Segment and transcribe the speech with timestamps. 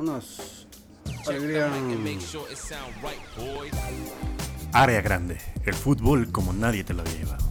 [0.00, 0.66] Unos.
[4.72, 5.36] Área grande.
[5.66, 7.44] El fútbol como nadie te lo había llevado.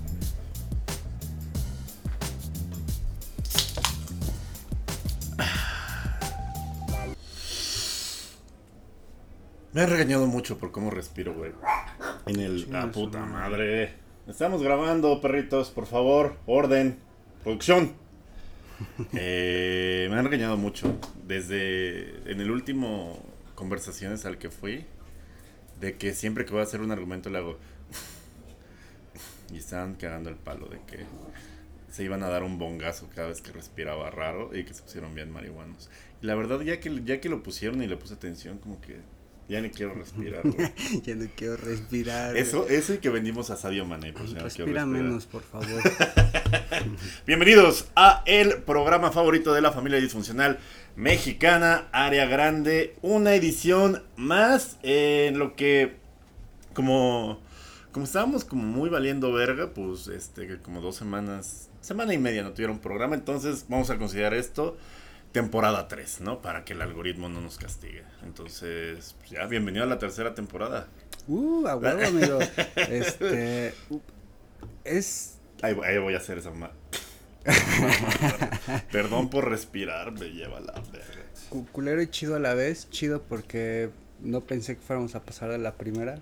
[9.72, 11.52] Me han regañado mucho por cómo respiro, güey.
[12.26, 12.68] En el.
[12.72, 13.94] La puta madre.
[14.28, 16.38] Estamos grabando, perritos, por favor.
[16.48, 16.98] Orden.
[17.44, 17.94] Producción.
[19.13, 20.98] Eh, me han regañado mucho.
[21.27, 22.31] Desde.
[22.31, 23.23] En el último
[23.55, 24.85] conversaciones al que fui.
[25.79, 27.57] De que siempre que voy a hacer un argumento le hago.
[29.51, 31.05] Y estaban cagando el palo de que
[31.89, 35.15] se iban a dar un bongazo cada vez que respiraba raro y que se pusieron
[35.15, 35.89] bien marihuanos.
[36.21, 38.99] Y la verdad, ya que, ya que lo pusieron y le puse atención, como que
[39.49, 40.41] ya ni quiero respirar.
[40.44, 40.71] güey.
[41.03, 42.38] ya no quiero respirar.
[42.38, 44.13] Eso, eso y que vendimos a Sadio Mané.
[44.13, 45.67] Pues, ya no quiero Respira menos, por favor.
[47.26, 50.59] Bienvenidos a el programa favorito de la familia disfuncional
[50.95, 52.95] mexicana, Área Grande.
[53.02, 55.95] Una edición más en lo que,
[56.73, 57.41] como,
[57.91, 62.51] como estábamos como muy valiendo verga, pues este, como dos semanas, semana y media no
[62.51, 63.16] tuvieron programa.
[63.16, 64.78] Entonces vamos a considerar esto
[65.32, 66.42] temporada 3, ¿no?
[66.42, 68.04] Para que el algoritmo no nos castigue.
[68.24, 70.88] Entonces, pues ya, bienvenido a la tercera temporada.
[71.28, 72.40] Uh, a huevo, amigo.
[72.76, 73.74] Este.
[74.84, 75.38] Es.
[75.62, 76.72] Ahí, voy- ahí voy a hacer esa ma-
[78.92, 81.24] Perdón por respirar, me lleva la verga.
[81.50, 82.90] cu- culero y chido a la vez.
[82.90, 83.90] Chido porque
[84.22, 86.20] no pensé que fuéramos a pasar de la primera.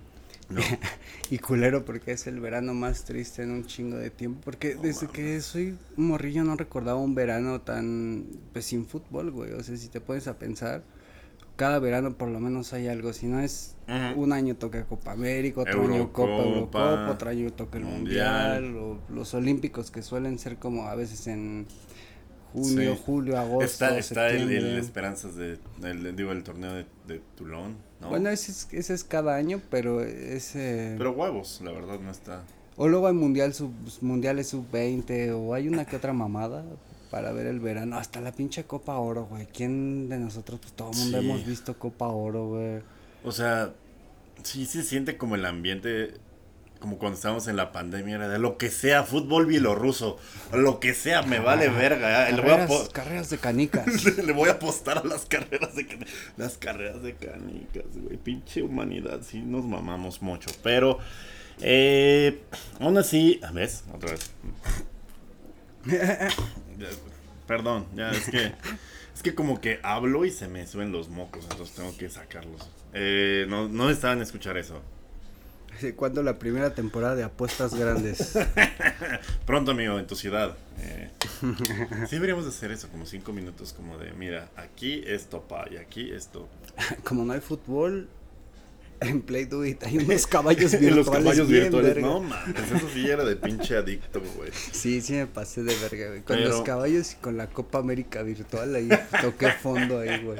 [0.48, 0.60] No.
[1.30, 4.40] Y culero porque es el verano más triste en un chingo de tiempo.
[4.44, 8.24] Porque desde que soy morrillo no recordaba un verano tan.
[8.54, 9.52] Pues sin fútbol, güey.
[9.52, 10.82] O sea, si te pones a pensar.
[11.56, 13.12] Cada verano por lo menos hay algo.
[13.12, 13.74] Si no es
[14.16, 18.62] un año toca Copa América, otro año Copa Eurocopa, Eurocopa, otro año toca el Mundial.
[18.62, 21.66] Mundial, o los Olímpicos que suelen ser como a veces en
[22.52, 23.02] junio, Sí.
[23.04, 24.78] julio, agosto, Está, está el, el.
[24.78, 28.08] Esperanzas de, el, digo, el torneo de, de Toulon, ¿no?
[28.08, 30.94] Bueno, ese es, ese es cada año, pero ese...
[30.98, 32.42] Pero huevos, la verdad no está.
[32.76, 36.64] O luego hay mundial sub, mundiales sub-20, o hay una que otra mamada
[37.10, 37.96] para ver el verano.
[37.98, 39.46] Hasta la pinche Copa Oro, güey.
[39.46, 41.24] ¿Quién de nosotros, pues todo el mundo Sí.
[41.24, 42.80] hemos visto Copa Oro, güey?
[43.24, 43.72] O sea,
[44.44, 46.14] sí se siente como el ambiente,
[46.80, 50.18] como cuando estábamos en la pandemia, era de lo que sea, fútbol bielorruso,
[50.52, 52.28] lo que sea, me vale verga.
[52.28, 52.32] ¿eh?
[52.32, 54.04] Le voy, a Carreras, de canicas.
[54.18, 56.06] le voy a apostar a las carreras de can-
[56.36, 58.16] las carreras de canicas, güey.
[58.16, 60.50] Pinche humanidad, sí nos mamamos mucho.
[60.62, 60.98] Pero,
[61.60, 62.40] eh,
[62.80, 63.84] aún así, ¿ves?
[63.92, 64.30] Otra vez.
[67.46, 68.52] Perdón, ya es que
[69.14, 72.68] es que como que hablo y se me suben los mocos, entonces tengo que sacarlos.
[72.92, 74.80] Eh, no, no estaban a escuchar eso.
[75.96, 78.36] ¿Cuándo la primera temporada de apuestas grandes?
[79.46, 80.56] Pronto, amigo, en tu ciudad.
[80.80, 81.10] Eh,
[82.08, 85.76] sí deberíamos de hacer eso, como cinco minutos, como de, mira, aquí esto, pa, y
[85.76, 86.48] aquí esto.
[87.04, 88.08] Como no hay fútbol,
[89.00, 90.96] en Play Do It hay unos caballos virtuales.
[90.96, 92.08] los caballos bien virtuales, verga.
[92.08, 94.50] no mames, eso sí era de pinche adicto, güey.
[94.72, 96.22] Sí, sí me pasé de verga, güey.
[96.22, 98.88] Con Pero- los caballos y con la Copa América virtual ahí
[99.20, 100.38] toqué fondo ahí, güey.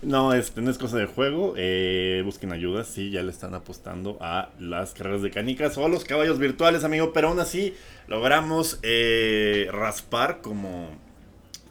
[0.00, 1.54] No, este no es cosa de juego.
[1.56, 5.88] Eh, busquen ayuda, sí, ya le están apostando a las carreras de canicas o a
[5.88, 7.12] los caballos virtuales, amigo.
[7.12, 7.74] Pero aún así
[8.06, 10.90] logramos eh, raspar como,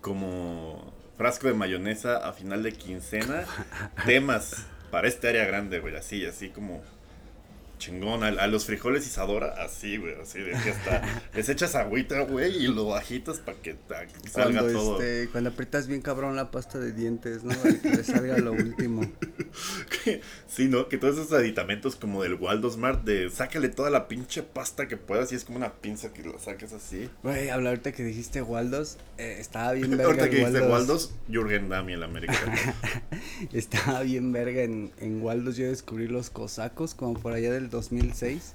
[0.02, 3.46] como frasco de mayonesa a final de quincena
[4.06, 5.96] temas para este área grande, güey.
[5.96, 6.84] Así, así como
[7.78, 8.24] chingón.
[8.24, 10.16] A, a los frijoles Isadora, así, güey.
[10.22, 11.02] Así de que hasta
[11.36, 15.02] les echas agüita, güey, y lo agitas para que ta- salga Cuando, todo.
[15.02, 17.56] este, cuando aprietas bien cabrón la pasta de dientes, ¿no?
[17.56, 19.02] Para que le salga lo último.
[20.04, 20.88] Que- Sí, ¿no?
[20.88, 24.98] Que todos esos aditamentos como del Waldo Smart, de sácale toda la pinche pasta que
[24.98, 27.10] puedas y es como una pinza que la saques así.
[27.24, 30.70] Güey, habla ahorita que dijiste Waldos, eh, estaba bien verga Ahorita que dice Waldos.
[30.72, 32.54] Waldos, Jürgen Dami el americano.
[33.54, 35.58] Estaba bien verga en, en Waldos.
[35.58, 38.54] Yo descubrí los cosacos como por allá del 2006.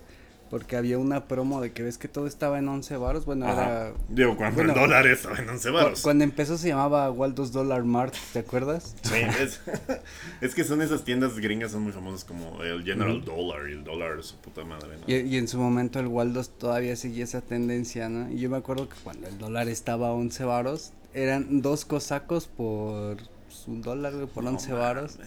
[0.50, 3.24] Porque había una promo de que ves que todo estaba en 11 baros.
[3.24, 3.62] Bueno, Ajá.
[3.86, 3.92] era.
[4.10, 6.02] Digo, cuando Bueno, el dólar estaba en 11 cu- varos.
[6.02, 8.94] Cuando empezó se llamaba Waldos Dollar Mart, ¿te acuerdas?
[9.02, 9.60] Sí, es,
[10.42, 13.82] es que son esas tiendas gringas, son muy famosas como el General Dollar y el
[13.82, 15.04] dólar, su puta madre, ¿no?
[15.06, 18.30] Y, y en su momento el Waldos todavía seguía esa tendencia, ¿no?
[18.30, 22.46] Y yo me acuerdo que cuando el dólar estaba a 11 varos, eran dos cosacos
[22.46, 23.16] por
[23.64, 25.18] pues, un dólar, güey, por No 11 varos.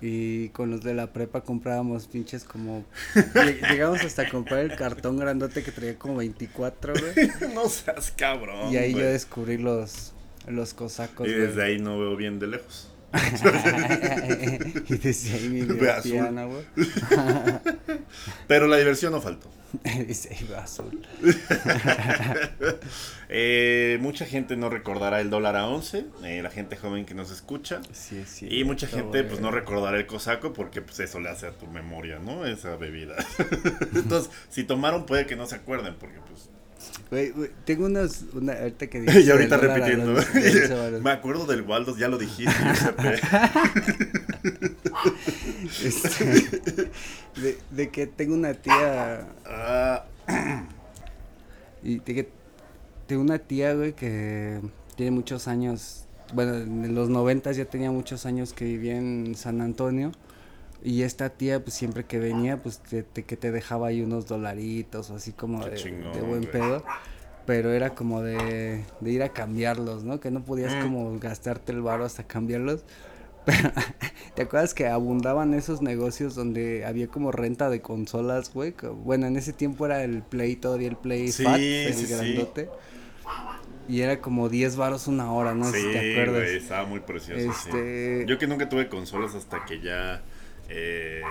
[0.00, 2.84] Y con los de la prepa comprábamos pinches como...
[3.14, 7.30] lleg- Llegamos hasta a comprar el cartón grandote que traía como 24, güey.
[7.54, 8.72] no seas cabrón.
[8.72, 10.12] Y ahí yo descubrí los,
[10.46, 12.86] los cosacos, Y desde ahí no veo bien de lejos.
[14.88, 16.10] y desde ahí mi azul.
[16.12, 16.64] piano, güey.
[18.46, 19.50] Pero la diversión no faltó.
[20.06, 21.04] Dice ahí va azul.
[23.32, 27.30] Eh, mucha gente no recordará el dólar a 11, eh, la gente joven que nos
[27.30, 27.80] escucha.
[27.92, 28.48] Sí, sí.
[28.50, 31.68] Y mucha gente pues no recordará el cosaco porque pues eso le hace a tu
[31.68, 32.44] memoria, ¿no?
[32.44, 33.14] Esa bebida.
[33.94, 36.50] Entonces, si tomaron puede que no se acuerden porque pues...
[37.64, 40.12] Tengo unas, una, ahorita que y ahorita repitiendo.
[40.12, 40.34] los-.
[41.02, 42.52] Me acuerdo del Waldos, ya lo dijiste.
[45.84, 46.24] Este,
[47.36, 50.04] de, de que tengo una tía Ah,
[51.84, 52.39] y de que
[53.10, 54.60] tengo una tía, güey, que
[54.94, 59.60] tiene muchos años, bueno, en los noventas ya tenía muchos años que vivía en San
[59.60, 60.12] Antonio
[60.84, 64.28] y esta tía, pues siempre que venía, pues te, te- que te dejaba ahí unos
[64.28, 66.84] dolaritos o así como de, chingón, de buen pedo.
[67.46, 70.20] Pero era como de, de ir a cambiarlos, ¿no?
[70.20, 70.82] Que no podías Mm.
[70.82, 72.84] como gastarte el varo hasta cambiarlos.
[73.44, 73.70] Pero,
[74.36, 78.72] ¿te acuerdas que abundaban esos negocios donde había como renta de consolas, güey?
[79.04, 82.12] Bueno, en ese tiempo era el Play, todavía el Play Sí, Fat, el sí, sí.
[83.88, 86.48] Y era como 10 varos una hora, no sí, si te acuerdas.
[86.50, 87.40] estaba muy precioso.
[87.52, 87.68] sí.
[87.68, 90.22] Este- Yo que nunca tuve consolas hasta que ya...
[90.68, 91.22] eh,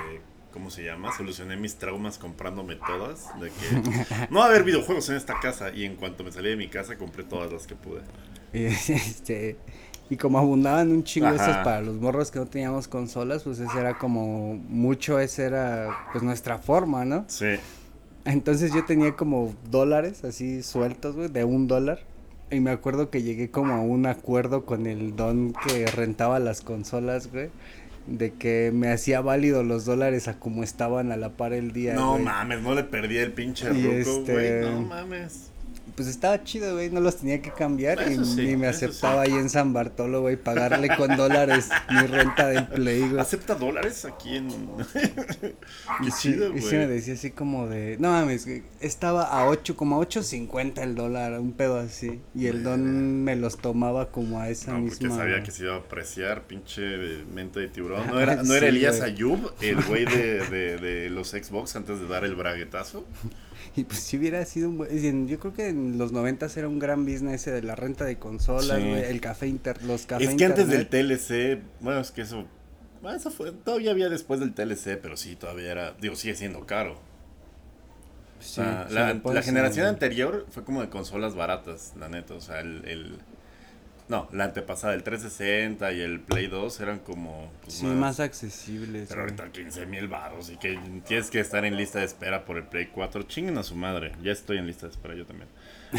[0.51, 1.15] ¿Cómo se llama?
[1.15, 3.27] Solucioné mis traumas comprándome todas.
[3.39, 5.71] De que no va a haber videojuegos en esta casa.
[5.73, 8.01] Y en cuanto me salí de mi casa, compré todas las que pude.
[8.51, 9.57] Y, este,
[10.09, 13.77] y como abundaban un chingo esos para los morros que no teníamos consolas, pues ese
[13.79, 17.25] era como mucho, esa era pues nuestra forma, ¿no?
[17.27, 17.55] Sí.
[18.29, 21.99] Entonces yo tenía como dólares así sueltos, güey, de un dólar.
[22.51, 26.61] Y me acuerdo que llegué como a un acuerdo con el don que rentaba las
[26.61, 27.49] consolas, güey.
[28.07, 31.93] De que me hacía válido los dólares a como estaban a la par el día.
[31.95, 32.23] No güey.
[32.23, 33.81] mames, no le perdí el pinche ruco,
[34.25, 34.45] güey.
[34.47, 35.48] este- No mames.
[35.99, 39.33] Pues estaba chido, güey, no los tenía que cambiar y, sí, y me aceptaba ahí
[39.33, 43.19] en San Bartolo, güey, pagarle con dólares mi renta del Play, güey.
[43.19, 44.47] ¿Acepta dólares aquí en.?
[44.93, 46.95] Qué chido, y sí me güey.
[46.95, 51.37] decía así como de, no mames, güey, estaba a 8, como a 8.50 el dólar,
[51.37, 52.21] un pedo así.
[52.33, 55.17] Y el don me los tomaba como a esa No, porque misma.
[55.17, 56.81] sabía que se iba a apreciar, pinche
[57.33, 58.07] mente de tiburón.
[58.09, 59.11] ¿No era, no era Sí, Elías güey.
[59.11, 63.05] Ayub, el güey de, de, de los Xbox antes de dar el braguetazo?
[63.75, 66.79] Y pues si hubiera sido un buen, yo creo que en los 90 era un
[66.79, 68.83] gran business ese de la renta de consolas, Sí.
[68.87, 72.45] el café inter, los cafés es que antes del TLC, bueno, es que eso.
[73.15, 75.93] eso fue, todavía había después del TLC, pero sí, todavía era.
[76.01, 76.99] Digo, sigue siendo caro.
[78.39, 82.33] O sea, la, la generación anterior fue como de consolas baratas, la neta.
[82.35, 82.83] O sea, el.
[82.85, 83.19] el-
[84.09, 87.51] no, la antepasada, el 360 y el Play 2 eran como.
[87.61, 89.07] pues, Sí, más accesibles.
[89.07, 89.35] Pero güey.
[89.37, 92.63] ahorita 15 mil baros y que tienes que estar en lista de espera por el
[92.63, 93.23] Play 4.
[93.23, 94.13] Chinguen a su madre.
[94.23, 95.47] Ya estoy en lista de espera yo también.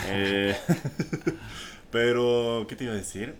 [0.08, 0.56] Eh,
[1.92, 3.36] pero, ¿qué te iba a decir?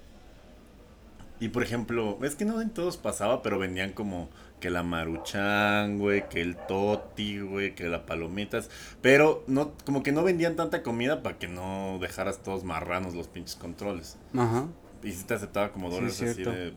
[1.40, 4.28] Y por ejemplo, es que no en todos pasaba, pero vendían como
[4.60, 8.68] que la maruchan, güey, que el toti, güey, que las palomitas.
[9.00, 13.26] Pero no, como que no vendían tanta comida para que no dejaras todos marranos los
[13.28, 14.18] pinches controles.
[14.36, 14.66] Ajá.
[15.02, 16.74] Y si te aceptaba como Sí, dólares así de.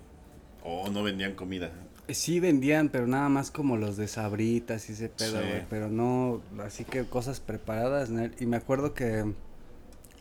[0.64, 1.70] O no vendían comida.
[2.08, 5.48] Sí vendían, pero nada más como los de sabritas y ese pedo, Sí.
[5.48, 5.66] güey.
[5.70, 8.10] Pero no, así que cosas preparadas.
[8.10, 8.30] ¿no?
[8.40, 9.26] Y me acuerdo que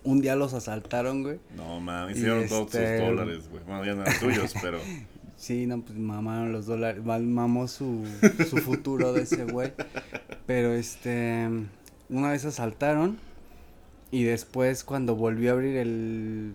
[0.04, 1.38] un día los asaltaron, güey.
[1.56, 3.62] No mames, hicieron todos sus este- dólares, güey.
[3.64, 4.78] Bueno, ya no eran tuyos, pero.
[5.34, 8.04] Sí, no, pues mamaron los dólares, mamó su,
[8.48, 9.72] su futuro de ese güey.
[10.46, 11.48] Pero este,
[12.08, 13.18] una vez asaltaron
[14.12, 16.54] y después cuando volvió a abrir el,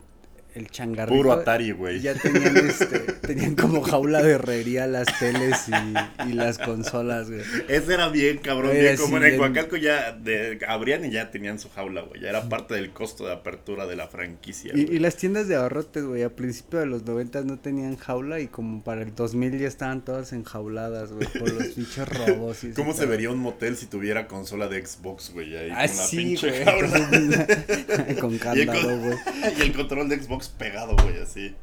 [0.58, 1.16] el changarrito.
[1.16, 2.02] Puro Atari, güey.
[2.02, 7.42] Ya tenían este, tenían como jaula de herrería las teles y, y las consolas, güey.
[7.68, 8.72] Ese era bien, cabrón.
[8.72, 9.38] Era bien, como en bien.
[9.38, 12.22] Coacalco ya de, abrían y ya tenían su jaula, güey.
[12.22, 14.74] Ya era parte del costo de apertura de la franquicia.
[14.76, 18.48] Y, las tiendas de abarrotes, güey, a principios de los 90 no tenían jaula y
[18.48, 22.64] como para el 2000 ya estaban todas enjauladas, güey, por los pinches robos.
[22.64, 25.56] Y ¿Cómo se vería un motel si tuviera consola de Xbox, güey?
[25.56, 26.64] Ahí Ah, con la pinche güey.
[26.66, 27.08] jaula.
[28.20, 29.18] Con el, candado, güey.
[29.58, 31.56] y el control de Xbox pegado, güey, así.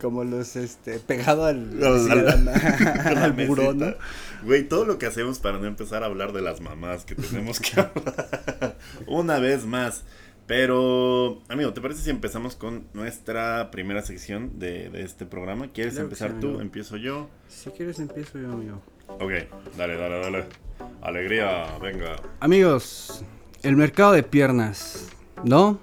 [0.00, 3.96] Como los, este, pegado al, sí, al- al-.
[4.44, 7.60] Güey, todo lo que hacemos para no empezar a hablar de las mamás que tenemos
[7.60, 8.76] que hablar.
[9.06, 10.04] Una vez más.
[10.46, 15.68] Pero, amigo, ¿te parece si empezamos con nuestra primera sección de, de este programa?
[15.70, 16.60] ¿Quieres empezar tú?
[16.60, 17.28] ¿Empiezo yo?
[17.48, 18.82] Si quieres empiezo yo, amigo.
[19.06, 19.30] Ok,
[19.76, 20.44] dale, dale, dale.
[21.02, 22.16] Alegría, venga.
[22.40, 23.22] Amigos,
[23.62, 25.06] el mercado de piernas.
[25.44, 25.78] No,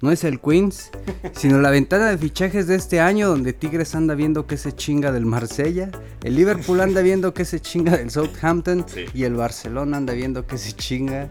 [0.00, 0.90] no es el Queens,
[1.32, 5.10] sino la ventana de fichajes de este año donde Tigres anda viendo que se chinga
[5.12, 5.90] del Marsella,
[6.22, 9.06] el Liverpool anda viendo que se chinga del Southampton Sí.
[9.12, 11.28] y el Barcelona anda viendo que se chinga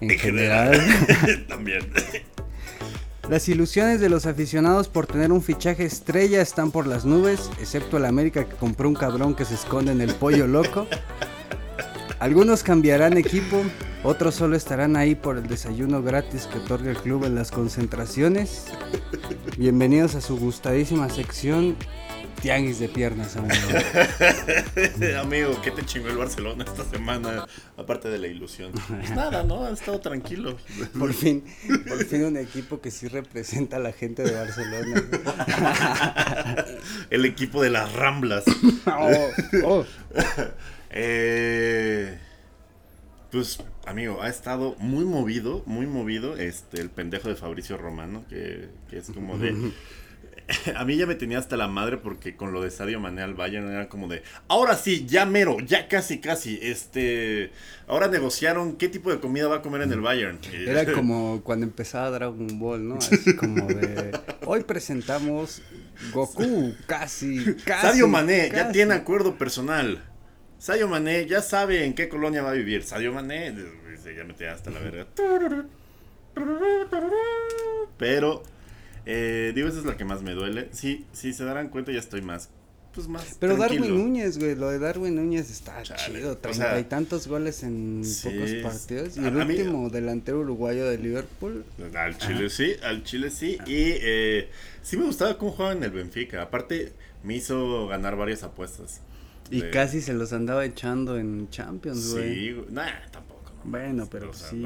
[0.00, 0.80] en general.
[1.48, 1.80] También.
[3.28, 7.96] Las ilusiones de los aficionados por tener un fichaje estrella están por las nubes, excepto
[7.96, 10.86] el América que compró un cabrón que se esconde en el pollo loco.
[12.18, 13.62] Algunos cambiarán equipo,
[14.02, 18.64] otros solo estarán ahí por el desayuno gratis que otorga el club en las concentraciones.
[19.58, 21.76] Bienvenidos a su gustadísima sección
[22.40, 23.54] Tianguis de piernas, amigo.
[25.20, 27.46] amigo, ¿qué te chingó el Barcelona esta semana?
[27.76, 28.72] Aparte de la ilusión.
[28.88, 29.64] Pues nada, ¿no?
[29.64, 30.56] Ha estado tranquilo.
[30.98, 31.44] Por fin,
[31.88, 35.02] por fin un equipo que sí representa a la gente de Barcelona.
[37.10, 38.44] el equipo de las Ramblas.
[38.88, 39.30] Oh,
[39.64, 39.84] oh.
[40.98, 42.18] Eh,
[43.30, 48.70] pues, amigo, ha estado muy movido, muy movido este el pendejo de Fabricio Romano, que,
[48.88, 49.72] que es como de...
[50.76, 53.34] a mí ya me tenía hasta la madre porque con lo de Sadio Mané al
[53.34, 57.50] Bayern era como de, ahora sí, ya mero, ya casi, casi, este,
[57.88, 60.38] ahora negociaron qué tipo de comida va a comer en el Bayern.
[60.52, 62.96] Era como cuando empezaba Dragon Ball, ¿no?
[62.96, 65.62] Así como de, hoy presentamos
[66.12, 67.86] Goku, casi, casi.
[67.86, 70.02] Sadio Mané ya tiene acuerdo personal.
[70.66, 72.82] Sadio Mané ya sabe en qué colonia va a vivir.
[72.82, 73.54] Sadio Mané,
[74.04, 75.06] ya me tenía hasta la verga.
[77.96, 78.42] Pero
[79.04, 80.68] eh, digo, esa es la que más me duele.
[80.72, 82.48] Sí, si se darán cuenta, ya estoy más.
[82.92, 83.36] Pues más.
[83.38, 86.36] Pero Darwin Núñez, güey, lo de Darwin Núñez está chido.
[86.38, 89.16] Treinta y tantos goles en pocos partidos.
[89.18, 91.64] Y el último delantero uruguayo de Liverpool.
[91.94, 93.56] Al Chile sí, al Chile sí.
[93.66, 94.48] Y eh,
[94.82, 96.42] sí me gustaba cómo jugaba en el Benfica.
[96.42, 96.92] Aparte,
[97.22, 99.00] me hizo ganar varias apuestas.
[99.50, 102.34] Y casi se los andaba echando en Champions, güey.
[102.34, 103.36] Sí, nah, tampoco.
[103.64, 104.60] Bueno, pero sí.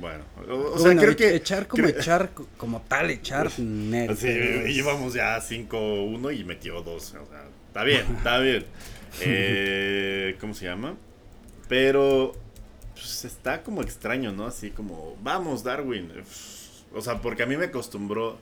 [0.00, 1.36] bueno, o, sea, creo que.
[1.36, 3.50] Echar como echar, como tal, echar.
[3.60, 4.28] net, sí,
[4.72, 6.86] llevamos ya 5-1 y metió 2.
[6.86, 7.20] O sea,
[7.68, 8.64] está bien, está bien.
[9.22, 10.94] Eh, ¿Cómo se llama?
[11.68, 12.32] Pero.
[12.94, 14.46] Pues está como extraño, ¿no?
[14.46, 16.12] Así como, vamos, Darwin.
[16.94, 18.38] O sea, porque a mí me acostumbró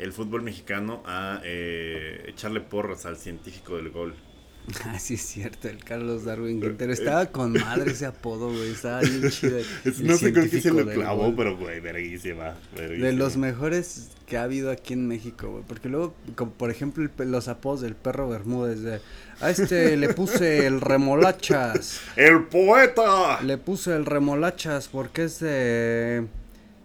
[0.00, 4.16] el fútbol mexicano a eh, echarle porras al científico del gol.
[4.84, 6.92] Ah, sí, es cierto, el Carlos Darwin Quintero.
[6.92, 8.70] Estaba con madre ese apodo, güey.
[8.70, 9.58] Estaba bien chido.
[10.02, 14.44] no sé con qué se lo clavó, pero, güey, verguísima, De los mejores que ha
[14.44, 15.64] habido aquí en México, güey.
[15.66, 18.82] Porque luego, como por ejemplo, los apodos del perro Bermúdez.
[18.82, 19.00] De,
[19.40, 22.00] a este le puse el remolachas.
[22.16, 23.42] ¡El poeta!
[23.42, 26.26] Le puse el remolachas porque es de.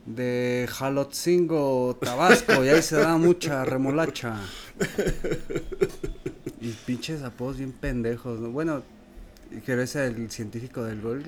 [0.05, 4.39] De Jalotzingo, Tabasco, y ahí se da mucha remolacha.
[6.59, 8.49] Y pinches apodos bien pendejos, ¿no?
[8.49, 8.83] Bueno,
[9.65, 11.23] pero ese el científico del gol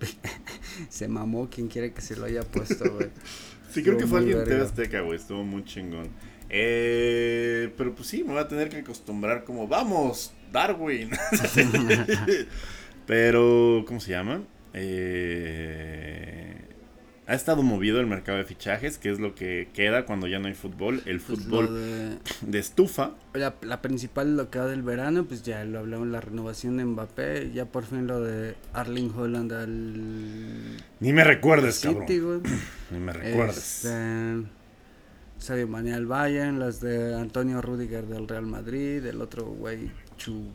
[0.88, 3.08] se mamó quien quiere que se lo haya puesto, güey.
[3.70, 6.08] sí, creo que fue alguien de Azteca, güey, estuvo muy chingón.
[6.48, 11.10] Eh, pero pues sí, me voy a tener que acostumbrar como, vamos, Darwin.
[13.06, 14.42] pero, ¿cómo se llama?
[14.72, 16.65] Eh,
[17.28, 20.46] ha estado movido el mercado de fichajes, que es lo que queda cuando ya no
[20.46, 21.02] hay fútbol.
[21.06, 23.12] El pues fútbol de, estufa.
[23.34, 26.84] La, la, principal, lo que va del verano, pues ya lo hablamos, la renovación de
[26.84, 27.50] Mbappé.
[27.52, 30.76] Ya por fin lo de Arling Holland al.
[31.00, 32.06] Ni me recuerdes, cabrón.
[32.90, 33.84] Ni me recuerdes.
[33.84, 34.46] Este,
[35.38, 39.90] Sadio Mané al Bayern, las de Antonio Rudiger del Real Madrid, el otro güey,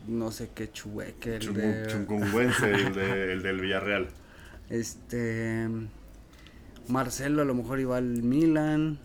[0.08, 1.82] no sé qué, Chueque, el de...
[1.84, 4.08] el, de, el del Villarreal.
[4.70, 5.68] Este
[6.88, 8.98] Marcelo a lo mejor iba al Milan.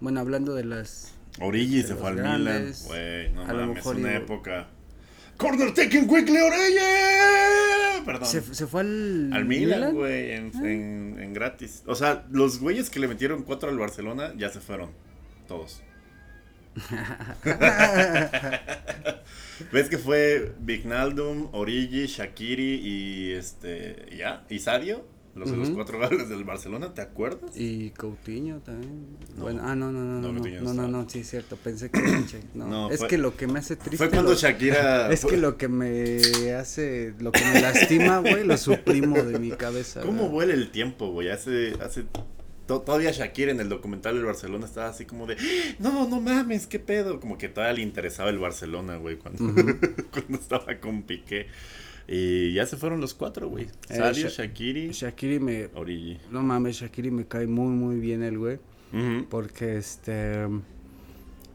[0.00, 1.14] Bueno, hablando de las.
[1.40, 2.72] Origi se fue al Milan.
[2.86, 4.68] Güey, no a mames, lo mejor una época.
[5.36, 8.04] Corner taking quickly, Origi.
[8.04, 8.26] Perdón.
[8.26, 9.32] ¿Se, ¿Se, fue al.
[9.32, 10.58] Al Milan, güey, en, ah.
[10.64, 11.82] en, en, gratis.
[11.86, 14.90] O sea, los güeyes que le metieron cuatro al Barcelona ya se fueron.
[15.46, 15.82] Todos.
[19.72, 24.06] ¿Ves que fue Vignaldum, Origi, Shakiri y este.
[24.16, 24.44] ya?
[24.48, 25.06] ¿Y Sadio?
[25.34, 27.56] Los de los cuatro goles del Barcelona, ¿te acuerdas?
[27.56, 29.06] Y Coutinho también.
[29.36, 32.00] bueno, ah, no, no, no, no, no, no, no, sí es cierto, pensé que
[32.54, 35.68] no, es que lo que me hace triste Fue cuando Shakira Es que lo que
[35.68, 40.02] me hace lo que me lastima, güey, lo suprimo de mi cabeza.
[40.02, 41.30] ¿Cómo vuela el tiempo, güey?
[41.30, 42.04] Hace hace
[42.66, 45.36] todavía Shakira en el documental del Barcelona estaba así como de,
[45.78, 49.44] no, no mames, qué pedo, como que todavía le interesaba el Barcelona, güey, cuando,
[50.10, 51.48] cuando estaba con Piqué.
[52.08, 53.64] Y ya se fueron los cuatro, güey.
[53.88, 54.90] Eh, Sadio, Shakiri.
[54.90, 55.66] Shakiri me.
[55.74, 56.18] Origi.
[56.30, 58.58] No mames, Shakiri me cae muy, muy bien el güey.
[59.30, 60.46] Porque este.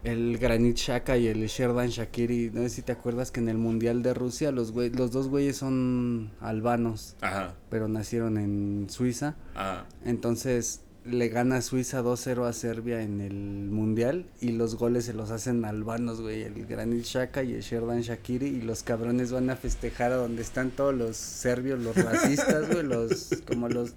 [0.03, 3.57] El Granit Shaka y el Sherdan Shakiri, no sé si te acuerdas que en el
[3.57, 7.55] Mundial de Rusia los güey, los dos güeyes son albanos, Ajá.
[7.69, 9.35] pero nacieron en Suiza.
[9.53, 9.85] Ajá.
[10.05, 15.31] Entonces, le gana Suiza 2-0 a Serbia en el Mundial y los goles se los
[15.31, 19.55] hacen albanos, güey, el Granit Xhaka y el Sherdan Shakiri y los cabrones van a
[19.55, 23.93] festejar a donde están todos los serbios, los racistas, güey, los como los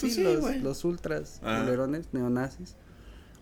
[0.00, 1.64] pues sí, los, los, ultras, ah.
[2.12, 2.76] neonazis.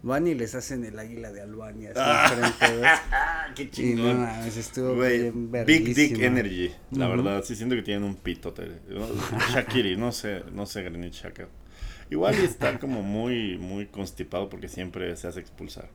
[0.02, 1.90] Van y les hacen el águila de Albania.
[1.90, 2.90] Así Ah, enfrente, güey.
[3.54, 4.20] Qué Y no chingón.
[4.20, 6.18] mames, estuvo Güey, bien Big Dick.
[6.20, 8.80] Energy, la verdad, sí siento que tienen un pitote.
[9.52, 11.48] Shakiri, no sé, no sé Granit Xhaka.
[12.10, 15.88] Igual y está como muy, muy constipado porque siempre se hace expulsar.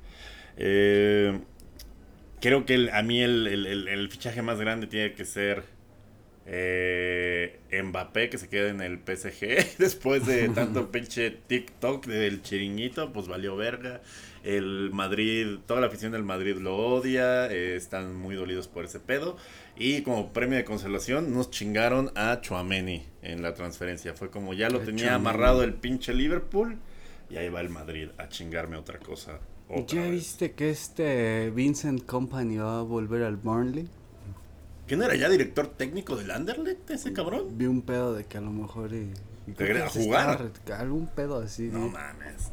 [0.58, 1.40] Eh,
[2.42, 5.64] creo que el- a mí el, el- el- fichaje más grande tiene que ser
[6.46, 9.78] eh, Mbappé, que se queda en el PSG.
[9.80, 14.02] Después de tanto pinche TikTok del chiringuito, pues valió verga.
[14.44, 19.00] El Madrid, toda la afición del Madrid lo odia, eh, están muy dolidos por ese
[19.00, 19.38] pedo.
[19.76, 24.14] Y como premio de consolación, nos chingaron a Chuameni en la transferencia.
[24.14, 26.78] Fue como ya lo A tenía amarrado el pinche Liverpool.
[27.30, 29.40] Y ahí va el Madrid a chingarme otra cosa.
[29.68, 30.12] otra ¿Ya vez.
[30.12, 33.88] viste que este Vincent Company va a volver al Burnley?
[34.86, 37.58] ¿Quién era ya director técnico del Anderlecht ese cabrón?
[37.58, 39.12] Vi un pedo de que a lo mejor y,
[39.48, 40.52] y creo quería que se jugar?
[40.78, 41.70] Algún pedo así.
[41.72, 41.88] No ¿no?
[41.90, 42.52] mames.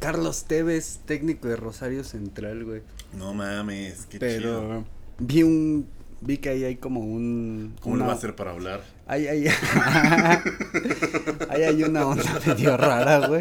[0.00, 2.82] Carlos Tevez, técnico de Rosario Central, güey.
[3.12, 4.84] No mames, qué Pero chido.
[5.20, 5.88] vi un
[6.20, 8.82] vi que ahí hay como un ¿Cómo una- le va a hacer para hablar?
[9.06, 9.46] Ahí hay
[11.48, 13.40] ahí hay una onda medio rara, güey.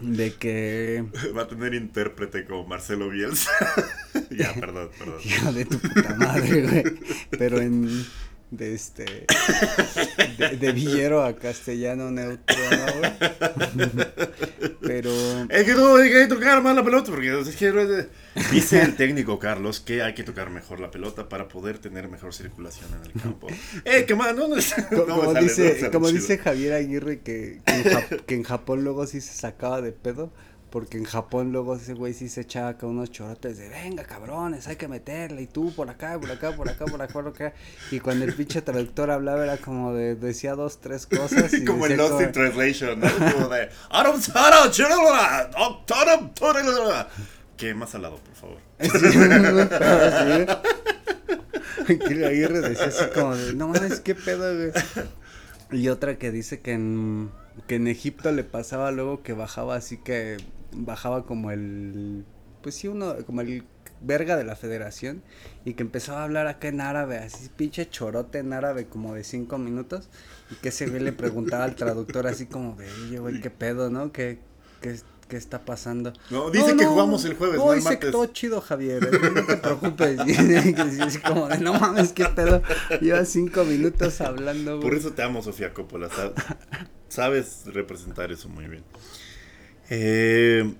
[0.00, 1.04] De que
[1.36, 3.50] Va a tener intérprete como Marcelo Bielsa.
[4.30, 5.20] ya, perdón, perdón.
[5.24, 6.84] Hijo de tu puta madre, güey.
[7.30, 8.04] Pero en.
[8.50, 9.26] De este.
[10.38, 12.56] De, de villero a castellano neutro.
[14.80, 15.10] Pero.
[15.50, 18.06] Es que no hay que tocar más la pelota porque es que
[18.50, 22.32] dice el técnico Carlos que hay que tocar mejor la pelota para poder tener mejor
[22.32, 23.48] circulación en el campo.
[23.84, 24.56] Eh, qué más, no, no,
[25.06, 29.06] como sale, dice, como dice Javier Aguirre que, que, en Jap- que en Japón luego
[29.06, 30.32] sí se sacaba de pedo.
[30.70, 34.68] Porque en Japón luego ese güey sí se echaba acá unos chorotes de venga cabrones,
[34.68, 37.54] hay que meterle, y tú por acá, por acá, por acá, por acá, por acá.
[37.90, 41.52] Y cuando el pinche traductor hablaba era como de, decía dos, tres cosas.
[41.54, 43.08] Y como el Lost in Translation, ¿no?
[43.32, 43.70] Como de.
[47.56, 48.58] Que más al lado, por favor.
[51.96, 54.70] que Aguirre decía así como de, no mames, qué pedo, güey.
[55.70, 57.30] Y otra que dice que en,
[57.66, 60.38] que en Egipto le pasaba luego que bajaba así que
[60.72, 62.24] bajaba como el,
[62.62, 63.64] pues sí, uno, como el
[64.00, 65.22] verga de la federación
[65.64, 69.24] y que empezaba a hablar acá en árabe, así pinche chorote en árabe como de
[69.24, 70.08] cinco minutos
[70.52, 73.90] y que ese güey le preguntaba al traductor así como de, oye, güey, qué pedo,
[73.90, 74.12] ¿no?
[74.12, 74.38] ¿Qué,
[74.80, 76.12] qué, qué está pasando?
[76.30, 78.12] No, dice que jugamos el jueves, no el martes.
[78.12, 80.20] todo chido, Javier, eh, no te preocupes.
[80.28, 82.62] Y así como de, no mames, qué pedo.
[83.00, 84.88] Lleva cinco minutos hablando, güey.
[84.88, 86.08] Por eso te amo, Sofía Coppola.
[86.08, 86.32] sa-
[87.08, 88.84] Sabes representar eso muy bien.
[89.90, 90.74] Eh,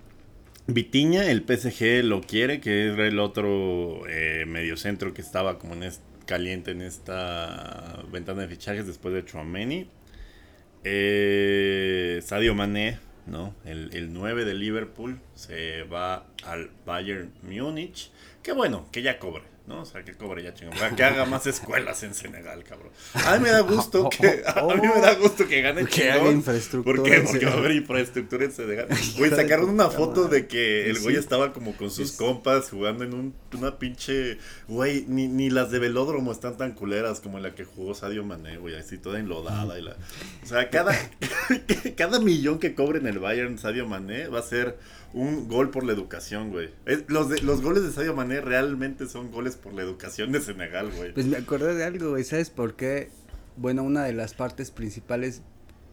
[0.67, 5.85] Vitiña, el PSG lo quiere, que era el otro eh, mediocentro que estaba como en
[5.85, 9.89] es- caliente en esta ventana de fichajes después de Chouameni.
[10.85, 13.55] Eh, Sadio Mané, ¿no?
[13.65, 18.11] El, el 9 de Liverpool se va al Bayern Múnich.
[18.43, 19.83] Que bueno, que ya cobre, ¿no?
[19.83, 20.77] O sea, que cobre ya chingón.
[20.79, 22.91] Para que haga más escuelas en Senegal, cabrón.
[23.15, 26.31] A mí me da gusto que, a mí me da gusto que gane Que haga
[26.33, 27.21] infraestructura ¿Por qué?
[27.21, 28.89] Porque va a haber infraestructura en Senegal.
[29.19, 31.21] Güey, sacaron una foto de que el güey Sí.
[31.21, 32.17] estaba como con sus Sí.
[32.17, 34.39] compas jugando en un, una pinche.
[34.67, 38.57] Güey, ni, ni las de velódromo están tan culeras como la que jugó Sadio Mané,
[38.57, 39.79] güey, así toda enlodada.
[39.79, 39.97] Y la,
[40.43, 40.95] o sea, cada,
[41.97, 44.79] cada millón que cobre en el Bayern Sadio Mané va a ser
[45.15, 46.69] un gol por la educación, güey.
[47.07, 50.91] Los, de- los goles de Sadio Mané realmente son goles por la educación de Senegal,
[50.97, 51.13] güey.
[51.13, 52.25] Pues me acordé de algo, güey.
[52.25, 53.11] ¿Sabes por qué?
[53.57, 55.43] Bueno, una de las partes principales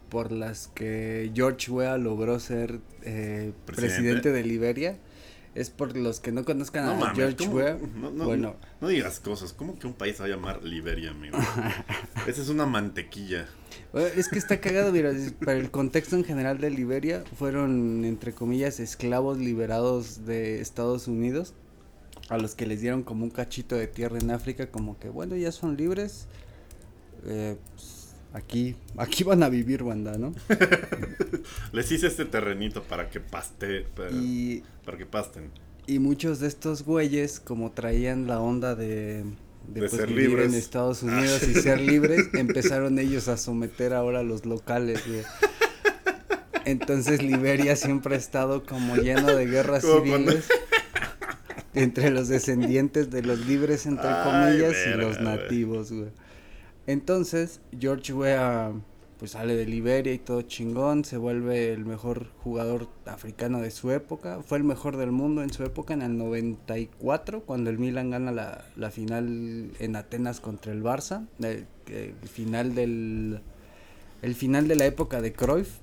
[0.08, 3.72] por las que George Weah logró ser eh, ¿Presidente?
[3.96, 4.96] presidente de Liberia
[5.56, 7.48] es por los que no conozcan No a George.
[7.48, 7.78] Weah.
[7.96, 9.54] No, no, bueno, no digas cosas.
[9.54, 11.38] ¿Cómo que un país se va a llamar Liberia, amigo?
[12.26, 13.46] Esa es una mantequilla.
[13.92, 15.12] Bueno, Es que está cagado, mira,
[15.44, 21.54] para el contexto en general de Liberia, fueron, entre comillas, esclavos liberados de Estados Unidos,
[22.28, 25.36] a los que les dieron como un cachito de tierra en África, como que, bueno,
[25.36, 26.26] ya son libres,
[27.24, 30.34] eh, pues, aquí, aquí van a vivir, banda, ¿no?
[31.72, 33.82] Les hice este terrenito para que paste.
[33.94, 35.50] Para, Y, para que pasten.
[35.86, 39.24] y muchos de estos güeyes, como traían la onda de...
[39.68, 40.48] De, De pues, ser vivir libres.
[40.52, 45.22] en Estados Unidos y ser libres, empezaron ellos a someter ahora a los locales, güey.
[46.64, 50.48] Entonces Liberia siempre ha estado como lleno de guerras cuando- civiles
[51.76, 55.24] entre los descendientes de los libres entre Ay, comillas y los güey.
[55.24, 56.10] nativos, güey.
[56.86, 58.72] Entonces George Weah
[59.18, 63.90] pues sale de Liberia y todo chingón, se vuelve el mejor jugador africano de su
[63.90, 68.10] época, fue el mejor del mundo en su época en el 94 cuando el Milan
[68.10, 73.40] gana la, la final en Atenas contra el Barça, el, el final del
[74.22, 75.76] el final de la época de Cruyff.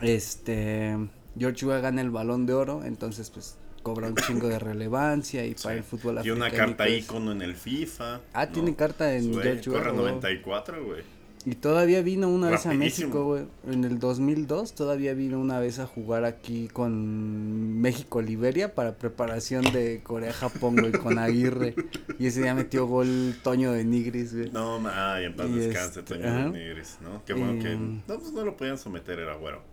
[0.00, 0.96] Este
[1.38, 5.54] George Weah gana el balón de oro, entonces pues cobra un chingo de relevancia y
[5.54, 8.20] para el fútbol Y una africano, carta ícono en el FIFA.
[8.32, 10.04] Ah, tiene carta en George corre Weah, güey.
[10.12, 11.02] 94, güey.
[11.44, 12.72] Y todavía vino una vez a.
[12.72, 13.44] México, güey.
[13.66, 20.00] En el 2002 todavía vino una vez a jugar aquí con México-Liberia para preparación de
[20.04, 21.74] Corea-Japón, güey, con Aguirre.
[22.18, 24.50] Y ese día metió gol Toño de Nigris, güey.
[24.50, 26.48] No, ma- ay, en paz Y descanse, este, Toño ajá.
[26.48, 27.24] Nigris, ¿no?
[27.24, 27.72] Qué bueno que...
[27.72, 28.00] Em.
[28.06, 29.62] No, pues no lo podían someter, era güero.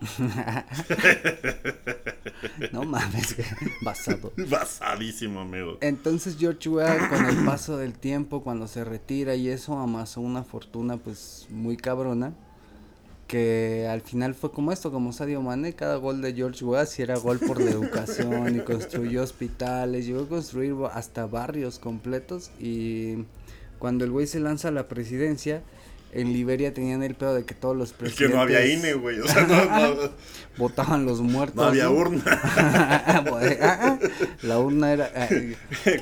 [2.72, 3.48] No mames, güey.
[3.82, 4.32] Basado.
[4.48, 5.78] Basadísimo, amigo.
[5.80, 10.42] Entonces George Weah con el paso del tiempo, cuando se retira y eso, amasó una
[10.42, 12.32] fortuna pues muy cabrona.
[13.26, 17.02] Que al final fue como esto, como Sadio Mane, cada gol de George Weah si
[17.02, 23.24] era gol por la educación y construyó hospitales, llegó a construir hasta barrios completos y
[23.78, 25.62] cuando el güey se lanza a la presidencia,
[26.12, 28.94] en Liberia tenían el pedo de que todos los Es presidentes que no había INE,
[28.94, 29.20] güey.
[29.20, 30.10] O sea, no, no,
[30.58, 31.56] votaban los muertos.
[31.56, 31.92] no había ¿no?
[31.92, 32.24] urna.
[34.42, 35.10] la urna era...
[35.14, 35.28] ah,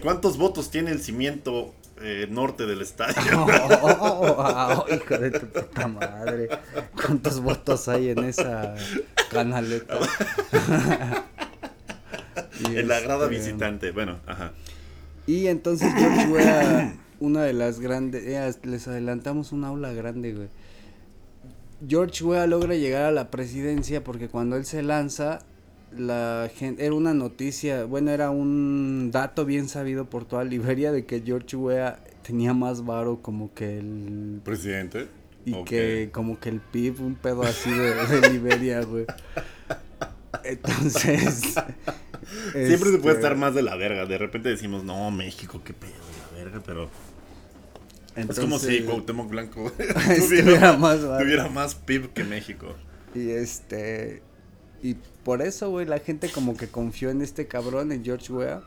[0.03, 3.15] ¿Cuántos votos tiene el cimiento eh, norte del estadio?
[3.83, 6.49] Oh, hijo de tu puta madre.
[6.95, 8.75] ¿Cuántos votos hay en esa
[9.31, 9.99] canaleta?
[12.65, 13.93] En la grada este, visitante.
[13.93, 14.53] Bueno, ajá.
[15.27, 20.49] Y entonces George Weah, una de las grandes, eh, les adelantamos una aula grande, güey.
[21.87, 25.39] George Weah logra llegar a la presidencia porque cuando él se lanza,
[25.97, 31.07] la gente, era una noticia, bueno, era un dato bien sabido por toda Liberia de
[31.07, 35.09] que George Weah tenía más varo como que el Presidente.
[35.45, 39.07] y que como que el PIB, un pedo así de, de Liberia, güey.
[40.45, 41.55] Entonces...
[42.53, 44.07] Siempre se puede este, estar más de la verga.
[44.07, 46.91] De repente decimos, no, México, qué pedo de la verga, pero.
[48.15, 49.73] es como si Cuauhtémoc Blanco
[50.29, 51.25] tuviera, más varo.
[51.25, 52.75] tuviera más PIB que México.
[53.15, 54.23] Y este.
[54.83, 58.63] Y por eso, güey, la gente como que confió en este cabrón, en George Weah.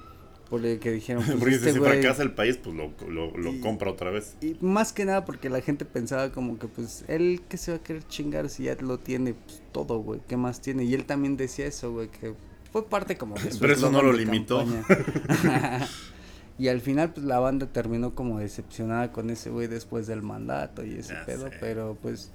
[0.49, 3.61] Porque que dijeron, pues Porque este si fracasa el país, pues lo, lo, lo Y-
[3.61, 4.35] compra otra vez.
[4.41, 7.77] Y más que nada porque la gente pensaba como que, pues, él que se va
[7.77, 10.19] a querer chingar si ya lo tiene pues, todo, güey.
[10.27, 10.83] ¿Qué más tiene?
[10.83, 12.33] Y él también decía eso, güey, que
[12.73, 14.65] fue parte como de su Pero eso no lo limitó.
[16.59, 20.83] y al final, pues, la banda terminó como decepcionada con ese güey después del mandato
[20.85, 21.49] y ese Ya pedo.
[21.49, 21.57] sé.
[21.59, 22.31] Pero, pues,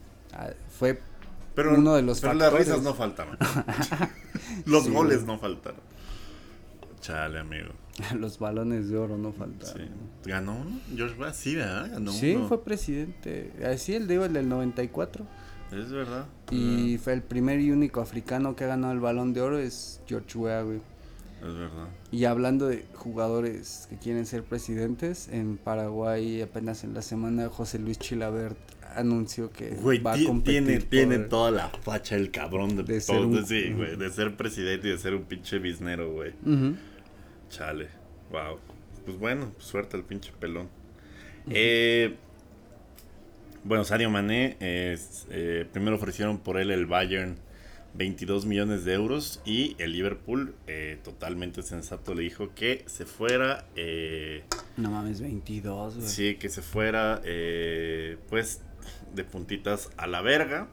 [0.78, 0.98] fue
[1.56, 3.36] Pero, uno de los pero las risas no faltaron.
[4.66, 5.26] Los Sí, goles güey.
[5.26, 5.80] no faltaron.
[7.00, 7.70] Chale, amigo.
[8.18, 9.82] los balones de oro no faltaron.
[9.86, 9.90] Sí.
[10.28, 10.80] ¿Ganó uno?
[10.94, 11.90] George Weah, sí, ¿verdad?
[11.92, 12.48] Ganó Sí, uno.
[12.48, 13.52] fue presidente.
[13.64, 15.24] Así el digo, el del 94.
[15.72, 16.26] Es verdad.
[16.50, 20.00] Y fue el primer y único africano que ha ganado el balón de oro es
[20.06, 20.80] George Weah, güey.
[21.42, 21.88] Es verdad.
[22.12, 27.78] Y hablando de jugadores que quieren ser presidentes, en Paraguay apenas en la semana José
[27.78, 28.58] Luis Chilabert
[28.96, 32.82] anunció que Güey, va a ti- competir tiene, tiene toda la facha el cabrón de,
[32.82, 33.28] De ser todo.
[33.28, 36.32] un- sí, güey, de ser presidente y de ser un pinche biznero, güey.
[37.50, 37.88] Chale.
[38.30, 38.58] Wow.
[39.04, 40.68] Pues bueno, suerte al pinche pelón.
[41.48, 42.16] Eh,
[43.64, 47.36] bueno, Sadio Mané, eh, primero ofrecieron por él el Bayern
[47.94, 53.66] 22 millones de euros y el Liverpool, eh, totalmente sensato, le dijo que se fuera,
[53.74, 54.42] eh,
[54.76, 56.06] No mames, 22, güey.
[56.08, 58.60] sí, que se fuera, eh, pues,
[59.14, 60.68] de puntitas a la verga.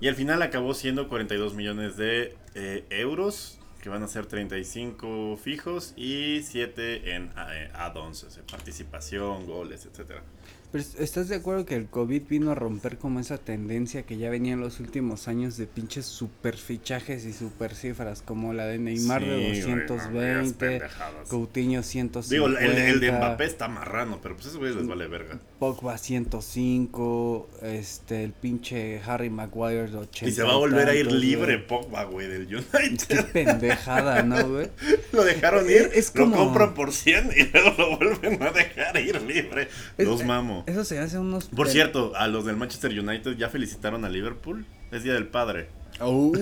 [0.00, 5.36] Y al final acabó siendo 42 millones de eh, euros, que van a ser 35
[5.36, 10.22] fijos y 7 en eh, add-ons, participación, goles, etcétera.
[10.72, 14.30] Pero ¿estás de acuerdo que el COVID vino a romper como esa tendencia que ya
[14.30, 18.78] venía en los últimos años de pinches super fichajes y super cifras como la de
[18.78, 21.28] Neymar Sí, de güey, no, esas 220, pendejadas.
[21.28, 25.06] Coutinho 150, Digo, el, el de Mbappé está marrano, pero pues eso güey les vale
[25.08, 25.38] verga.
[25.58, 30.94] Pogba 105, este, el pinche Harry Maguire de 80 Y se va a volver a
[30.94, 31.66] ir libre güey.
[31.66, 33.26] Pogba, güey, del Qué United.
[33.32, 34.68] pendejada, ¿no, güey?
[35.12, 38.96] Lo dejaron ir, Es lo como- compran por 100 y luego lo vuelven a dejar
[38.98, 39.68] ir libre.
[39.98, 40.61] Es- Los mamo.
[40.66, 41.46] Eso se hace unos...
[41.46, 44.64] Por cierto, a los del Manchester United ya felicitaron a Liverpool.
[44.90, 45.68] Es Día del Padre.
[46.00, 46.40] Uy,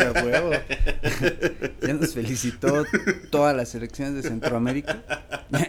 [0.00, 0.50] a huevo.
[1.82, 2.84] ya nos felicitó
[3.30, 5.02] todas las selecciones de Centroamérica.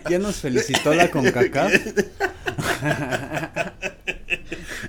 [0.09, 1.73] Ya, nos felicitó la CONCACAF.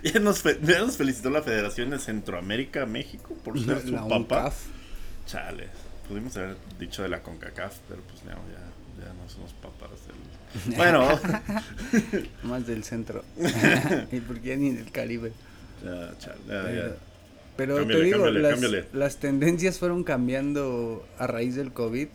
[0.03, 4.03] Ya nos, fe- ya nos felicitó la Federación de Centroamérica, México, por ser su La
[4.03, 4.17] papá.
[4.17, 4.55] UNCAF.
[5.27, 5.69] Chale,
[6.09, 9.91] pudimos haber dicho de la CONCACAF, pero pues no, ya, ya no somos papás.
[10.77, 11.09] Bueno,
[12.43, 13.25] Más del centro.
[14.13, 15.33] ¿Y por qué ni del Caribe?
[15.85, 16.97] ya, chale, ya, Pero, ya.
[17.57, 18.85] pero Cámbiale, te digo, cámbiale, las, cámbiale.
[18.93, 22.09] las tendencias fueron cambiando a raíz del COVID.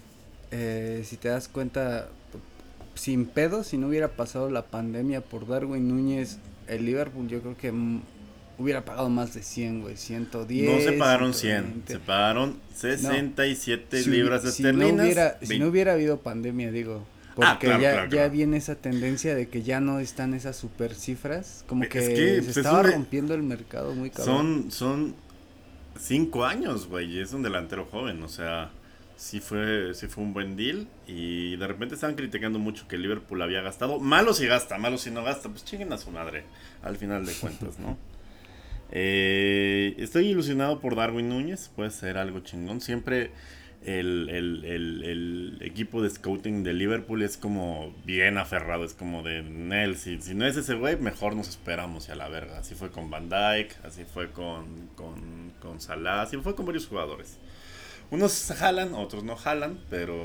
[0.51, 2.07] Eh, si te das cuenta,
[2.95, 7.57] sin pedo, si no hubiera pasado la pandemia por Darwin Núñez, el Liverpool yo creo
[7.57, 7.73] que
[8.57, 10.71] hubiera pagado más de 100, güey, 110.
[10.71, 11.93] No se pagaron 100, 120.
[11.93, 14.93] se pagaron 67 Si- libras si esterlinas.
[14.93, 15.59] No hubiera, si 20.
[15.59, 17.05] no hubiera habido pandemia, digo.
[17.39, 18.31] Ah, Porque claro, ya, claro, ya claro.
[18.31, 21.63] viene esa tendencia de que ya no están esas super cifras.
[21.67, 24.69] Como Es que, que, se pues, es estaba rompiendo el mercado muy cabrón.
[24.69, 25.15] Son, son
[25.99, 28.71] cinco años, güey, y es un delantero joven, o sea,
[29.15, 33.41] sí fue, sí fue un buen deal y de repente estaban criticando mucho que Liverpool
[33.41, 33.99] había gastado.
[33.99, 36.43] Malo si gasta, malo si no gasta, pues chinguen a su madre,
[36.83, 37.97] al final de cuentas, ¿no?
[38.89, 42.79] Eh, estoy ilusionado por Darwin Núñez, puede ser algo chingón.
[42.79, 43.31] Siempre
[43.83, 49.23] el, el- el- el equipo de scouting de Liverpool es como bien aferrado, es como
[49.23, 52.59] de Nel, si, si no es ese güey, mejor nos esperamos y a la verga.
[52.59, 56.87] Así fue con Van Dyke, así fue con, con, con Salah, así fue con varios
[56.87, 57.37] jugadores.
[58.09, 60.15] Unos jalan, otros no jalan, pero...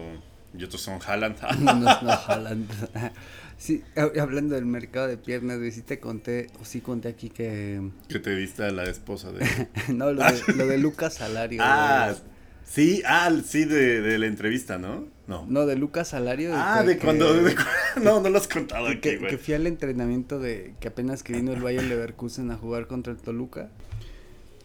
[0.57, 1.35] Y otros son jalan.
[1.61, 2.67] Unos no jalan.
[3.59, 7.31] sí, hab- hablando del mercado de piernas, güey, sí te conté, o sí conté aquí
[7.31, 7.91] que...
[8.09, 9.47] que te diste a la esposa de...
[9.95, 11.61] no, lo de, lo de Lucas Salario.
[11.65, 12.32] ah, güey.
[12.73, 15.07] Sí, ah, sí, de, de la entrevista, ¿no?
[15.27, 15.47] No.
[15.49, 16.51] No, de Lucas Salario.
[16.55, 17.33] Ah, que- de cuando.
[17.35, 17.55] de
[18.03, 19.31] no, no lo has contado que, aquí, que- güey.
[19.31, 23.13] que fui al entrenamiento de que apenas que vino el Bayern Leverkusen a jugar contra
[23.13, 23.69] el Toluca.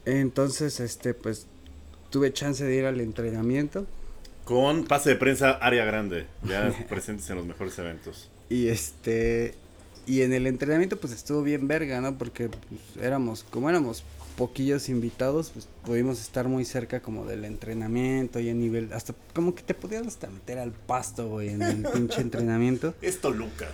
[0.05, 1.47] Entonces, este, pues
[2.09, 3.85] tuve chance de ir al entrenamiento
[4.45, 6.25] Con pase de prensa, área grande.
[6.43, 8.29] Ya presentes en los mejores eventos.
[8.49, 9.53] y este
[10.05, 12.17] y en el entrenamiento pues estuvo bien verga, ¿no?
[12.17, 14.03] Porque pues, éramos como éramos
[14.37, 19.53] poquillos invitados, pues pudimos estar muy cerca como del entrenamiento y a nivel hasta como
[19.53, 22.93] que te podías hasta meter al pasto, güey, en el pinche entrenamiento.
[23.01, 23.67] Es Toluca.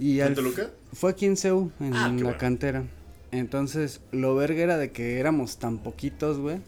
[0.00, 0.70] Y ¿Fue en al- Toluca?
[0.92, 2.38] Fue aquí en CEU, en Ah, la bueno.
[2.38, 2.82] cantera.
[3.30, 6.58] Entonces, lo verga era de que éramos tan poquitos, güey,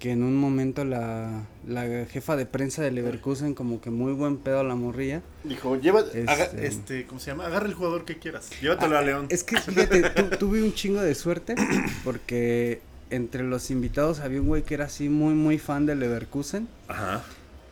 [0.00, 4.36] que en un momento la, la jefa de prensa de Leverkusen, como que muy buen
[4.38, 5.22] pedo a la morrilla.
[5.44, 6.00] Dijo, lleva.
[6.26, 7.46] haga- Este- este, ¿cómo se llama?
[7.46, 8.50] Agarra el jugador que quieras.
[8.60, 9.24] Llévatelo a León.
[9.30, 11.54] Ah, Es que, fíjate, tu- tuve un chingo de suerte,
[12.04, 12.80] porque
[13.10, 16.68] entre los invitados había un güey que era así muy, muy fan de Leverkusen.
[16.88, 17.22] Ajá.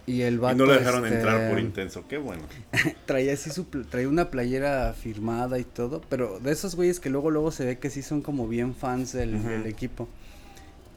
[0.08, 2.04] Y el Y vato, no lo dejaron este, entrar por intenso.
[2.08, 2.42] Qué bueno.
[3.06, 7.30] traía así su traía una playera firmada y todo, pero de esos güeyes que luego
[7.32, 10.08] luego se ve que sí son como bien fans del, del equipo.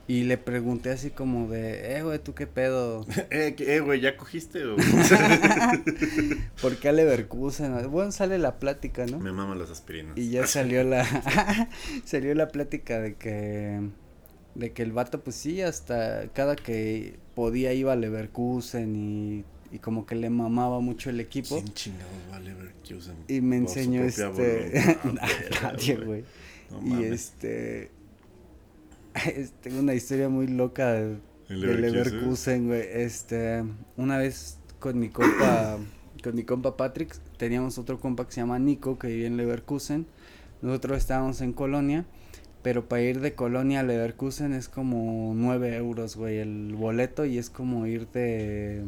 [0.08, 3.06] Y le pregunté así como de, "Eh, güey, ¿tú qué pedo?
[3.30, 4.63] eh, ¿qué- eh, güey, ¿ya cogiste?
[4.65, 4.75] o?
[6.62, 9.19] ¿Por qué a Leverkusen?" Bueno, sale la plática, ¿no?
[9.19, 10.17] Me maman las aspirinas.
[10.17, 11.06] Y ya salió la
[12.06, 13.82] salió la plática de que
[14.55, 19.79] de que el vato pues sí hasta cada que podía iba a Leverkusen y y
[19.79, 21.55] como que le mamaba mucho el equipo.
[21.55, 23.15] ¿Quién chingados va a Leverkusen?
[23.27, 24.95] Y me enseñó este.
[25.62, 26.23] Nadie, güey.
[26.71, 27.12] No y mames.
[27.12, 27.91] este.
[29.35, 31.17] es- Tengo una historia muy loca de,
[31.49, 31.91] ¿El de Leverkusen?
[31.91, 32.81] Leverkusen, güey.
[32.93, 33.63] Este.
[33.97, 35.77] Una vez con mi compa.
[36.23, 37.15] con mi compa Patrick.
[37.38, 40.07] Teníamos otro compa que se llama Nico que vivía en Leverkusen.
[40.62, 42.05] Nosotros estábamos en Colonia.
[42.61, 47.25] Pero para ir de Colonia a Leverkusen es como 9 euros, güey, el boleto.
[47.25, 48.83] Y es como ir de.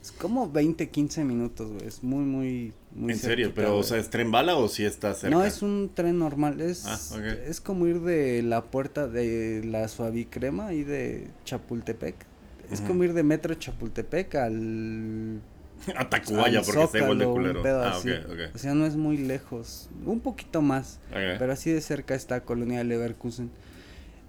[0.00, 1.86] Es como 20, 15 minutos, güey.
[1.86, 3.52] Es muy, muy, muy ¿En serio?
[3.54, 5.36] ¿Pero, o sea, es tren bala o si está cerca?
[5.36, 6.60] No, es un tren normal.
[6.60, 6.98] Es, Ah,
[7.46, 12.14] es como ir de la puerta de la Suavicrema y de Chapultepec.
[12.70, 15.40] Es como ir de Metro Chapultepec al.
[15.96, 17.62] A Tacubaya, porque está igual de Zócalo, culero.
[17.62, 18.10] pedo Ah, así.
[18.54, 19.88] O sea, no es muy lejos.
[20.04, 21.00] Un poquito más.
[21.12, 23.50] Pero así de cerca está Colonia de Leverkusen.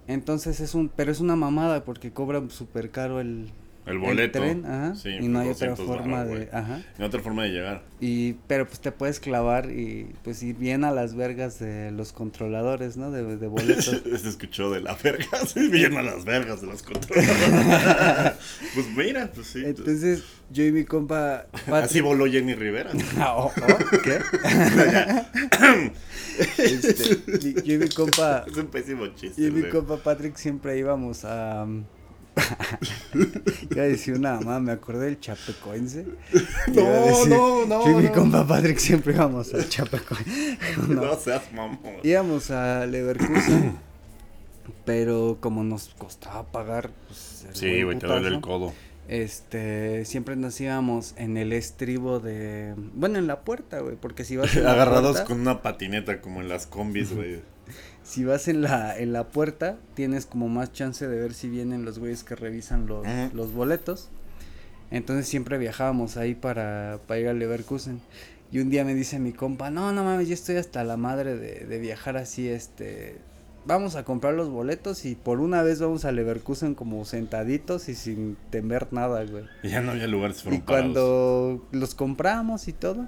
[0.06, 0.88] Entonces es un.
[0.88, 3.50] Pero es una mamada porque cobra súper caro el.
[3.86, 4.38] El boleto.
[4.40, 4.94] tren, ajá.
[4.94, 6.48] Sí, y no hay otra 200 forma de.
[6.52, 6.76] Ajá.
[6.98, 7.82] No hay otra forma de llegar.
[8.00, 12.12] Y, pero pues te puedes clavar y pues ir bien a las vergas de los
[12.12, 13.10] controladores, ¿no?
[13.10, 13.86] De, de boletos.
[14.04, 15.26] Se escuchó de la verga.
[15.46, 17.28] Sí, bien a las vergas de los controles.
[18.74, 19.62] pues mira, pues sí.
[19.64, 21.46] Entonces yo y mi compa...
[21.66, 22.90] Pat- Así voló Jenny Rivera.
[23.18, 24.18] Ah, oh, oh, ¿Qué?
[26.58, 28.44] Este, yo y mi compa...
[28.46, 29.40] Es un pésimo chiste.
[29.40, 31.66] Yo y mi compa Patrick siempre íbamos a...
[33.70, 36.06] Iba a decir una mamá, me acordé del Chapecoense.
[36.68, 38.12] No, Iba a decir, no, no, Yo y mi no.
[38.12, 40.58] compa Patrick siempre íbamos al Chapecoense.
[40.88, 41.16] No, No.
[41.16, 41.78] seas mamón.
[42.02, 43.76] Íbamos a Leverkusen,
[44.84, 48.72] pero como nos costaba pagar, pues, el Sí, güey, te duele el codo.
[49.08, 54.36] Este, siempre nos íbamos en el estribo de, bueno, en la puerta, güey, porque si
[54.36, 57.40] vas Agarrados puerta- con una patineta como en las combis, güey.
[58.10, 61.84] Si vas en la, en la puerta, tienes como más chance de ver si vienen
[61.84, 64.08] los güeyes que revisan los, los boletos.
[64.90, 68.00] Entonces siempre viajábamos ahí para, para ir a Leverkusen.
[68.50, 71.36] Y un día me dice mi compa, no, no mames, yo estoy hasta la madre
[71.36, 73.18] de, de viajar así, este,
[73.64, 77.94] vamos a comprar los boletos y por una vez vamos a Leverkusen como sentaditos y
[77.94, 79.44] sin temer nada, güey.
[79.62, 80.64] Y ya no había lugares Y parados.
[80.66, 83.06] cuando los compramos y todo,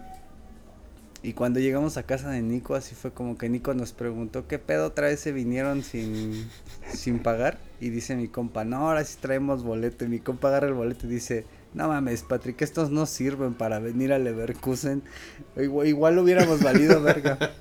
[1.25, 4.59] Y cuando llegamos a casa de Nico, así fue como que Nico nos preguntó, ¿qué
[4.59, 6.49] pedo otra vez se vinieron sin,
[6.93, 7.59] sin pagar?
[7.81, 10.05] Y dice mi compa, no, ahora sí traemos boleto.
[10.05, 13.79] Y mi compa agarra el boleto y dice, no mames, Patrick, estos no sirven para
[13.79, 15.03] venir a Leverkusen.
[15.57, 17.39] Igual, igual hubiéramos valido verga.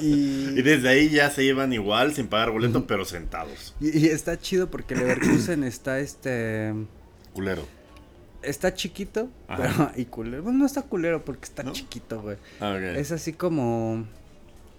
[0.00, 0.58] Y...
[0.58, 0.62] y...
[0.62, 3.74] desde ahí ya se iban igual, sin pagar boleto, pero sentados.
[3.80, 6.72] Y, y, está chido porque Leverkusen está este...
[7.34, 7.79] Culero
[8.42, 10.42] está chiquito, pero y culero.
[10.42, 12.36] Bueno, no está culero porque está chiquito, güey.
[12.60, 14.04] Ah, es así como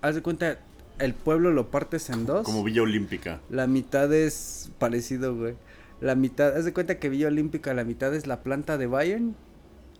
[0.01, 0.59] haz de cuenta
[0.99, 2.45] el pueblo lo partes en dos.
[2.45, 3.39] Como Villa Olímpica.
[3.49, 5.55] La mitad es parecido, güey.
[5.99, 9.35] La mitad, haz de cuenta que Villa Olímpica la mitad es la planta de Bayern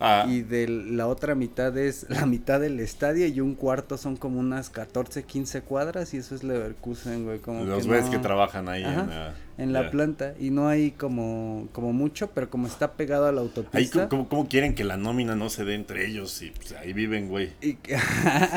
[0.03, 0.25] Ah.
[0.27, 4.39] Y de la otra mitad es la mitad del estadio y un cuarto son como
[4.39, 7.37] unas 14, 15 cuadras y eso es Leverkusen, güey.
[7.37, 11.67] Como Los güeyes que trabajan ahí en la, en la planta y no hay como,
[11.71, 14.03] como mucho, pero como está pegado a la autopista.
[14.03, 16.41] Ahí, ¿cómo, quieren que la nómina no se dé entre ellos?
[16.41, 17.51] Y pues, ahí viven, güey.
[17.61, 17.77] Y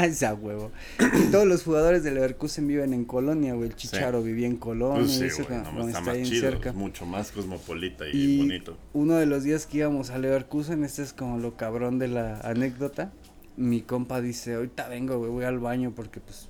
[0.02, 0.72] esa huevo.
[0.98, 3.68] y todos los jugadores de Leverkusen viven en Colonia, güey.
[3.68, 5.00] El Chicharo vivía en Colonia.
[5.00, 6.72] Pues sí, está, más chido, cerca.
[6.72, 8.78] mucho más cosmopolita y bonito.
[8.92, 12.40] Uno de los días que íbamos a Leverkusen, este es como lo cabrón de la
[12.40, 13.12] anécdota.
[13.56, 16.48] Mi compa dice, ahorita vengo, voy al baño porque pues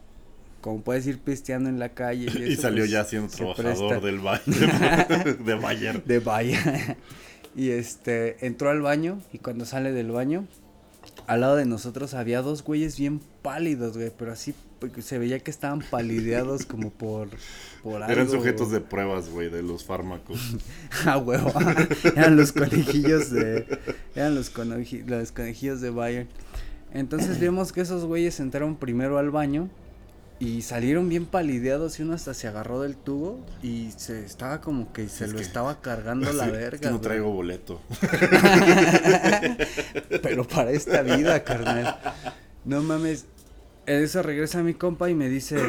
[0.65, 2.27] como puedes ir pisteando en la calle.
[2.43, 5.37] Y, salió pues, ya siendo trabajador del Bayern.
[5.45, 6.03] de Bayern.
[6.07, 6.97] De Bayern.
[7.55, 10.47] y este, entró al baño y cuando sale del baño,
[11.27, 14.55] al lado de nosotros había dos güeyes bien pálidos, güey, pero así
[15.01, 17.29] se veía que estaban palideados como por,
[17.83, 18.11] por algo.
[18.11, 20.57] Eran sujetos de pruebas, güey, de los fármacos.
[21.05, 21.53] ah, huevo.
[22.17, 23.67] eran los conejillos de.
[24.15, 26.29] Eran los, los conejillos de Bayern.
[26.95, 29.69] Entonces vimos que esos güeyes entraron primero al baño
[30.41, 34.93] y salieron bien palideados y uno hasta se agarró del tubo y se estaba como
[34.93, 36.91] que se lo estaba cargando la verga.
[36.91, 37.81] no traigo boleto.
[40.23, 41.99] Pero para esta vida, carnal.
[42.65, 43.27] No mames,
[43.87, 45.59] eso regresa mi compa y me dice,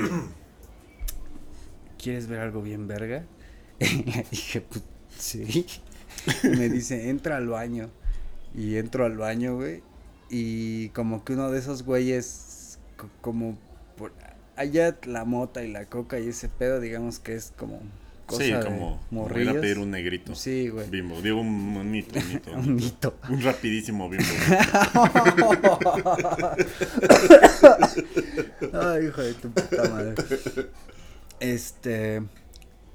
[1.97, 3.23] ¿quieres ver algo bien verga?
[3.79, 4.83] Y le dije, pues
[5.17, 5.65] sí.
[6.43, 7.89] Y me dice, entra al baño.
[8.53, 9.83] Y entro al baño, güey.
[10.29, 12.79] Y como que uno de esos güeyes,
[13.21, 13.57] como
[14.55, 17.81] allá la mota y la coca y ese pedo, digamos que es como
[18.25, 18.99] cosa sí, como,
[19.37, 20.35] ir a pedir un negrito.
[20.35, 20.89] Sí, güey.
[20.89, 22.51] Bimbo, digo un, un mito, un mito.
[22.51, 23.17] un mito.
[23.29, 24.25] Un rapidísimo bimbo.
[28.73, 30.15] Ay, hijo de tu puta madre.
[31.39, 32.23] Este,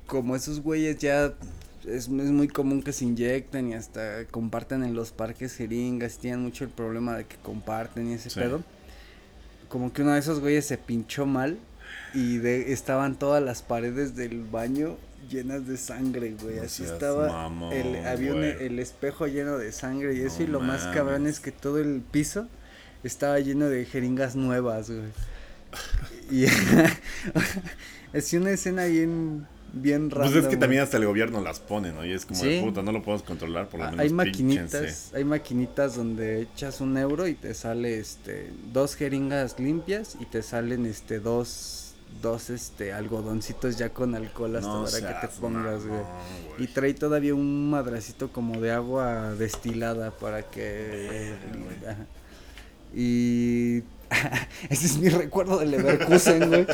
[0.06, 1.34] como esos güeyes ya
[1.84, 6.40] es, es, muy común que se inyecten y hasta comparten en los parques jeringas, tienen
[6.40, 8.64] mucho el problema de que comparten y ese pedo.
[9.70, 11.58] Como que uno de esos güeyes se pinchó mal
[12.12, 14.98] y de, estaban todas las paredes del baño
[15.30, 16.58] llenas de sangre, güey.
[16.58, 17.50] Así estaba.
[17.72, 20.42] el, había el espejo lleno de sangre y eso.
[20.42, 22.48] y lo más cabrón es que todo el piso
[23.04, 25.08] estaba lleno de jeringas nuevas, güey.
[26.30, 26.44] y
[28.12, 30.30] es una escena bien bien raro.
[30.30, 32.04] Pues es que también hasta el gobierno las pone, ¿no?
[32.04, 34.00] Y es como de puta, no lo podemos controlar por lo menos.
[34.00, 40.16] Hay maquinitas, hay maquinitas donde echas un euro y te sale este dos jeringas limpias
[40.20, 45.40] y te salen este dos dos este algodoncitos ya con alcohol hasta para que te
[45.40, 46.00] pongas, güey.
[46.58, 51.32] y trae todavía un madracito como de agua destilada para que
[52.92, 53.82] y
[54.70, 56.66] ese es mi recuerdo de Leverkusen, güey.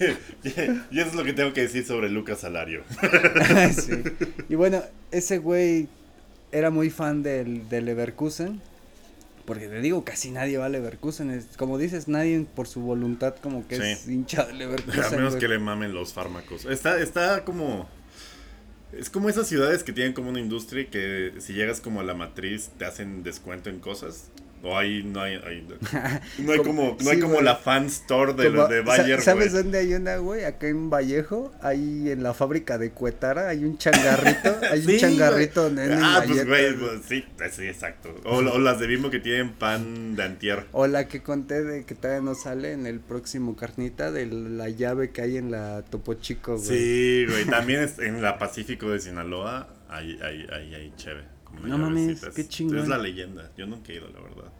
[0.90, 2.82] y eso es lo que tengo que decir sobre Lucas Salario.
[3.74, 4.02] sí.
[4.48, 5.88] Y bueno, ese güey
[6.52, 8.60] era muy fan del, de Leverkusen.
[9.46, 11.30] Porque te digo, casi nadie va a Leverkusen.
[11.30, 15.02] Es, como dices, nadie por su voluntad como que es hincha de Leverkusen.
[15.02, 16.66] A menos que le mamen los fármacos.
[16.66, 17.88] Está, está como...
[18.92, 22.14] Es como esas ciudades que tienen como una industria que si llegas como a la
[22.14, 24.30] matriz te hacen descuento en cosas.
[24.62, 25.40] O ahí no hay,
[26.38, 29.78] no hay como, no hay como la fan store de, los de Bayer, ¿Sabes dónde
[29.78, 30.44] hay una, güey?
[30.44, 35.62] Acá en Vallejo, ahí en la fábrica de Cuetara, hay un changarrito, hay un changarrito
[35.64, 38.14] donde Ah, pues güey, pues, sí, sí, exacto.
[38.24, 40.66] O, las de Bimbo que tienen pan de antier.
[40.72, 44.68] O la que conté de que todavía no sale en el próximo carnita de la
[44.68, 46.68] llave que hay en la Topo Chico, güey.
[46.68, 51.39] Sí, güey, también en la Pacífico de Sinaloa, hay, hay, hay, hay chévere.
[51.62, 52.78] No mames, qué chingón.
[52.78, 53.50] Es la leyenda.
[53.56, 54.52] Yo nunca he ido, la verdad.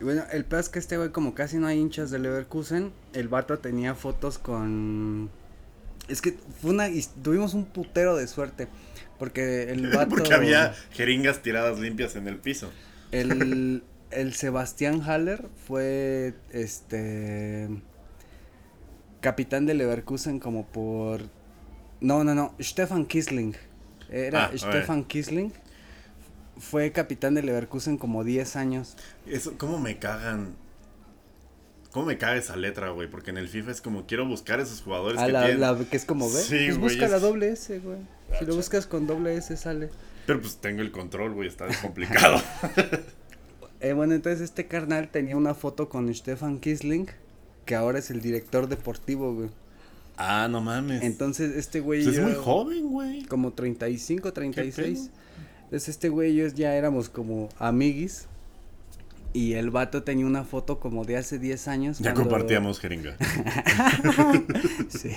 [0.00, 2.92] Y bueno, el peor es que este güey, como casi no hay hinchas de Leverkusen,
[3.14, 5.30] el vato tenía fotos con.
[6.08, 6.88] Es que fue una.
[7.22, 8.68] Tuvimos un putero de suerte.
[9.18, 10.10] Porque el vato.
[10.10, 12.70] porque había jeringas tiradas limpias en el piso.
[13.12, 16.34] El, el Sebastián Haller fue.
[16.50, 17.68] Este.
[19.20, 21.22] Capitán de Leverkusen, como por.
[22.00, 22.54] No, no, no.
[22.60, 23.56] Stefan Kisling.
[24.10, 25.52] Era ah, Stefan Kisling
[26.58, 28.96] fue capitán de Leverkusen como 10 años.
[29.26, 30.54] Eso, ¿cómo me cagan
[31.92, 33.08] ¿Cómo me caga esa letra, güey?
[33.08, 35.60] Porque en el FIFA es como quiero buscar esos jugadores Ah, que la, tienen.
[35.62, 36.40] la que es como B.
[36.42, 37.96] Sí, pues güey, busca la doble S, güey.
[38.38, 39.88] Si lo buscas con doble S sale.
[40.26, 42.38] Pero pues tengo el control, güey, está complicado.
[43.80, 47.08] Eh, bueno, entonces este carnal tenía una foto con Stefan Kisling,
[47.66, 49.50] que ahora es el director deportivo, güey.
[50.16, 51.02] ah, no mames.
[51.02, 52.02] Entonces este güey...
[52.02, 53.24] Pues es muy joven, güey.
[53.26, 54.98] Como 35, 36.
[54.98, 55.10] pedo?
[55.76, 58.28] Entonces este güey y yo ya éramos como amiguis.
[59.34, 61.98] Y el vato tenía una foto como de hace 10 años.
[61.98, 63.14] Ya cuando- compartíamos jeringa.
[64.88, 65.10] sí.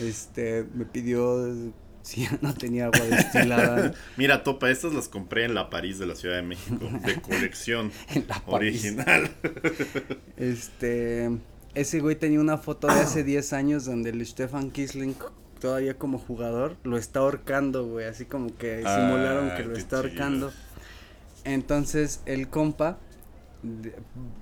[0.00, 1.54] Este, me pidió
[2.00, 6.14] si no tenía agua destilada Mira, topa, estas las compré en la París de la
[6.16, 8.82] Ciudad de México, de colección en la París.
[8.82, 9.30] original.
[10.38, 11.28] Este,
[11.74, 15.14] ese güey tenía una foto de hace 10 años donde el Stefan Kisling
[15.58, 19.96] todavía como jugador lo está ahorcando, güey, así como que simularon Ah, que lo está
[19.96, 20.52] ahorcando.
[21.44, 22.98] Entonces, el compa
[23.62, 23.94] de-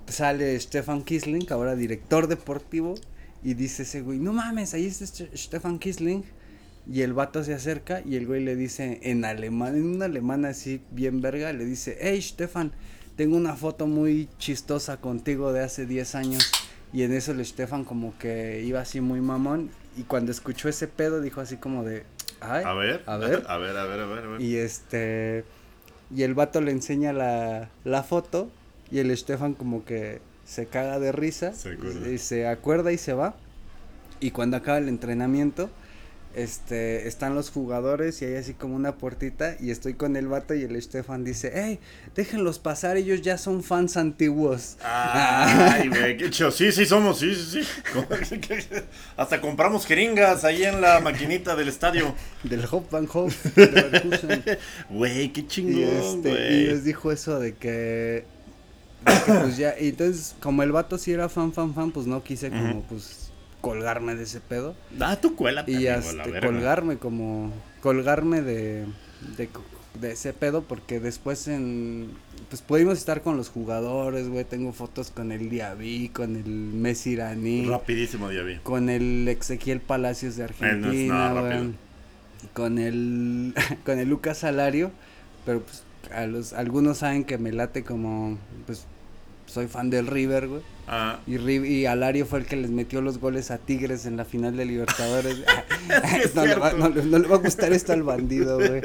[0.09, 2.95] sale Stefan Kisling, ahora director deportivo,
[3.43, 6.25] y dice ese güey, "No mames, ahí está Ste- Stefan Kisling."
[6.89, 10.45] Y el vato se acerca y el güey le dice en alemán, en un alemán
[10.45, 12.71] así bien verga, le dice, hey Stefan,
[13.17, 16.49] tengo una foto muy chistosa contigo de hace 10 años.
[16.93, 20.89] Y en eso el Stefan como que iba así muy mamón y cuando escuchó ese
[20.89, 22.05] pedo dijo así como de,
[22.41, 23.45] ay, A ver, a ver.
[23.49, 24.25] a ver, a ver, a ver.
[24.25, 24.41] a ver.
[24.41, 25.45] Y este,
[26.15, 28.51] y el vato le enseña la, la foto
[28.91, 32.09] y el Stefan como que se caga de risa, Se acuerda.
[32.09, 33.35] y se acuerda y se va.
[34.21, 35.71] Y cuando acaba el entrenamiento,
[36.37, 40.55] este, están los jugadores y hay así como una puertita y estoy con el vato
[40.55, 41.81] y el Stefan dice, hey,
[42.15, 44.77] déjenlos pasar, ellos ya son fans antiguos.
[44.85, 46.51] Ay, güey, qué chido.
[46.51, 47.69] Sí, sí, somos, sí, sí, sí.
[49.17, 52.15] Hasta compramos jeringas ahí en la maquinita del estadio.
[52.43, 54.45] Del Hopbahnhof de Leverkusen.
[54.91, 58.25] Güey, qué Y, chingón, este, y les dijo eso de que,
[59.07, 62.07] de que, pues ya, y entonces como el vato sí era fan, fan, fan, pues
[62.07, 63.26] no quise como pues
[63.69, 64.75] colgarme de ese pedo.
[64.97, 66.47] Da tu cuela Y hasta verga.
[66.47, 67.53] colgarme como,
[67.83, 68.87] colgarme de,
[69.37, 72.11] de, ese pedo porque después en,
[72.49, 77.11] pues pudimos estar con los jugadores, güey, tengo fotos con el Diaby, con el Messi
[77.13, 78.57] iraní, Rapidísimo, vi.
[78.63, 81.73] con el Ezequiel Palacios de Argentina, nada güey, rápido.
[82.53, 83.55] con el
[83.85, 84.91] con el Lucas Salario,
[85.45, 88.87] pero pues a los algunos saben que me late como pues
[89.47, 90.63] soy fan del River, güey.
[90.89, 94.25] Ah, Y, y Alario fue el que les metió los goles a Tigres en la
[94.25, 95.39] final de Libertadores.
[96.23, 98.83] es no, le va, no le va a gustar esto al bandido, güey.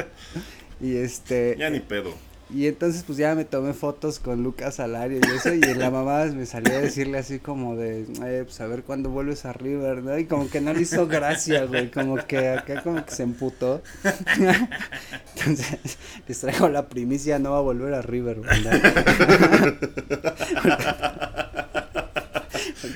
[0.80, 2.14] y este ya ni pedo.
[2.50, 6.24] Y entonces pues ya me tomé fotos con Lucas Alario y eso y la mamá
[6.26, 10.02] me salió a decirle así como de, eh, pues a ver cuándo vuelves a River,
[10.02, 10.18] ¿no?
[10.18, 13.82] Y como que no le hizo gracia, güey, como que acá como que se emputó.
[15.36, 18.82] entonces les traigo la primicia, no va a volver a River, ¿verdad?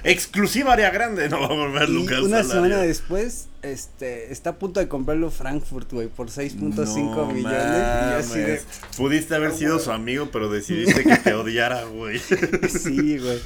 [0.04, 4.58] Exclusiva área grande, no va a volver Y Lucas una semana después, este, está a
[4.58, 7.52] punto de comprarlo Frankfurt, güey, por 6.5 No millones.
[7.52, 8.60] Y así de.
[8.96, 12.18] Pudiste haber No, sido su amigo, pero decidiste que te odiara, güey.
[12.68, 13.38] sí, güey.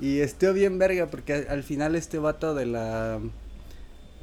[0.00, 3.18] Y estuvo bien verga porque al, al final este vato de la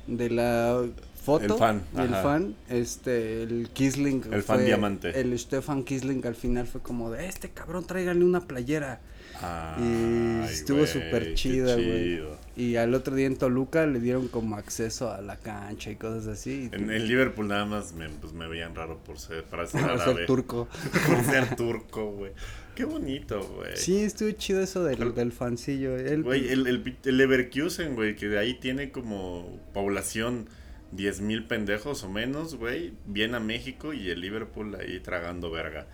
[0.08, 0.86] de la
[1.24, 2.22] foto, El fan, el ajá.
[2.24, 5.18] fan, este, el Kisling, El fan diamante.
[5.20, 9.00] el Stefan Kisling al final fue como de este cabrón tráiganle una playera
[9.44, 12.22] Ay, estuvo súper chida, güey.
[12.56, 16.28] y al otro día en Toluca le dieron como acceso a la cancha y cosas
[16.28, 16.70] así.
[16.72, 19.82] y En el Liverpool nada más me, pues, me veían raro por ser, para ser
[19.82, 20.16] por árabe.
[20.16, 20.68] ser turco.
[21.08, 22.32] por ser turco, güey.
[22.76, 23.76] Qué bonito, güey.
[23.76, 25.96] Sí, estuvo chido eso del, del fancillo.
[25.96, 30.48] Él, Güey, el, el, el Leverkusen, güey, que de ahí tiene como población
[30.92, 35.86] 10 mil pendejos o menos, güey, viene a México y el Liverpool ahí tragando verga.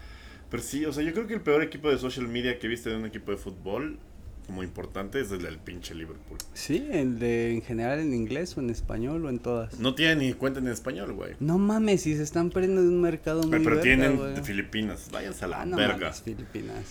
[0.50, 2.90] Pero sí, o sea, yo creo que el peor equipo de social media que viste
[2.90, 4.00] de un equipo de fútbol
[4.48, 6.40] como importante es el del pinche Liverpool.
[6.54, 9.80] Sí, el de en general en inglés o en español o en todas.
[9.80, 11.34] No tiene ni cuenta en español, güey.
[11.40, 14.34] No mames, si se están perdiendo de un mercado muy Pero, pero tienen güey.
[14.34, 15.10] de Filipinas.
[15.12, 15.98] Váyanse a la Ah, no verga.
[16.08, 16.84] mames, Filipinas.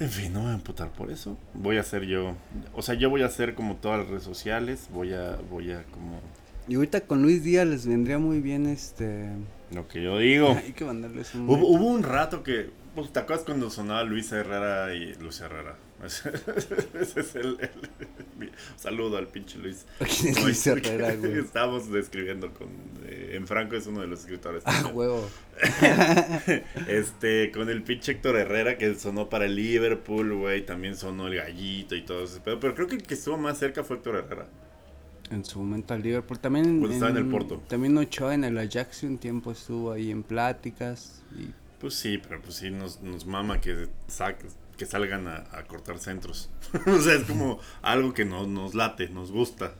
[0.00, 1.38] En fin, no me voy a emputar por eso.
[1.54, 2.34] Voy a hacer yo.
[2.74, 4.88] O sea, yo voy a hacer como todas las redes sociales.
[4.92, 6.20] Voy a, voy a como.
[6.68, 9.28] Y ahorita con Luis Díaz les vendría muy bien este...
[9.72, 10.48] Lo que yo digo.
[10.64, 11.48] Hay que mandarles un...
[11.48, 12.70] Hubo, hubo un rato que.
[12.96, 15.76] Pues, ¿Te acuerdas cuando sonaba Luis Herrera y Luis Herrera?
[16.04, 19.86] Ese es el, el- Saludo al pinche Luis.
[19.98, 21.38] ¿Quién es Luis Herrera, güey?
[21.38, 22.68] Estábamos describiendo con.
[23.06, 24.62] eh, en Franco es uno de los escritores.
[24.66, 24.96] Ah, también.
[24.96, 25.28] huevo.
[26.88, 30.64] Este, con el pinche Héctor Herrera que sonó para el Liverpool, güey.
[30.64, 32.58] También sonó el gallito y todo ese pedo.
[32.60, 34.46] Pero creo que el que estuvo más cerca fue Héctor Herrera.
[35.30, 36.38] En su momento al Liverpool.
[36.38, 37.62] También Cuando estaba en el Porto.
[37.68, 41.22] También Ochoa en el Ajax un tiempo estuvo ahí en pláticas.
[41.36, 43.88] Y Pues sí, pero pues sí nos, nos mama que
[44.76, 46.50] que salgan a, a cortar centros.
[46.86, 49.74] o sea, es como algo que nos, nos late, nos gusta.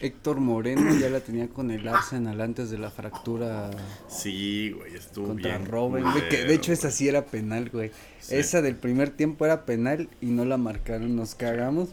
[0.00, 3.70] Héctor Moreno ya la tenía con el Arsenal antes de la fractura
[4.08, 5.70] Sí, güey, estuvo contra bien.
[5.70, 7.90] Robin, güey, que de hecho esa sí era penal, güey.
[8.20, 8.36] Sí.
[8.36, 11.90] Esa del primer tiempo era penal y no la marcaron, nos cagamos.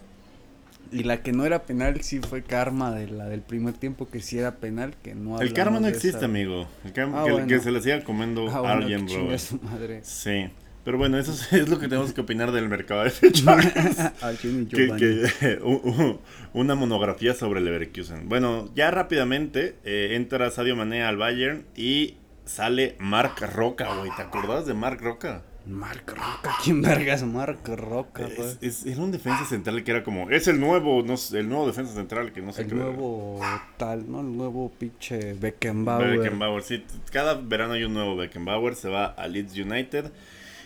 [0.93, 4.21] Y la que no era penal sí fue karma de la del primer tiempo que
[4.21, 6.25] sí era penal, que no El karma no existe, esa.
[6.25, 6.67] amigo.
[6.85, 7.47] El karma- Ah, que, bueno.
[7.47, 9.37] que se le siga comiendo Ah, bueno, alguien, bro.
[9.39, 10.01] su madre.
[10.03, 10.49] Sí.
[10.85, 13.73] Pero bueno, eso es, lo que tenemos que opinar del mercado de fichajes.
[14.69, 16.19] Que, que- u- u-
[16.53, 18.27] una monografía sobre Leverkusen.
[18.29, 24.11] Bueno, ya rápidamente eh, entra Sadio Mané al Bayern y sale Marc Roca, güey.
[24.15, 25.43] ¿Te acordás de Marc Roca?
[25.65, 28.49] Marc Roca, ¿quién vergas Marc Roca, güey?
[28.49, 31.67] Es, es- era un defensa central que era como, es el nuevo, no el nuevo
[31.67, 32.75] defensa central que no sé El qué.
[32.75, 33.39] nuevo
[33.77, 34.19] tal, ¿no?
[34.21, 36.17] El nuevo pinche Beckenbauer.
[36.19, 36.83] Beckenbauer, sí.
[37.11, 40.11] Cada verano hay un nuevo Beckenbauer, se va a Leeds United.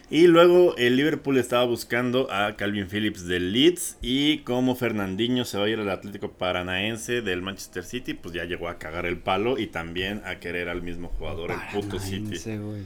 [0.09, 3.97] Y luego el Liverpool estaba buscando a Calvin Phillips del Leeds.
[4.01, 8.45] Y como Fernandinho se va a ir al Atlético Paranaense del Manchester City, pues ya
[8.45, 12.37] llegó a cagar el palo y también a querer al mismo jugador, el puto City.
[12.57, 12.83] Güey.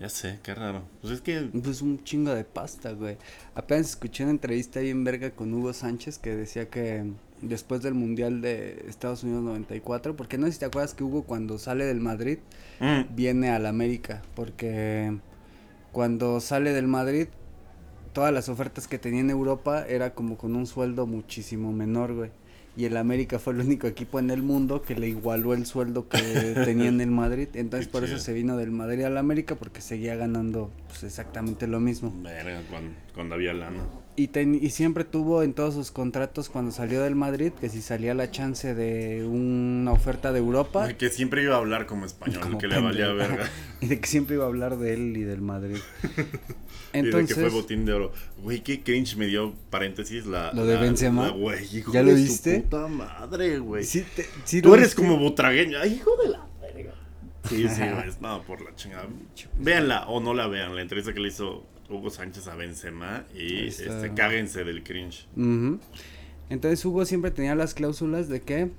[0.00, 0.84] Ya sé, qué raro.
[1.00, 1.50] Pues es que.
[1.62, 3.16] Pues un chingo de pasta, güey.
[3.54, 7.04] Apenas escuché una entrevista bien verga con Hugo Sánchez que decía que
[7.42, 11.22] después del Mundial de Estados Unidos 94, porque no sé si te acuerdas que Hugo
[11.24, 12.38] cuando sale del Madrid
[12.80, 15.18] mm, viene al América, porque
[15.92, 17.28] cuando sale del Madrid
[18.12, 22.30] todas las ofertas que tenía en Europa era como con un sueldo muchísimo menor, güey.
[22.78, 26.08] Y el América fue el único equipo en el mundo que le igualó el sueldo
[26.08, 26.18] que
[26.64, 27.48] tenía en el Madrid.
[27.54, 31.66] Entonces Qué por eso se vino del Madrid al América porque seguía ganando pues, exactamente
[31.66, 32.14] lo mismo.
[32.22, 33.82] verga, cuando, cuando había lana.
[34.20, 37.80] Y, ten- y siempre tuvo en todos sus contratos cuando salió del Madrid que si
[37.80, 42.40] salía la chance de una oferta de Europa Que siempre iba a hablar como español,
[42.40, 43.48] como que le valía verga.
[43.80, 45.76] y de que siempre iba a hablar de él y del Madrid.
[46.02, 46.28] y de
[46.98, 48.12] Entonces, que fue botín de oro.
[48.42, 50.52] Güey, qué cringe me dio, paréntesis, la...
[50.52, 51.26] ¿Lo de la- Benzema?
[51.28, 52.60] la- Güey, hijo ¿Ya lo de su viste?
[52.60, 53.84] puta madre, güey.
[53.84, 55.00] sí te- sí Tú eres viste.
[55.02, 55.78] como butragueño.
[55.80, 56.94] Ay, hijo de la verga.
[57.48, 58.10] Sí, sí, güey.
[58.20, 59.06] No, por la chingada.
[59.58, 60.74] Véanla o no la vean.
[60.74, 63.24] La entrevista que le hizo Hugo Sánchez a Benzema.
[63.34, 65.26] Y este, cáguense del cringe.
[66.50, 68.70] Entonces Hugo siempre tenía las cláusulas de que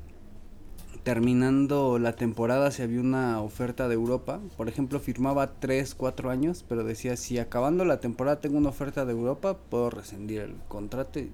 [1.03, 6.65] terminando la temporada si había una oferta de Europa, por ejemplo firmaba 3, 4 años,
[6.67, 11.19] pero decía si acabando la temporada tengo una oferta de Europa, puedo rescindir el contrato
[11.19, 11.31] y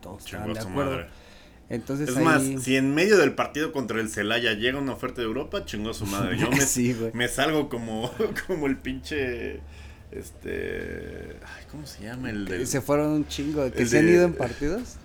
[0.00, 0.90] todos de a su acuerdo.
[0.90, 1.06] madre.
[1.68, 2.24] Entonces Es ahí...
[2.24, 5.90] más, si en medio del partido contra el Celaya llega una oferta de Europa, chingó
[5.90, 6.38] a su madre.
[6.38, 8.10] Yo me, Sí, me salgo como,
[8.46, 9.60] como el pinche.
[10.12, 11.36] Este.
[11.44, 12.30] Ay, ¿Cómo se llama?
[12.30, 14.96] El del- Se fueron un chingo que se han de- ido en partidos.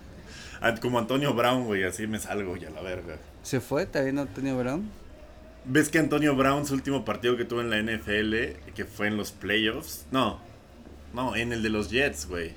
[0.60, 1.84] Ah, Como Antonio Brown, güey.
[1.84, 3.16] Así me salgo ya la verga.
[3.42, 4.88] Se fue también Antonio Brown.
[5.64, 9.16] ¿Ves que Antonio Brown, su último partido que tuvo en la NFL, que fue en
[9.16, 10.06] los playoffs?
[10.10, 10.40] No,
[11.14, 12.52] no, en el de los Jets, güey.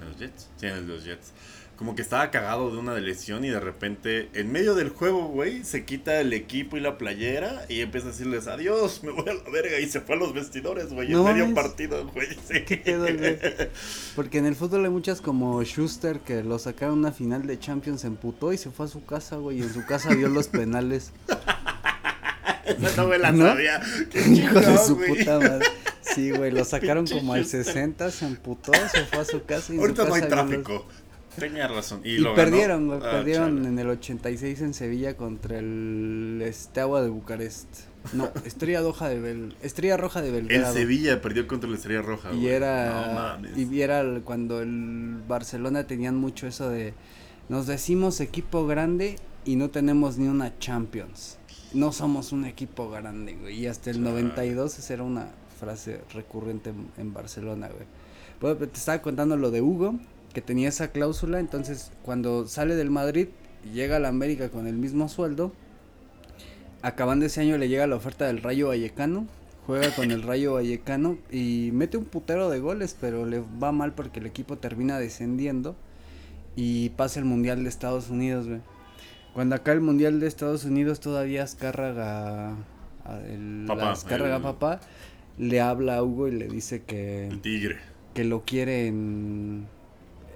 [0.00, 0.48] ¿En los Jets?
[0.56, 1.32] Sí, en el de los Jets.
[1.76, 5.64] Como que estaba cagado de una lesión y de repente, en medio del juego, güey,
[5.64, 9.34] se quita el equipo y la playera y empieza a decirles adiós, me voy a
[9.34, 9.80] la verga.
[9.80, 12.28] Y se fue a los vestidores, güey, No en medio partido, güey.
[14.14, 17.58] Porque en el fútbol hay muchas como Schuster que lo sacaron a una final de
[17.58, 19.58] Champions, se emputó y se fue a su casa, güey.
[19.58, 21.12] Y en su casa vio los penales.
[22.64, 23.46] Esa no me la ¿No?
[23.46, 23.80] sabía.
[24.14, 25.18] Hijo de su güey.
[25.18, 25.66] puta madre.
[26.00, 27.64] Sí, güey, lo sacaron como al Schuster.
[27.64, 30.36] 60, se emputó, se fue a su casa y en su Ahorita no hay casa
[30.36, 30.86] los- tráfico.
[31.38, 32.00] Tenía razón.
[32.04, 32.50] Y, Y, lo ganó.
[32.50, 37.66] perdieron, Ah, perdieron en el 86 en Sevilla contra el Steaua de Bucarest.
[38.12, 39.56] No, Estrella Roja de Bel...
[39.62, 40.74] Estrella Roja de El Belgrado.
[40.74, 42.32] Sevilla perdió contra la Estrella Roja.
[42.32, 42.48] Y güey.
[42.48, 46.94] era, No y era cuando el Barcelona tenían mucho eso de
[47.48, 51.38] nos decimos equipo grande y no tenemos ni una Champions.
[51.72, 53.60] No somos un equipo grande, güey.
[53.60, 54.10] Y hasta el Chale.
[54.10, 55.28] 92 esa era una
[55.58, 57.86] frase recurrente en, en Barcelona, güey.
[58.40, 59.94] Bueno, te estaba contando lo de Hugo,
[60.32, 63.28] que tenía esa cláusula, entonces cuando sale del Madrid
[63.72, 65.52] llega a la América con el mismo sueldo,
[66.82, 69.26] acabando ese año le llega la oferta del Rayo Vallecano,
[69.66, 73.92] juega con el Rayo Vallecano y mete un putero de goles, pero le va mal
[73.92, 75.76] porque el equipo termina descendiendo
[76.56, 78.60] y pasa el Mundial de Estados Unidos, güey.
[79.34, 82.50] Cuando acá el Mundial de Estados Unidos todavía Azcárraga,
[83.04, 84.80] a- el, Papá, Azcárraga el- papá,
[85.38, 87.76] le habla a Hugo y le dice que, El Tigre.
[88.12, 88.92] que lo quiere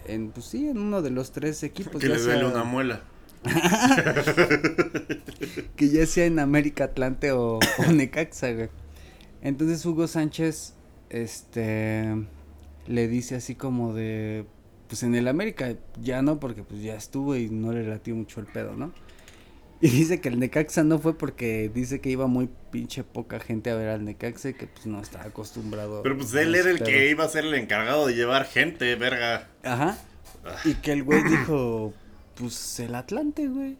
[0.08, 2.00] en, pues sí, en uno de los tres equipos.
[2.00, 3.02] que ya le duele sea- una muela.
[5.76, 8.68] que ya sea en América Atlante o, o Necaxa, güey.
[9.42, 10.74] Entonces Hugo Sánchez,
[11.10, 12.26] este,
[12.86, 14.44] le dice así como de,
[14.88, 18.40] pues en el América ya no, porque pues ya estuvo y no le latió mucho
[18.40, 18.92] el pedo, ¿no?
[19.80, 23.70] Y dice que el Necaxa no fue porque dice que iba muy pinche poca gente
[23.70, 26.02] a ver al Necaxa y que pues no estaba acostumbrado.
[26.02, 29.48] Pero pues él era el que iba a ser el encargado de llevar gente, verga.
[29.62, 29.98] Ajá.
[30.44, 30.56] Ah.
[30.64, 31.92] Y que el güey dijo,
[32.36, 33.76] pues el Atlante, güey.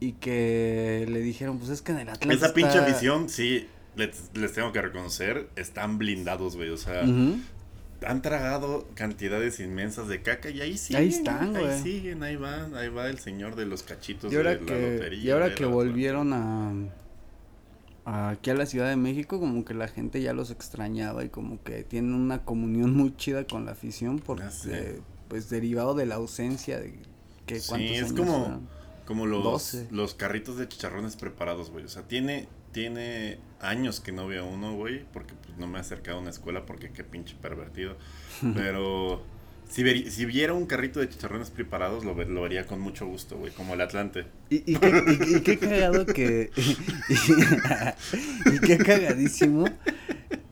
[0.00, 2.34] Y que le dijeron, pues es que en el Atlante.
[2.34, 6.70] Esa pinche afición, sí, les, les tengo que reconocer, están blindados, güey.
[6.70, 7.04] O sea.
[8.06, 11.02] Han tragado cantidades inmensas de caca y ahí siguen.
[11.02, 11.66] Ahí están, güey.
[11.66, 14.66] Ahí siguen, ahí van, ahí va el señor de los cachitos Y ahora de la
[14.66, 15.18] que, lotería.
[15.22, 16.72] y ahora que la- volvieron a,
[18.04, 21.28] a aquí a la Ciudad de México, como que la gente ya los extrañaba y
[21.28, 25.00] como que tienen una comunión muy chida con la afición porque sé.
[25.28, 26.94] pues derivado de la ausencia de
[27.46, 28.60] que Sí, es años como-?
[29.06, 29.88] Como los, 12.
[29.90, 31.84] los carritos de chicharrones preparados, güey.
[31.84, 35.80] O sea, tiene, tiene años que no veo uno, güey, porque pues, no me he
[35.80, 37.96] acercado a una escuela porque qué pinche pervertido.
[38.54, 39.22] Pero
[39.68, 43.52] si, si viera un carrito de chicharrones preparados, lo, lo vería con mucho gusto, güey,
[43.52, 44.26] como el Atlante.
[44.48, 46.50] Y, y, qué, y- y qué cagado que.
[48.52, 49.64] y, qué cagadísimo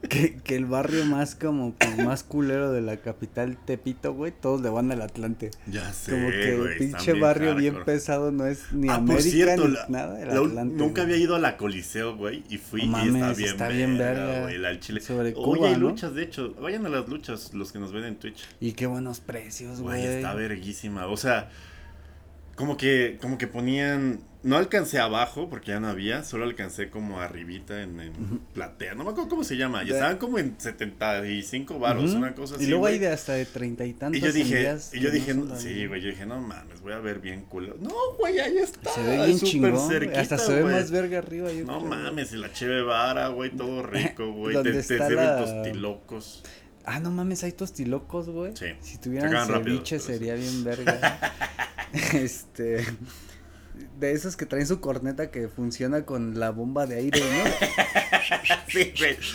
[0.08, 4.60] que, que el barrio más como pues, más culero de la capital Tepito, güey, todos
[4.60, 5.50] le van al Atlante.
[5.66, 9.14] Ya sé, Como que el güey, pinche barrio bien pesado no es ni Ah, América
[9.14, 10.74] por cierto, ni la- nada, el la Atlante.
[10.76, 11.14] nunca güey.
[11.14, 13.02] había ido a la Coliseo, güey, y fui y está
[13.32, 14.42] bien está bien verga.
[14.42, 15.00] güey, la Chile.
[15.00, 15.90] Sobre Oye, Cuba, hay ¿no?
[15.90, 18.46] luchas, de hecho, vayan a las luchas los que nos ven en Twitch.
[18.60, 20.16] Y qué buenos precios, Güey, güey.
[20.16, 21.06] está verguísima.
[21.06, 21.50] O sea,
[22.56, 24.20] como que, como que ponían.
[24.44, 28.12] No alcancé abajo porque ya no había, solo alcancé como arribita en, en
[28.54, 28.94] platea.
[28.94, 29.82] No me acuerdo cómo se llama.
[29.82, 32.16] Y estaban como en 75 varos, Ujú.
[32.18, 32.64] una cosa así.
[32.64, 34.16] Y luego hay de hasta de treinta y tantos.
[34.20, 37.00] Y yo dije, y yo dije, no sí, güey, yo dije, no mames, voy a
[37.00, 37.76] ver bien culo.
[37.80, 38.90] No, güey, ahí está.
[38.92, 39.88] Se ve bien chingón.
[39.88, 41.50] cerquita, hasta se ve más verga arriba.
[41.52, 44.52] yo No creo, mames, y la cheve vara, güey, todo rico, güey.
[44.52, 46.44] Te, ¿Dónde te sirven la- tostilocos.
[46.84, 48.52] Ah, no mames, hay tostilocos, güey.
[48.56, 48.66] Sí.
[48.80, 50.06] Si tuvieran rápido, ceviche sí.
[50.06, 51.32] sería bien verga.
[52.14, 52.86] este.
[53.98, 57.50] De esos que traen su corneta que funciona con la bomba de aire, ¿no?
[58.68, 59.16] Sí, güey.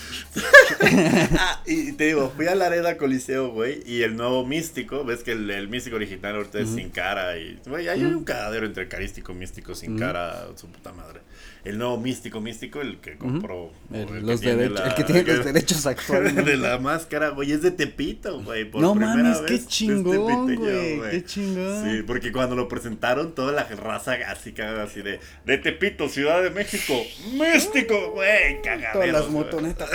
[1.39, 5.23] Ah, y te digo, fui a la Arena Coliseo, güey, y el nuevo místico, ves
[5.23, 8.87] que el, el místico original ahorita es sin cara y, güey, hay un cagadero entre
[8.87, 11.21] carístico, místico, sin cara, su puta madre.
[11.65, 13.71] El nuevo místico, místico, el que compró.
[13.93, 16.41] El, los tiene derechos, la- el que tiene los que- derechos actualmente.
[16.43, 18.69] De la máscara, güey, es de Tepito, güey.
[18.69, 20.99] por No primera mames, vez qué chingón, güey.
[21.11, 21.85] Qué chingón.
[21.85, 26.43] Sí, porque cuando lo presentaron, toda la raza así cagada, así de, de Tepito, Ciudad
[26.43, 27.01] de México,
[27.31, 28.93] místico, güey, cagaderos.
[28.93, 29.89] Todas las motonetas.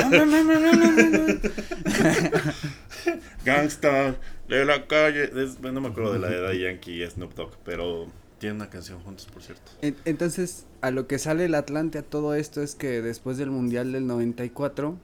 [3.44, 4.16] Gangsta
[4.48, 5.24] de la calle.
[5.24, 8.08] Es- no me acuerdo de la edad de Yankee y Snoop Dogg, pero
[8.38, 9.70] tienen una canción juntos, por cierto.
[9.82, 13.50] En- Entonces, a lo que sale el Atlante a todo esto es que después del
[13.50, 14.96] Mundial del 94,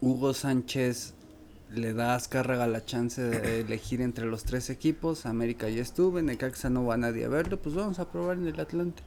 [0.00, 1.14] Hugo Sánchez
[1.72, 5.24] le da a Azcárraga la chance de elegir entre los tres equipos.
[5.26, 8.58] América ya estuvo, Necaxa no va nadie a verlo, pues vamos a probar en el
[8.58, 9.02] Atlante.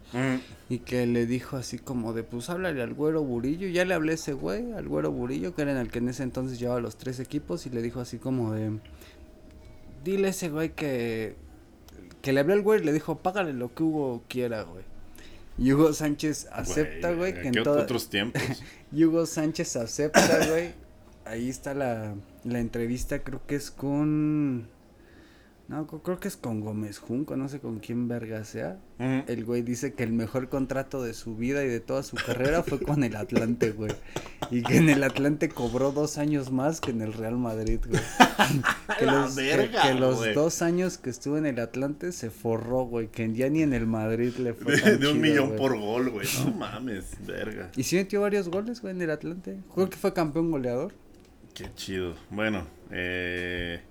[0.70, 3.68] Y que le dijo así como de, pues háblale al güero Burillo.
[3.68, 6.08] Ya le hablé a ese güey, al güero Burillo, que era en el que en
[6.10, 7.66] ese entonces llevaba los tres equipos.
[7.66, 8.80] Y le dijo así como de,
[10.06, 11.36] dile a ese güey que,
[12.22, 14.84] que le habló al güey y le dijo, págale lo que Hugo quiera, güey.
[15.58, 17.84] Y Hugo Sánchez acepta, güey, que en ¿Qué toda...
[17.84, 18.42] otros tiempos?
[18.92, 20.72] Y Hugo Sánchez acepta, güey.
[21.26, 24.68] Ahí está la, la entrevista, creo que es con...
[25.70, 28.78] No, creo que es con Gómez Junco, no sé con quién verga sea.
[29.00, 32.64] El güey dice que el mejor contrato de su vida y de toda su carrera
[32.64, 33.92] fue con el Atlante, güey.
[34.52, 38.02] Y que en el Atlante cobró dos años más que en el Real Madrid, güey.
[39.00, 40.34] que los, que- verga, que los güey.
[40.34, 43.08] dos años que estuvo en el Atlante se forró, güey.
[43.08, 45.60] Que ya ni en el Madrid le fue De, tan de un millón güey.
[45.60, 46.28] por gol, güey.
[46.46, 47.72] No mames, verga.
[47.78, 49.58] Y sí metió varios goles, güey, en el Atlante.
[49.74, 50.94] Creo que fue campeón goleador.
[51.54, 52.16] Qué chido.
[52.30, 53.82] Bueno, eh,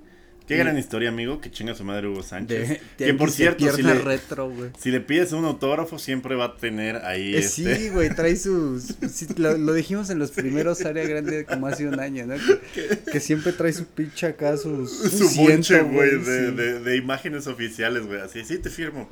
[0.47, 1.40] qué gran historia, amigo.
[1.40, 2.68] Que chinga su madre Hugo Sánchez.
[2.68, 6.57] De, que por cierto, si le, retro, si le pides un autógrafo, siempre va a
[6.57, 7.76] tener ahí Eh, este.
[7.76, 8.95] Sí, güey, trae sus...
[9.12, 12.34] sí, lo, lo dijimos en los primeros área grande como hace un año, ¿no?
[12.74, 14.90] Que, que siempre trae su pinche acá, sus...
[14.90, 16.57] Su bonche, güey, de, sí.
[16.57, 18.20] de, de imágenes oficiales, güey.
[18.20, 19.09] Así, sí, te firmo.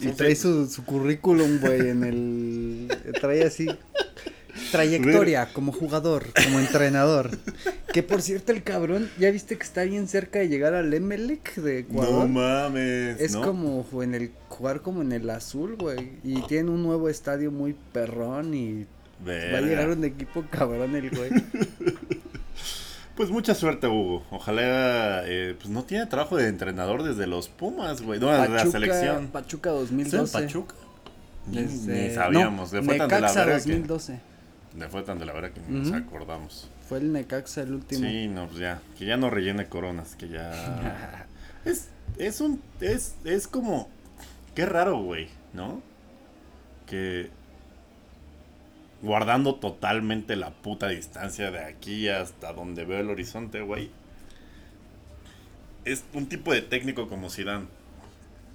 [0.00, 2.98] Y No sé, trae su, su currículum, güey, en el...
[3.20, 3.68] Trae así...
[4.70, 7.30] Trayectoria como jugador, como entrenador.
[7.92, 11.54] Que por cierto, el cabrón, ¿ya viste que está bien cerca de llegar al Emelec
[11.56, 12.28] de Ecuador?
[12.28, 13.20] No mames.
[13.20, 13.42] Es ¿no?
[13.42, 16.12] como en el jugar como en el azul, güey.
[16.24, 18.86] Y tiene un nuevo estadio muy perrón y
[19.26, 21.30] va a llegar un equipo cabrón el güey.
[23.16, 24.24] Pues mucha suerte, Hugo.
[24.30, 28.18] Ojalá, eh, pues no tiene trabajo de entrenador desde los Pumas, güey.
[28.18, 29.26] No, desde la selección.
[29.26, 30.32] Pachuca ¿Sí, 2012.
[30.32, 30.74] Pachuca?
[31.46, 32.72] Ni, Desde- ni sabíamos.
[32.72, 34.20] no, le fue tan de la Necaxa verga que, 2012.
[34.76, 36.68] Le fue tan de la verga que nos acordamos.
[36.88, 38.06] Fue el Necaxa el último.
[38.06, 38.80] Sí, no, pues ya.
[38.98, 41.26] Que ya no rellene coronas, que ya...
[41.64, 42.62] es, es un...
[42.80, 43.88] Es, es como...
[44.54, 45.82] Qué raro, güey, ¿no?
[46.92, 47.30] que
[49.00, 53.90] guardando totalmente la puta distancia de aquí hasta donde veo el horizonte, güey.
[55.86, 57.64] Es un tipo de técnico como Zidane.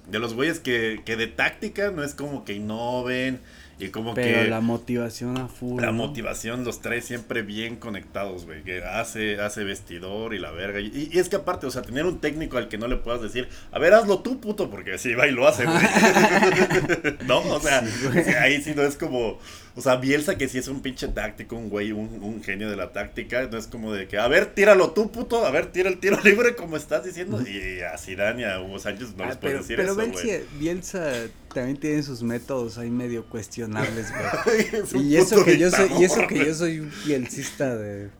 [0.06, 3.40] De los güeyes que, que de táctica no es como que innoven,
[3.80, 5.80] y como Pero que la motivación a full.
[5.80, 5.92] la ¿no?
[5.92, 8.62] motivación los trae siempre bien conectados, güey.
[8.64, 10.80] Que hace, hace vestidor y la verga.
[10.80, 13.22] Y, y es que aparte, o sea, tener un técnico al que no le puedas
[13.22, 15.76] decir, a ver, hazlo tú, puto, porque si va y lo hace, güey.
[17.26, 19.38] no, o sea, Sí, ahí sí no es como.
[19.76, 22.74] O sea, Bielsa que sí es un pinche táctico, un güey, un, un genio de
[22.74, 23.48] la táctica.
[23.48, 26.18] No es como de que, a ver, tíralo tú, puto, a ver, tira el tiro
[26.24, 27.40] libre, como estás diciendo.
[27.46, 30.12] Y a Zidane y a Hugo Sánchez no Ah, les pero puedes decir pero eso,
[30.12, 30.40] güey.
[30.58, 31.12] Bielsa
[31.54, 34.08] también tiene sus métodos ahí medio cuestionables,
[34.44, 34.66] güey.
[34.82, 38.10] Es y eso que yo soy, y eso que yo soy un bielcista de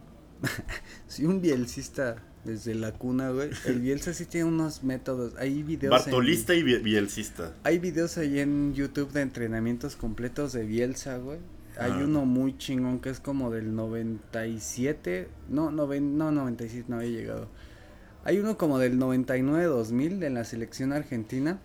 [1.07, 3.51] soy un bielcista desde la cuna, güey.
[3.67, 5.35] El Bielsa sí tiene unos métodos.
[5.39, 7.53] Hay videos Bartolista en, y Biel- Bielcista.
[7.65, 11.39] hay videos ahí en YouTube de entrenamientos completos de Bielsa, güey.
[11.79, 12.01] Hay Ah.
[12.05, 17.49] uno muy chingón que es como del 97, no, noven, no 97 no había llegado.
[18.25, 21.61] Hay uno como del 99-2000 de la selección argentina,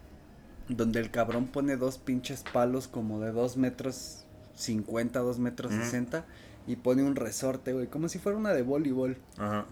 [0.70, 5.82] donde el cabrón pone dos pinches palos como de 2 metros 50, 2 metros Ujú.
[5.84, 6.26] 60
[6.68, 9.18] y pone un resorte, güey, como si fuera una de voleibol.
[9.38, 9.66] Ajá.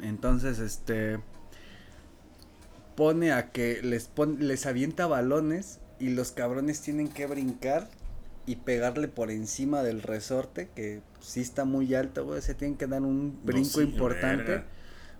[0.00, 1.18] Entonces, este
[2.96, 7.88] pone a que les pon- les avienta balones y los cabrones tienen que brincar
[8.46, 12.86] y pegarle por encima del resorte que sí está muy alto, güey, se tienen que
[12.86, 14.62] dar un No, brinco sí, importante.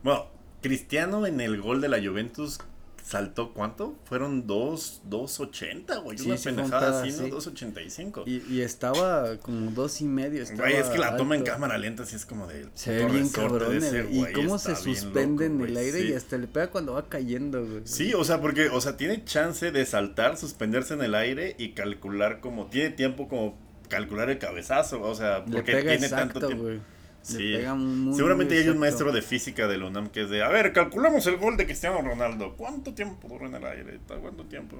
[0.02, 0.26] Bueno,
[0.62, 2.58] Cristiano en el gol de la Juventus
[3.06, 3.94] saltó cuánto?
[4.04, 6.18] Fueron dos, 2.80, güey.
[6.18, 7.30] Sí, una sí pendejada así, así.
[7.30, 7.36] ¿no?
[7.36, 8.24] 2.85.
[8.26, 10.44] Y, y estaba como dos y medio.
[10.56, 12.66] Güey, es que la toma en cámara lenta sí es como de.
[12.74, 13.80] Se ve bien cabrón.
[14.10, 16.08] Y güey, cómo se suspende loco, en el aire sí.
[16.08, 17.82] y hasta le pega cuando va cayendo, güey.
[17.84, 21.72] Sí, o sea, porque, o sea, tiene chance de saltar, suspenderse en el aire y
[21.72, 23.56] calcular como, tiene tiempo como
[23.88, 26.82] calcular el cabezazo, o sea, porque tiene exacto, tanto tiempo.
[27.26, 27.38] Sí.
[27.38, 30.30] Le pega muy, Seguramente muy hay un maestro de física de la UNAM que es
[30.30, 32.54] de, a ver, calculamos el gol de Cristiano Ronaldo.
[32.56, 33.98] ¿Cuánto tiempo duró en el aire?
[34.06, 34.76] ¿Cuánto tiempo?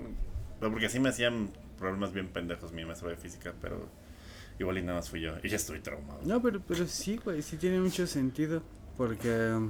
[0.60, 3.88] Pero porque así me hacían problemas bien pendejos mi maestro de física, pero
[4.60, 5.32] igual y nada más fui yo.
[5.42, 6.20] Y ya estoy traumado.
[6.24, 8.62] No, pero, pero sí, güey, sí tiene mucho sentido.
[8.96, 9.68] Porque,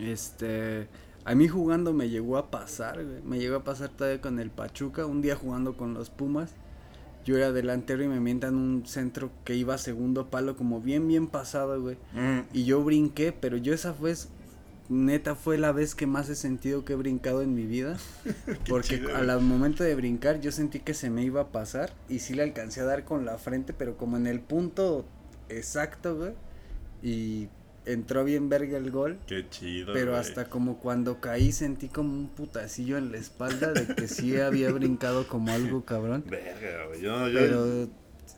[0.00, 0.88] este,
[1.24, 3.22] a mí jugando me llegó a pasar, güey.
[3.22, 6.54] Me llegó a pasar todavía con el Pachuca, un día jugando con los Pumas.
[7.24, 11.06] Yo era delantero y me mientan un centro que iba a segundo palo como bien,
[11.06, 11.96] bien pasado, güey.
[12.14, 14.28] Mm, Y yo brinqué, pero yo esa vez,
[14.88, 17.96] neta, fue la vez que más he sentido que he brincado en mi vida.
[18.68, 22.18] porque chido, al momento de brincar yo sentí que se me iba a pasar y
[22.18, 25.04] sí le alcancé a dar con la frente, pero como en el punto
[25.48, 26.32] exacto, güey.
[27.02, 27.48] Y
[27.86, 29.18] entró bien verga el gol.
[29.26, 29.92] qué chido.
[29.92, 34.36] Pero hasta como cuando caí sentí como un putacillo en la espalda de que sí
[34.40, 36.24] había brincado como algo cabrón.
[36.28, 37.00] Verga, güey.
[37.00, 37.88] Yo, yo, Pero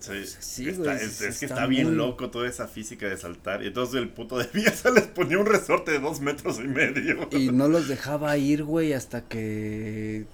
[0.01, 3.63] Sí, Sí, está- es, que está está bien muy- loco toda esa física de saltar.
[3.63, 7.27] Y entonces el puto de Bielsa les ponía un resorte de dos metros y medio.
[7.31, 10.27] Y no los dejaba ir, güey, hasta que.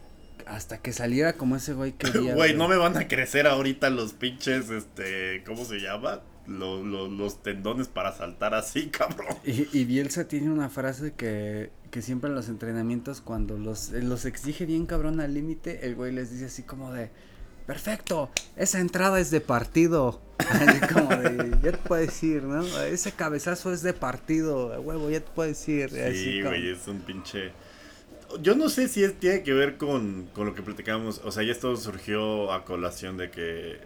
[0.46, 2.34] Hasta que saliera como ese güey quería.
[2.34, 6.20] Güey, no me van a crecer ahorita los pinches, este, ¿cómo se llama?
[6.46, 9.36] Los, los, los tendones para saltar así, cabrón.
[9.44, 14.02] Y, y Bielsa tiene una frase que, que siempre en los entrenamientos, cuando los, eh,
[14.02, 17.10] los exige bien cabrón al límite, el güey les dice así como de.
[17.66, 20.20] Perfecto, esa entrada es de partido.
[20.50, 22.64] Así como de, ya te puedo decir, ¿no?
[22.82, 25.84] Ese cabezazo es de partido, huevo, ya te puedo decir.
[25.84, 27.52] así Sí, como- güey, es un pinche...
[28.42, 31.20] Yo no sé si es, tiene que ver con, con lo que platicábamos.
[31.24, 33.78] O sea, ya esto surgió a colación de que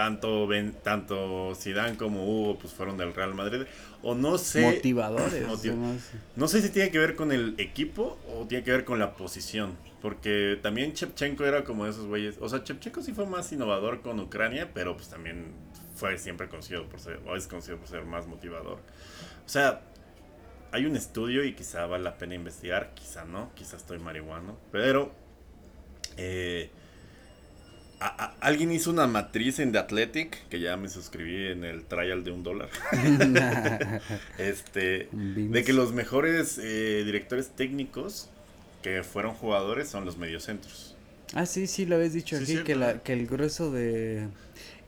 [0.00, 3.66] tanto ben, tanto Zidane como Hugo pues fueron del Real Madrid.
[4.02, 4.62] O no sé...
[4.62, 5.46] Motivadores.
[5.46, 5.94] Motiv- ¿no?
[6.36, 9.14] No sé si tiene que ver con el equipo o tiene que ver con la
[9.14, 9.76] posición.
[10.00, 12.36] Porque también Chepchenko era como de esos güeyes.
[12.40, 15.52] O sea, Chepchenko sí fue más innovador con Ucrania, pero pues también
[15.94, 18.78] fue siempre conocido por ser, o es conocido por ser más motivador.
[19.44, 19.82] O sea,
[20.72, 25.12] hay un estudio y quizá vale la pena investigar, quizá no, quizá estoy marihuano, pero
[26.16, 26.70] eh,
[28.00, 31.84] a- a- alguien hizo una matriz en The Athletic, que ya me suscribí en el
[31.84, 32.68] trial de un dólar.
[34.38, 38.28] este, de que los mejores eh, directores técnicos
[38.82, 40.96] que fueron jugadores son los mediocentros.
[41.34, 42.66] Ah, sí, sí, lo habéis dicho Sí, aquí, cierto.
[42.66, 44.26] que, la, que el grueso de...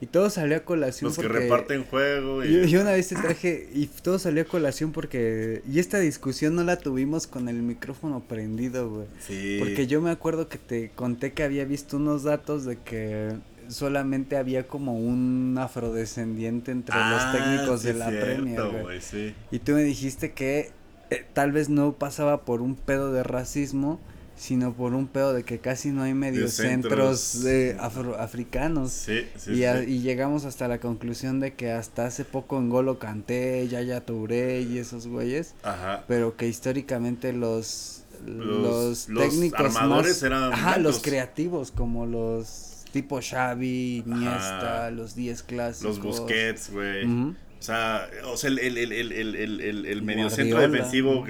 [0.02, 1.38] Y todo salió a colación Los que porque...
[1.38, 2.52] reparten juego y...
[2.52, 5.62] Yo, yo una vez te traje y todo salió a colación porque...
[5.70, 9.06] Y esta discusión no la tuvimos con el micrófono prendido, güey.
[9.24, 9.58] Sí.
[9.60, 13.32] Porque yo me acuerdo que te conté que había visto unos datos de que
[13.68, 19.34] solamente había como un afrodescendiente entre Ah, los técnicos sí, de la cierto, güey, sí.
[19.52, 20.72] Y tú me dijiste que
[21.10, 24.00] eh, tal vez no pasaba por un pedo de racismo,
[24.42, 27.76] sino por un pedo de que casi no hay mediocentros de
[28.18, 28.90] africanos.
[28.90, 33.68] Sí, sí, y, llegamos hasta la conclusión de que hasta hace poco en Golo Canté,
[33.68, 36.02] Yaya Touré y esos güeyes, Ajá.
[36.08, 43.20] pero que históricamente los los, técnicos los armadores eran ajá, los creativos como los tipo
[43.22, 45.98] Xavi, Iniesta, los 10 clásicos.
[45.98, 47.04] Los Busquets, güey.
[47.06, 51.24] O sea, o sea el, el, el, el, el, el, mediocentro defensivo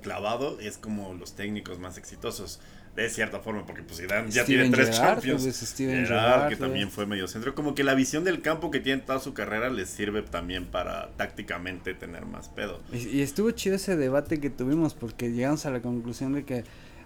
[0.00, 2.60] clavado es como los técnicos más exitosos.
[2.96, 5.42] De cierta forma, porque pues Zidane ya Steven tiene tres Gerrard, Champions.
[5.44, 7.54] pues, Steven Gerrard, Gerrard, que también fue mediocentro.
[7.54, 11.10] Como que la visión del campo que tiene toda su carrera les sirve también para
[11.16, 12.80] tácticamente tener más pedo.
[12.92, 16.64] Y, y estuvo chido ese debate que tuvimos porque llegamos a la conclusión de que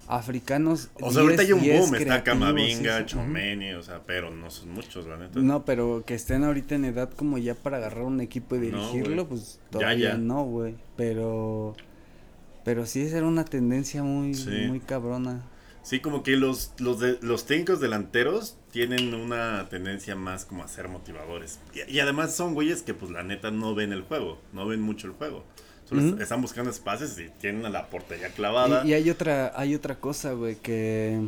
[0.08, 3.04] africanos O sea, ahorita hay un 10 boom, está Camavinga, sí.
[3.06, 5.38] Chomeni, o sea, pero no son muchos, la neta.
[5.40, 8.78] No, pero que estén ahorita en edad como ya para agarrar un equipo y No,
[8.90, 9.38] dirigirlo, güey.
[9.40, 10.16] pues Ya, todavía ya.
[10.18, 10.74] no, güey.
[10.96, 11.74] Pero
[12.64, 14.66] pero sí esa era una tendencia muy Sí.
[14.68, 15.42] muy cabrona.
[15.82, 20.68] Sí, como que los, los, de- los técnicos delanteros tienen una tendencia más como a
[20.68, 21.60] ser motivadores.
[21.74, 24.80] Y, y además son güeyes que pues la neta no ven el juego, no ven
[24.80, 25.44] mucho el juego.
[25.86, 28.82] Solo están buscando espacios y tienen a la portería clavada.
[28.86, 31.20] Y, y hay otra hay otra cosa, güey, que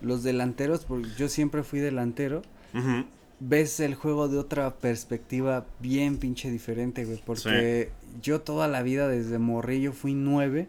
[0.00, 3.04] los delanteros, porque yo siempre fui delantero, Ujú.
[3.40, 7.90] Ves el juego de otra perspectiva bien pinche diferente, güey, porque
[8.22, 10.66] yo toda la vida desde morrillo fui nueve,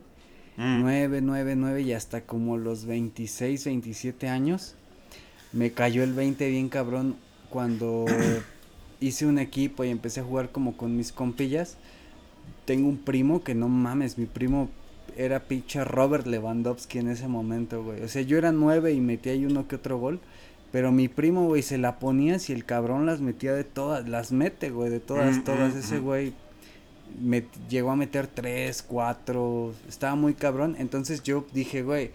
[0.57, 0.81] Mm.
[0.81, 4.75] nueve, nueve, nueve y hasta como los 26, 27 años
[5.53, 7.15] me cayó el 20 bien cabrón
[7.49, 8.05] cuando
[8.99, 11.77] hice un equipo y empecé a jugar como con mis compillas.
[12.65, 14.69] Tengo un primo que no mames, mi primo
[15.17, 18.01] era pinche Robert Lewandowski en ese momento, güey.
[18.03, 20.19] O sea, yo era nueve y metía ahí uno que otro gol.
[20.71, 24.31] Pero mi primo, güey, se la ponía si el cabrón las metía de todas, las
[24.31, 25.73] mete, güey, de todas, Mm, todas.
[25.75, 26.03] mm, Ese mm.
[26.03, 26.33] güey
[27.19, 30.75] me llegó a meter tres, cuatro, estaba muy cabrón.
[30.77, 32.11] Entonces yo dije, güey,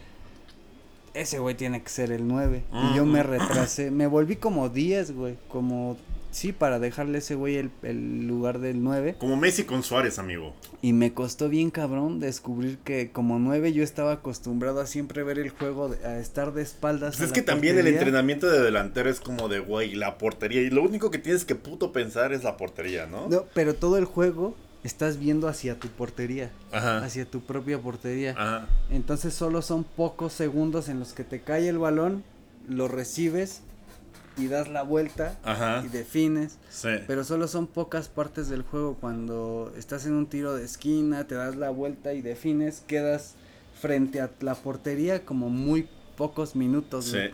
[1.15, 2.63] ese güey tiene que ser el 9.
[2.93, 5.97] Y yo me retrasé, me volví como 10, güey, como,
[6.35, 9.17] sí, para dejarle a ese güey el, el lugar del 9.
[9.19, 10.53] Como Messi con Suárez, amigo.
[10.83, 15.39] Y me costó bien cabrón descubrir que como 9 yo estaba acostumbrado a siempre ver
[15.39, 17.17] el juego, de- a estar de espaldas.
[17.17, 20.61] Pues es que también el entrenamiento de delantero es como de, güey, la portería.
[20.63, 23.29] Y lo único que tienes que puto pensar es la portería, ¿no?
[23.29, 26.99] No, pero todo el juego estás viendo hacia tu portería, Ajá.
[27.05, 28.33] hacia tu propia portería.
[28.37, 28.69] Ajá.
[28.91, 32.23] Entonces solo son pocos segundos en los que te cae el balón,
[32.69, 33.63] lo recibes
[34.37, 35.83] y das la vuelta Ajá.
[35.85, 36.59] y defines.
[36.71, 36.89] Sí.
[37.07, 41.35] Pero solo son pocas partes del juego cuando estás en un tiro de esquina, te
[41.35, 43.35] das la vuelta y defines, quedas
[43.81, 47.07] frente a la portería como muy pocos minutos.
[47.07, 47.13] Sí.
[47.13, 47.31] güey.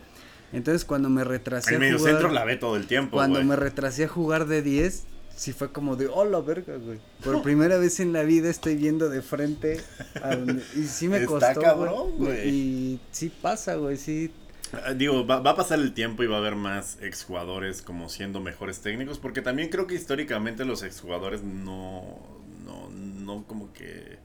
[0.53, 3.37] Entonces cuando me retrasé El a medio jugar, centro la ve todo el tiempo, cuando
[3.39, 3.47] güey.
[3.49, 5.05] me retrasé a jugar de 10,
[5.37, 6.99] sí fue como de, oh la verga, güey.
[7.25, 9.81] Por primera vez en la vida estoy viendo de frente
[10.23, 12.49] a donde- y sí me Está costó, cabrón, güey.
[12.49, 14.33] Y sí pasa, güey, sí.
[14.73, 18.09] Ah, Digo, va, va a pasar el tiempo y va a haber más exjugadores como
[18.09, 22.19] siendo mejores técnicos, porque también creo que históricamente los exjugadores no,
[22.65, 24.19] no, no como que,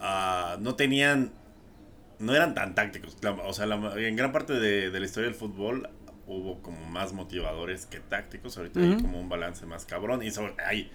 [0.00, 1.32] ah, no tenían,
[2.18, 3.16] no eran tan tácticos.
[3.46, 5.90] O sea, la- en gran parte de, de la historia del fútbol
[6.26, 8.56] hubo como más motivadores que tácticos.
[8.58, 10.90] Ahorita hay como un balance más cabrón y sobre, hay,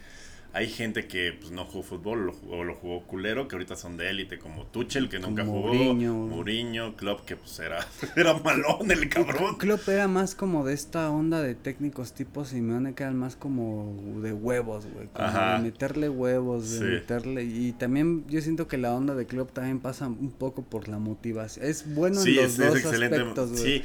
[0.57, 3.95] hay gente que pues, no jugó fútbol o lo, lo jugó culero, que ahorita son
[3.95, 6.95] de élite, como Tuchel, que nunca jugó, Mourinho.
[6.95, 7.85] Klopp, que pues era,
[8.15, 9.57] era malón el cabrón.
[9.57, 13.95] Klopp era más como de esta onda de técnicos tipo Simeone que eran más como
[14.23, 15.07] de huevos, güey.
[15.09, 15.57] Como Ajá.
[15.57, 16.83] de meterle huevos, de Sí.
[16.85, 17.43] meterle.
[17.43, 20.97] Y también yo siento que la onda de Klopp también pasa un poco por la
[20.97, 21.67] motivación.
[21.67, 23.17] Es bueno sí, en los es, dos es excelente.
[23.17, 23.63] aspectos, güey.
[23.63, 23.83] Sí,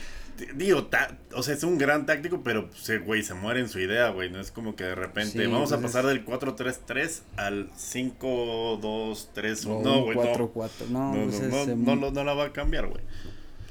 [0.56, 3.78] digo, ta- o sea, es un gran táctico, pero, pues, güey, se muere en su
[3.80, 4.30] idea, güey.
[4.30, 9.66] No es como que de repente Sí, vamos a pues pasar del 4-3-3 al 5-2-3-1.
[9.66, 10.22] O No, güey, no.
[10.24, 10.88] 4-4.
[10.90, 13.02] No, No, pues no, no, no lo- no la va a cambiar, güey.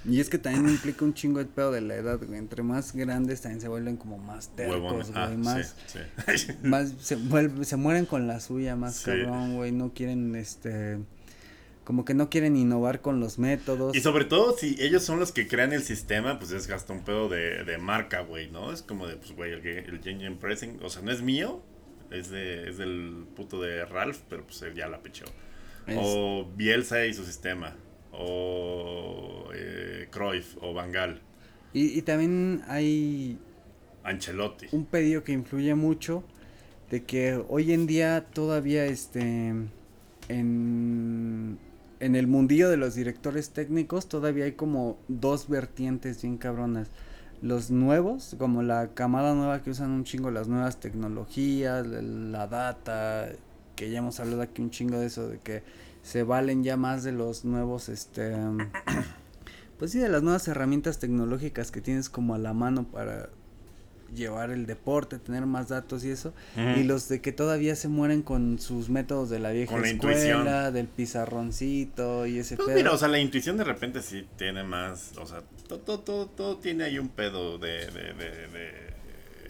[0.03, 2.39] Y es que también implica un chingo el pedo de la edad, güey.
[2.39, 5.37] Entre más grandes también se vuelven como más tercos, Ah, güey.
[5.37, 5.99] más, sí,
[6.35, 6.53] sí.
[6.63, 9.05] más se, vuelve- se mueren con la suya, más Sí.
[9.05, 9.71] cabrón, güey.
[9.71, 10.97] No quieren, este,
[11.83, 13.95] como que no quieren innovar con los métodos.
[13.95, 17.03] Y sobre todo, si ellos son los que crean el sistema, pues es hasta un
[17.03, 18.71] pedo de, de marca, güey, ¿no?
[18.71, 21.61] Es como de, pues, güey, el, el Engine Pressing, o sea, no es mío,
[22.11, 25.25] es, de, es del puto de Ralph, pero pues él ya la pechó.
[25.87, 27.75] Es- O Bielsa y su sistema,
[28.11, 31.21] o eh, Cruyff, o Bangal,
[31.73, 33.39] y, y también hay
[34.03, 34.67] Ancelotti.
[34.71, 36.23] un pedido que influye mucho
[36.91, 39.53] de que hoy en día todavía este
[40.27, 41.57] en
[42.01, 46.87] en el mundillo de los directores técnicos todavía hay como dos vertientes bien cabronas.
[47.41, 53.29] Los nuevos, como la camada nueva que usan un chingo las nuevas tecnologías, la- data,
[53.75, 55.63] que ya hemos hablado aquí un chingo de eso, de que
[56.03, 58.35] se valen ya más de los nuevos, este,
[59.79, 63.29] pues sí, de las nuevas herramientas tecnológicas que tienes como a la mano para
[64.15, 66.33] llevar el deporte, tener más datos y eso,
[66.77, 69.89] y los de que todavía se mueren con sus métodos de la vieja Con la
[69.89, 70.73] escuela, intuición.
[70.73, 72.77] del pizarroncito y ese Pues pedo.
[72.77, 76.25] mira, o sea, la intuición de repente sí tiene más, o sea, todo, todo, todo,
[76.27, 77.85] todo tiene ahí un pedo de...
[77.87, 78.91] de, de, de-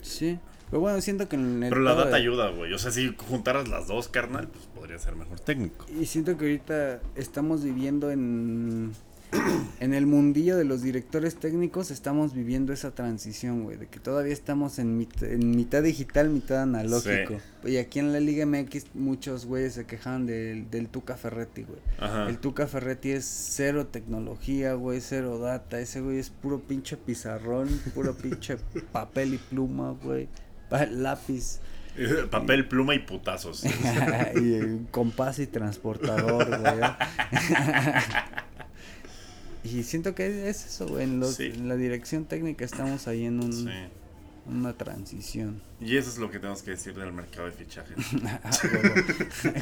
[0.02, 0.40] Sí.
[0.70, 2.74] Pero bueno, siento que en el Pero la data de- ayuda, güey.
[2.74, 5.86] O sea, si juntaras las dos, carnal, pues podría ser mejor técnico.
[6.00, 8.92] Y siento que ahorita estamos viviendo en
[9.80, 14.34] en el mundillo de los directores técnicos estamos viviendo esa transición, güey, de que todavía
[14.34, 17.40] estamos en, mit- en mitad digital, mitad analógico.
[17.64, 21.80] Y aquí en la Liga MX muchos güeyes se quejan del, del Tuca Ferretti, güey.
[22.28, 25.80] El Tuca Ferretti es cero tecnología, güey, cero data.
[25.80, 28.58] Ese güey es puro pinche pizarrón, puro pinche
[28.92, 30.28] papel y pluma, güey.
[30.92, 31.60] Lápiz.
[32.32, 33.66] Papel, pluma y putazos.
[34.36, 36.80] y el compás y transportador, güey.
[39.64, 41.04] Y siento que es eso, güey.
[41.04, 41.52] En, los- Sí.
[41.54, 43.70] en la dirección técnica estamos ahí en un, Sí.
[44.48, 45.62] una transición.
[45.80, 47.96] Y eso es lo que tenemos que decir del mercado de fichajes.
[48.44, 48.50] Ah.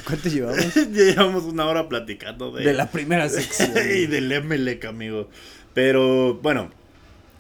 [0.06, 0.74] ¿Cuánto llevamos?
[0.76, 3.72] ya llevamos una hora platicando de, De la primera sección.
[3.96, 5.30] y del Emelec, amigo.
[5.74, 6.72] Pero bueno,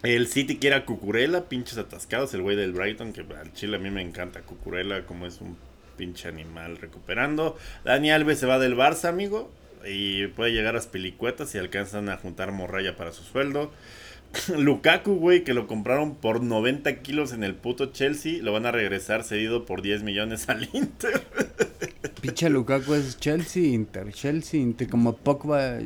[0.04, 2.34] el City quiere a Cucurella, pinches atascados.
[2.34, 5.58] El güey del Brighton, que al chile a mí me encanta Cucurella, como es un
[5.98, 7.58] pinche animal recuperando.
[7.84, 9.52] Dani Alves se va del Barça, amigo.
[9.88, 13.72] Y puede llegar a las pelicuetas si alcanzan a juntar morralla para su sueldo.
[14.58, 18.72] Lukaku, güey, que lo compraron por 90 kilos en el puto Chelsea, lo van a
[18.72, 21.24] regresar cedido por 10 millones al Inter.
[22.22, 25.80] Pinche Lukaku es Chelsea, Inter, Chelsea, Inter, como Pogba,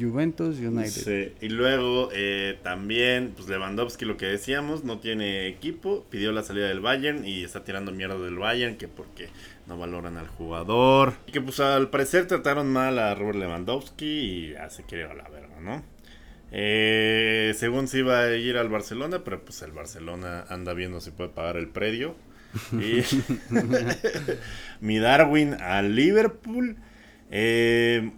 [0.00, 0.88] Juventus, United.
[0.90, 6.44] Sí, y luego eh, también, pues Lewandowski, lo que decíamos, no tiene equipo, pidió la
[6.44, 9.28] salida del Bayern y está tirando mierda del Bayern, que porque
[9.66, 11.14] no valoran al jugador.
[11.26, 15.14] Y que pues al parecer trataron mal a Robert Lewandowski y ya se quiere a
[15.14, 15.82] la verga, ¿no?
[16.50, 21.10] Eh, según se iba a ir al Barcelona, pero pues el Barcelona anda viendo si
[21.10, 22.14] puede pagar el predio.
[22.72, 23.02] Y
[24.80, 26.76] mi Darwin al Liverpool.
[27.30, 28.12] Eh,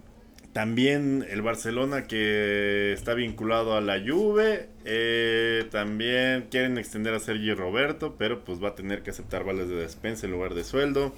[0.51, 4.69] también el Barcelona que está vinculado a la Juve.
[4.85, 9.67] eh, también quieren extender a Sergi Roberto, pero pues va a tener que aceptar vales
[9.69, 11.13] de despensa en lugar de sueldo.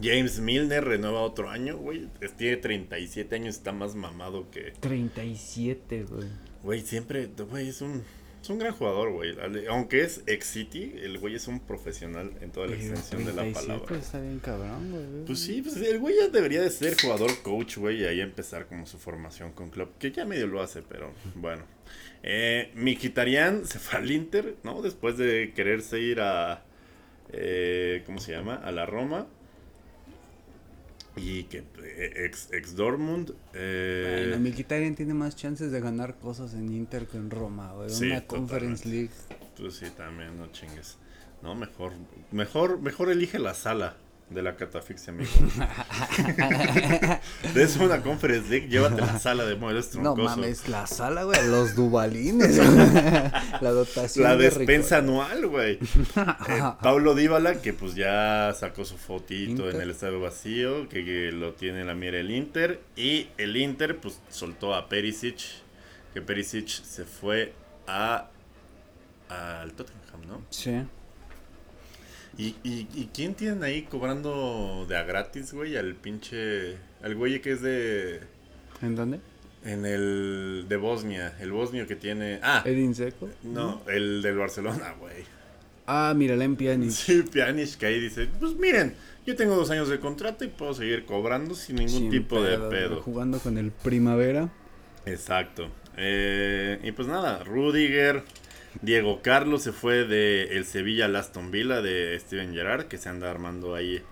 [0.00, 2.08] James Milner renueva otro año, güey.
[2.36, 4.72] Tiene 37 años, está más mamado que...
[4.80, 6.28] 37, güey.
[6.62, 8.02] Güey, siempre, güey, es un,
[8.40, 9.34] es un gran jugador, güey.
[9.68, 13.32] Aunque es ex City, el güey es un profesional en toda la Pero extensión de
[13.32, 13.98] la 37 palabra.
[13.98, 15.24] Está bien cabrón, güey.
[15.26, 18.66] Pues sí, pues el güey ya debería de ser jugador coach, güey, y ahí empezar
[18.66, 21.64] como su formación con club, que ya medio lo hace, pero bueno.
[22.22, 24.80] Eh, Mkhitaryan se fue al Inter, ¿no?
[24.80, 26.64] Después de quererse ir a,
[27.32, 28.54] eh, ¿cómo se llama?
[28.54, 29.26] A la Roma.
[31.16, 33.32] Y que eh, ex, ex Dortmund.
[33.54, 37.90] eh, Bueno, Mkhitaryan tiene más chances de ganar cosas en Inter que en Roma, güey.
[37.90, 39.10] Sí, Una Conference League.
[39.58, 40.96] Pues sí, también, no chingues.
[41.42, 41.92] No, mejor,
[42.30, 43.96] mejor, mejor elige la sala
[44.34, 45.30] de la catafixia, amigo.
[47.54, 50.36] de eso una conference league, llévate la sala de No troncosos.
[50.36, 52.56] mames, la sala, güey, los dubalines.
[53.60, 54.24] la dotación.
[54.24, 55.74] la de despensa anual, güey.
[55.74, 55.78] Eh,
[56.82, 59.74] Pablo Díbala, que pues ya sacó su fotito Inter.
[59.74, 62.80] en el estadio vacío, que, que lo tiene en la mira el Inter.
[62.96, 65.38] Y el Inter, pues soltó a Perisic,
[66.14, 67.52] que Perisic se fue
[67.86, 68.28] a
[69.28, 70.42] al Tottenham, ¿no?
[70.50, 70.82] Sí.
[72.38, 75.76] ¿Y, y, y quién tienen ahí cobrando de a gratis, güey?
[75.76, 76.76] Al pinche.
[77.02, 78.20] Al güey que es de.
[78.80, 79.20] ¿En dónde?
[79.64, 80.64] En el.
[80.68, 81.34] de Bosnia.
[81.40, 82.40] El bosnio que tiene.
[82.42, 83.28] Ah, Edin Seco.
[83.42, 85.24] no, el del Barcelona, güey.
[85.86, 86.90] Ah, mira, Len Pjanic.
[86.90, 88.94] Sí, Pjanic, que ahí dice: Pues miren,
[89.26, 92.70] yo tengo dos años de contrato y puedo seguir cobrando sin ningún Sin tipo pedo,
[92.70, 93.02] de pedo.
[93.02, 94.48] Jugando con el Primavera.
[95.04, 95.68] Exacto.
[95.96, 98.24] Eh, y pues nada, Rudiger,
[98.80, 103.08] Diego Carlos se fue de el Sevilla al Aston Villa de Steven Gerrard, que se
[103.08, 104.02] anda armando ahí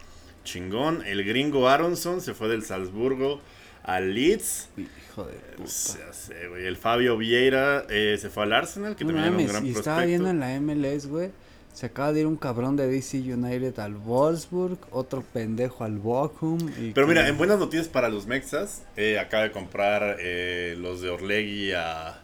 [0.45, 1.03] chingón.
[1.07, 3.41] El gringo Aronson se fue del Salzburgo
[3.83, 4.69] al Leeds.
[4.77, 5.71] Hijo de puta.
[6.07, 6.67] Ya sé, güey.
[6.67, 9.67] El Fabio Vieira eh, se fue al Arsenal, que No también mames, era un gran
[9.67, 10.09] y estaba prospecto.
[10.09, 11.31] viendo en la MLS, güey.
[11.73, 16.59] Se acaba de ir un cabrón de DC United al Wolfsburg, otro pendejo al Bochum.
[16.81, 21.01] y Pero mira, en buenas noticias para los Mexas, eh, acaba de comprar eh, los
[21.01, 22.23] de Orlegui a, a-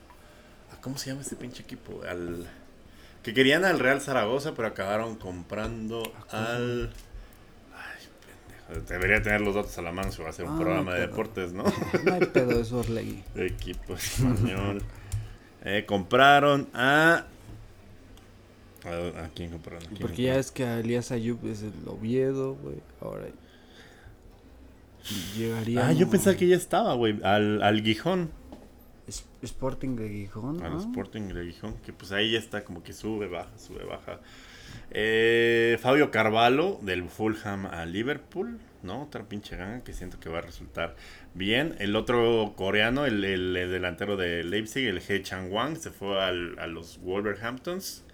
[0.87, 2.01] ¿Cómo se llama este pinche equipo?
[2.09, 2.47] Al.
[3.25, 6.93] Que querían al Real Zaragoza, pero acabaron comprando al.
[7.75, 8.07] Ay,
[8.69, 8.87] pendejo.
[8.89, 11.01] Debería tener los datos a la mano si va a hacer un Ah, programa de
[11.01, 11.65] deportes, ¿no?
[12.05, 13.25] No hay pedo, es Orlegui.
[13.35, 14.81] Equipo español.
[15.65, 17.25] Eh, compraron a.
[18.85, 19.83] ¿A, a quién compraron?
[19.83, 22.77] ¿A quién Porque ya es que a Elías Ayub es el Oviedo, güey.
[23.01, 23.27] Ahora
[25.37, 25.89] llegaría.
[25.89, 27.19] Ah, yo pensaba que ya estaba, güey.
[27.25, 28.31] Al, al Gijón.
[29.43, 30.81] Sporting de Gijón, Al ¿no?
[30.81, 34.21] Sporting de Gijón, que pues ahí está como que sube, baja, sube, baja.
[34.91, 39.03] Eh, Fabio Carvalho del Fulham a Liverpool, ¿no?
[39.03, 40.97] Otra pinche ganga que siento que va a resultar
[41.35, 41.77] bien.
[41.79, 46.67] El otro coreano, el, el delantero de Leipzig, el He Chang-Wang, se fue al- a
[46.67, 48.05] los Wolverhamptons.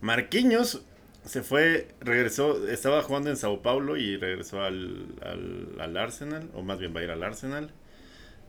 [0.00, 0.82] Marquinhos
[1.24, 6.62] se fue, regresó, estaba jugando en Sao Paulo y regresó al, al, al Arsenal, o
[6.62, 7.70] más bien va a ir al Arsenal.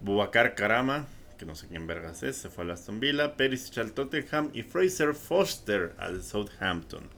[0.01, 1.07] Bubacar Karama,
[1.39, 3.35] que no sé quién vergas es, se fue al Aston Villa.
[3.35, 7.09] Perisic al Tottenham y Fraser Foster al Southampton.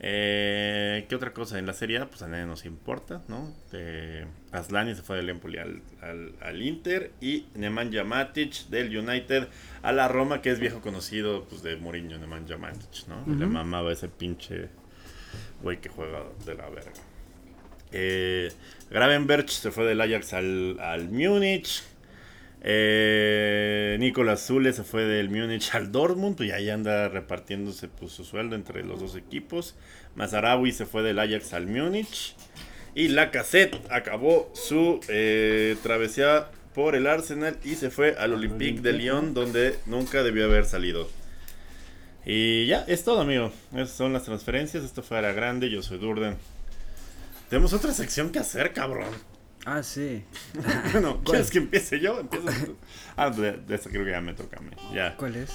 [0.00, 1.58] Eh, ¿Qué otra cosa?
[1.58, 3.52] En la serie A, pues a nadie nos importa, ¿no?
[3.72, 9.48] Eh, Aslani se fue del Empoli al, al, al Inter y Nemanja Matic del United
[9.82, 13.24] a la Roma, que es viejo conocido pues, de Mourinho, Nemanja Matic, ¿no?
[13.34, 14.68] Le mamaba ese pinche
[15.62, 16.92] güey que juega de la verga.
[17.90, 18.52] Eh,
[18.90, 21.82] Gravenberch se fue del Ajax al, al Múnich.
[22.62, 28.24] Eh, Nicolás Zule se fue del Múnich al Dortmund y ahí anda repartiéndose pues, su
[28.24, 29.76] sueldo entre los dos equipos.
[30.16, 32.34] Mazarawi se fue del Ajax al Múnich.
[32.94, 38.92] Y Lacazette acabó su eh, travesía por el Arsenal y se fue al Olympique de
[38.92, 41.08] Lyon donde nunca debió haber salido.
[42.24, 43.52] Y ya, es todo amigo.
[43.72, 44.84] Esas son las transferencias.
[44.84, 45.70] Esto fue a la grande.
[45.70, 46.36] Yo soy Durden.
[47.48, 49.08] Tenemos otra sección que hacer, cabrón.
[49.64, 50.24] Ah, sí.
[50.92, 52.20] Bueno, ¿quieres que empiece yo?
[52.20, 52.76] Empiezas tú.
[53.16, 54.70] Ah, de, de esta creo que ya me toca a mí.
[54.94, 55.16] Ya.
[55.16, 55.50] ¿Cuál es?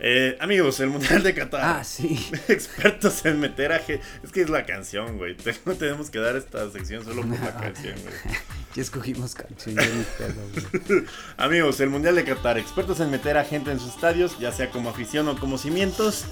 [0.00, 1.60] Eh, amigos, el Mundial de Qatar.
[1.62, 2.24] Ah, sí.
[2.48, 5.36] Expertos en meter a ge- Es que es la canción, güey.
[5.66, 8.14] No tenemos que dar esta sección solo por la canción, güey.
[8.76, 11.02] Ya escogimos canción, ya ni pedo.
[11.36, 14.70] Amigos, el Mundial de Qatar, expertos en meter a gente en sus estadios, ya sea
[14.70, 16.26] como afición o como cimientos.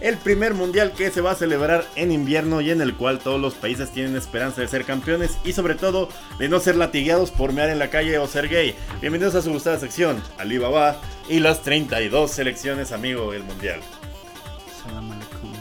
[0.00, 3.38] El primer mundial que se va a celebrar en invierno y en el cual todos
[3.38, 7.52] los países tienen esperanza de ser campeones y sobre todo de no ser latigueados por
[7.52, 8.74] mear en la calle o ser gay.
[9.02, 10.96] Bienvenidos a su gustada sección, Alibaba
[11.28, 13.80] y las 32 selecciones, amigo, del mundial.
[14.82, 15.52] Salam aleikum.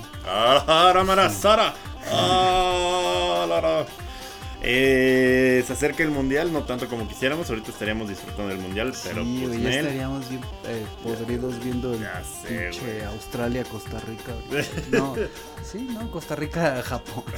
[4.62, 7.50] Eh, se acerca el mundial, no tanto como quisiéramos.
[7.50, 11.94] Ahorita estaríamos disfrutando del mundial, pero sí, pues güey, ya estaríamos bien eh, podridos viendo
[11.94, 13.06] el sé, pinche.
[13.06, 14.34] Australia, Costa Rica.
[14.92, 15.16] No,
[15.64, 17.24] sí, no, Costa Rica, Japón.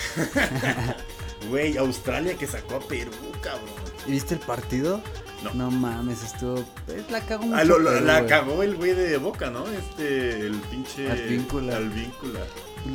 [1.50, 3.12] Güey, Australia que sacó a Perú,
[3.42, 3.68] cabrón.
[4.06, 5.02] ¿Y viste el partido?
[5.44, 5.52] No.
[5.56, 6.60] No mames, estuvo.
[6.88, 7.58] eh, La cagó mucho.
[7.58, 8.30] Ah, lo- lo- Perú, la güey.
[8.30, 9.66] cagó el güey de Boca, ¿no?
[9.68, 11.10] Este, el pinche.
[11.10, 11.78] Advíncula.
[11.78, 12.42] Alvíncula.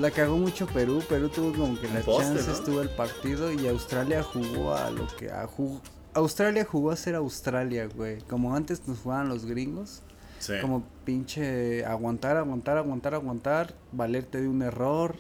[0.01, 1.03] La cagó mucho Perú.
[1.09, 2.65] Perú tuvo como que las poste, chances, ¿no?
[2.65, 5.31] tuvo el partido y Australia jugó a lo que.
[5.31, 5.81] A jug-
[6.15, 8.19] Australia jugó a ser Australia, güey.
[8.23, 10.03] Como antes nos jugaban los gringos.
[10.39, 10.55] Sí.
[10.61, 15.17] Como pinche aguantar, aguantar, aguantar, aguantar, valerte de un error,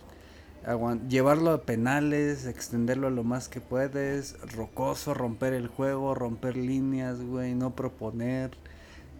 [1.08, 7.54] llevarlo a penales, extenderlo lo más que puedes, rocoso, romper el juego, romper líneas, güey,
[7.54, 8.50] no proponer,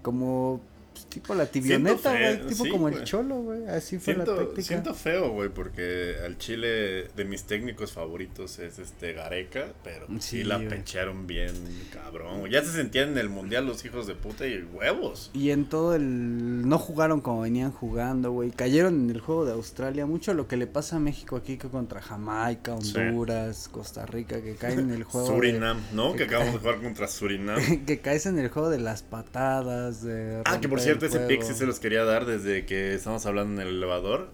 [0.03, 0.61] como
[0.97, 4.43] pues, tipo la tibioneta, güey, tipo sí, como el cholo, güey, así fue la Siento,
[4.45, 4.63] táctica.
[4.63, 10.37] siento feo, güey, porque al Chile de mis técnicos favoritos es este Gareca, pero sí,
[10.37, 11.53] Sí, la pecharon bien,
[11.93, 12.49] cabrón.
[12.51, 15.31] Ya se sentían en el mundial los hijos de puta y huevos.
[15.35, 16.69] Y en todo el...
[16.69, 18.51] No jugaron como venían jugando, güey.
[18.51, 20.05] Cayeron en el juego de Australia.
[20.07, 22.97] Mucho lo que le pasa a México aquí que contra Jamaica, Sí.
[22.99, 26.13] Honduras, Costa Rica, que caen en el juego de- Surinam, ¿no?
[26.13, 27.85] que Que acabamos de jugar contra Surinam.
[27.87, 31.43] que caes en el juego de las patadas, de Ah, que por cierto, ese pick
[31.43, 34.31] sí se los quería dar desde que estamos hablando en el elevador.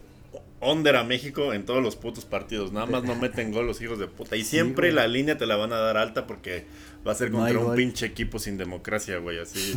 [0.64, 2.70] Onder a México en todos los putos partidos.
[2.72, 4.36] Nada más no meten gol los hijos de puta.
[4.36, 6.66] Y siempre la línea te la van a dar alta porque
[7.05, 7.76] va a ser contra un gol.
[7.76, 9.40] pinche equipo sin democracia, güey.
[9.40, 9.74] Así.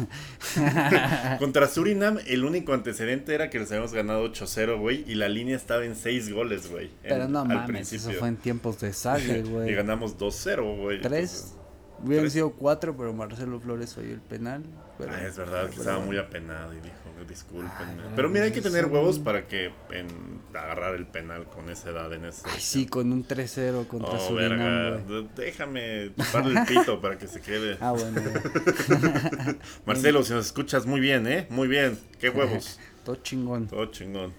[1.40, 5.04] contra Surinam, el único antecedente era que les habíamos ganado 8-0, güey.
[5.08, 6.92] Y la línea estaba en 6 goles, güey.
[7.02, 8.10] Pero en- no al mames, principio.
[8.12, 9.74] eso fue en tiempos de Sague, Y güey.
[9.74, 11.02] ganamos 2-0, güey.
[11.02, 11.32] Tres.
[11.32, 11.56] Entonces-
[12.04, 12.34] Hubieran tres.
[12.34, 14.64] sido cuatro, pero Marcelo Flores falló el penal.
[14.98, 16.96] Pero- Ah, es verdad que estaba muy apenado y dijo,
[17.28, 18.04] discúlpenme.
[18.04, 20.08] Ay, Pero mira, hay que tener huevos para que en,
[20.54, 22.44] agarrar el penal con esa edad en ese.
[22.46, 25.02] Ay, sí, con un 3-0 contra Oh, Surinam, verga.
[25.36, 27.78] Déjame chuparle el pito para que se quede.
[27.82, 28.22] Ah, bueno.
[29.86, 31.48] Marcelo, si nos escuchas muy bien, ¿eh?
[31.50, 31.98] Muy bien.
[32.20, 32.80] Qué huevos.
[33.04, 33.68] todo chingón.
[33.68, 34.34] Todo chingón.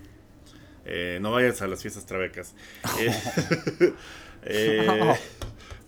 [0.84, 2.54] Eh, no vayas a las fiestas trabecas.
[4.48, 5.14] Eh, eh,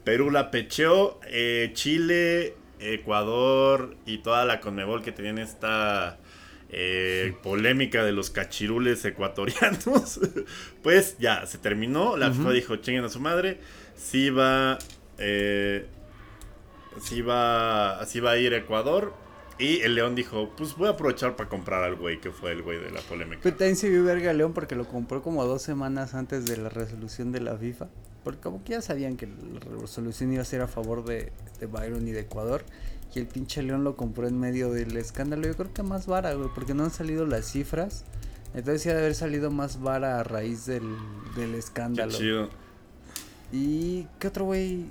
[0.03, 1.21] Perú la pecheó.
[1.29, 6.19] eh, Chile, Ecuador y toda la Conmebol que tenían esta
[6.71, 10.21] eh, polémica de los cachirules ecuatorianos.
[10.83, 12.17] pues ya, se terminó.
[12.17, 13.61] La FIFA dijo, chinguen a su madre.
[13.97, 14.79] Sí va...
[15.19, 15.87] Eh,
[17.01, 19.15] sí va, sí va a ir Ecuador.
[19.59, 22.63] Y el León dijo, pues voy a aprovechar para comprar al güey que fue el
[22.63, 23.41] güey de la polémica.
[23.43, 26.69] Pero también se vio verga León porque lo compró como dos semanas antes de la
[26.69, 27.89] resolución de la FIFA.
[28.29, 31.67] Porque como que ya sabían que la resolución iba a ser a favor de, de
[31.67, 32.63] Byron y de Ecuador.
[33.15, 35.47] Y el pinche León lo compró en medio del escándalo.
[35.47, 38.05] Yo creo que más vara, güey, porque no han salido las cifras.
[38.53, 40.83] Entonces sí ha de haber salido más vara a raíz del,
[41.37, 42.13] del Qué escándalo.
[42.13, 42.51] chido.
[43.51, 44.85] ¿Y qué otro güey?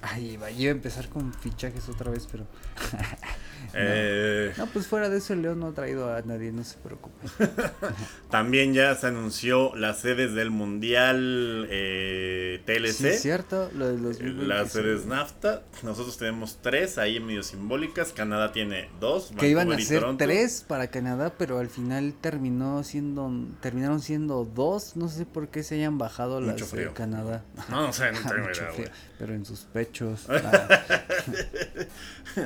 [0.00, 2.46] Ay, iba a empezar con fichajes otra vez, pero.
[3.72, 6.76] Eh, No, pues fuera de eso, el León no ha traído a nadie, no se
[6.78, 7.26] preocupe.
[8.30, 12.92] también ya se anunció las sedes del Mundial eh, TLC.
[12.92, 18.12] Sí, es cierto, lo de los Las sedes NAFTA, nosotros tenemos tres ahí medio simbólicas.
[18.12, 19.32] Canadá tiene dos.
[19.38, 20.24] Que iban a Vancouver ser Toronto.
[20.24, 23.30] tres para Canadá, pero al final terminó siendo,
[23.60, 24.96] terminaron siendo dos.
[24.96, 26.92] No sé por qué se hayan bajado Mucho las de.
[26.92, 27.44] Canadá.
[27.68, 28.90] No, no sé, no tengo idea.
[29.24, 30.26] Pero en sus pechos.
[30.28, 30.82] ah,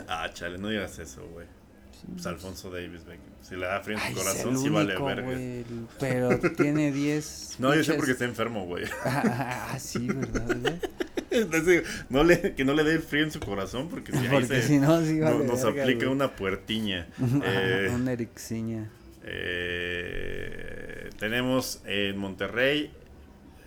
[0.07, 1.47] Ah, chale, no digas eso, güey.
[2.13, 3.19] Pues Alfonso Davis, güey.
[3.43, 5.33] Si le da frío en su corazón, sí vale verga.
[5.33, 5.65] el-
[5.99, 7.57] Pero tiene 10.
[7.59, 8.85] No, yo sé porque está enfermo, güey.
[9.05, 10.57] Ah, sí, ¿verdad?
[10.61, 10.75] güey?
[11.33, 14.47] Entonces, no le, que no le dé frío en su corazón, porque si ahí Porque
[14.47, 17.09] se- si no, sí nos verga, aplica una puertiña.
[17.45, 18.89] Eh, Un Erixiña.
[19.25, 22.93] eh, tenemos en Monterrey,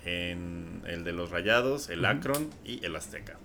[0.05, 3.37] en el de los Rayados, el Akron y el Azteca.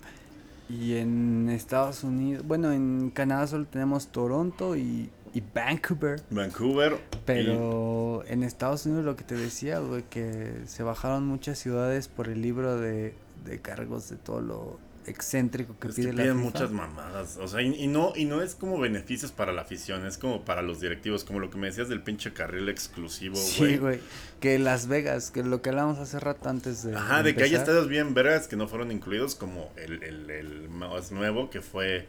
[0.69, 6.21] Y en Estados Unidos, bueno, en Canadá solo tenemos Toronto y, y Vancouver.
[6.29, 6.97] Vancouver.
[7.25, 12.27] Pero en Estados Unidos lo que te decía, güey, que se bajaron muchas ciudades por
[12.27, 13.15] el libro de,
[13.45, 16.49] de cargos de todo lo excéntrico que es que pide la piden FIFA.
[16.51, 17.37] muchas mamadas.
[17.37, 20.45] O sea, y, y no, y no es como beneficios para la afición, es como
[20.45, 23.71] para los directivos, como lo que me decías del pinche carril exclusivo, güey.
[23.71, 23.99] Sí, güey.
[24.39, 26.95] Que Las Vegas, que lo que hablamos hace rato antes de.
[26.95, 30.69] Ajá, de que hay estadios bien vergas que no fueron incluidos, como el, el, el
[30.69, 32.07] más nuevo que fue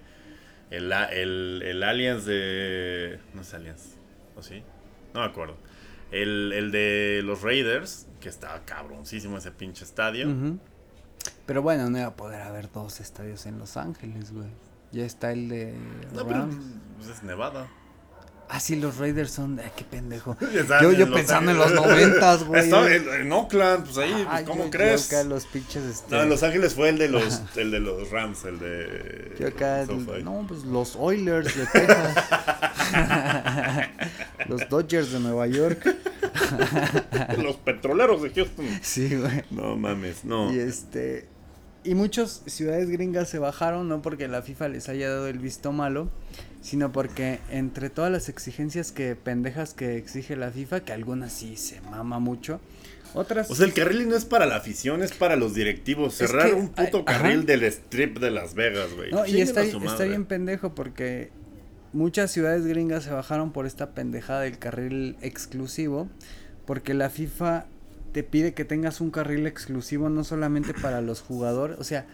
[0.71, 3.19] el, el, el Allianz de.
[3.35, 3.95] No es Allianz,
[4.37, 4.63] ¿o sí?
[5.15, 5.57] No me acuerdo.
[6.11, 10.29] El, el de los Raiders, que estaba cabroncísimo ese pinche estadio.
[10.29, 10.59] Ujú.
[11.47, 14.49] Pero bueno, no iba a poder haber dos estadios en Los Ángeles, güey.
[14.93, 15.75] Ya está el de
[16.15, 16.57] No, pero Rams.
[16.99, 17.69] pues, es Nevada.
[18.51, 19.59] Ah, sí, los Raiders son.
[19.61, 20.35] Ay, qué pendejo.
[20.81, 22.63] Yo, en yo Los pensando en los noventas, güey.
[22.65, 25.11] Estaba en, en Oakland, pues ahí, Ah, pues, ¿cómo yo- crees?
[25.11, 25.85] Yo acá los pinches.
[25.85, 29.37] Este, No, en Los Ángeles fue el de los, el de los Rams, el de.
[29.39, 29.85] Yo acá,
[30.25, 32.25] no, pues los Oilers de Texas.
[34.49, 35.97] los Dodgers de Nueva York.
[37.43, 38.67] los petroleros de Houston.
[38.83, 39.45] Sí, güey.
[39.51, 40.53] No mames, no.
[40.53, 41.27] Y este.
[41.85, 45.73] Y muchas ciudades gringas se bajaron, no porque la FIFA les haya dado el visto
[45.73, 46.11] malo,
[46.61, 51.57] sino porque entre todas las exigencias que pendejas que exige la FIFA, que algunas sí
[51.57, 52.61] se mama mucho,
[53.15, 53.51] otras.
[53.51, 56.21] O sea, el carril no es para la afición, es para los directivos.
[56.21, 57.47] Es Cerrar que, un puto ay, carril ajá.
[57.47, 59.11] del strip de Las Vegas, güey.
[59.11, 61.31] No, y está, está bien pendejo porque
[61.93, 66.09] muchas ciudades gringas se bajaron por esta pendejada del carril exclusivo,
[66.67, 67.67] porque la FIFA
[68.13, 72.07] te pide que tengas un carril exclusivo no solamente para los jugadores, o sea,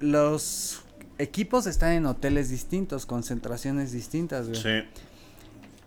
[0.00, 0.82] los
[1.18, 4.60] equipos están en hoteles distintos, concentraciones distintas, güey.
[4.60, 4.82] Sí.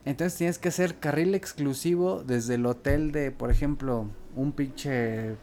[0.06, 5.36] Entonces tienes que hacer carril exclusivo desde el hotel de, por ejemplo, un pinche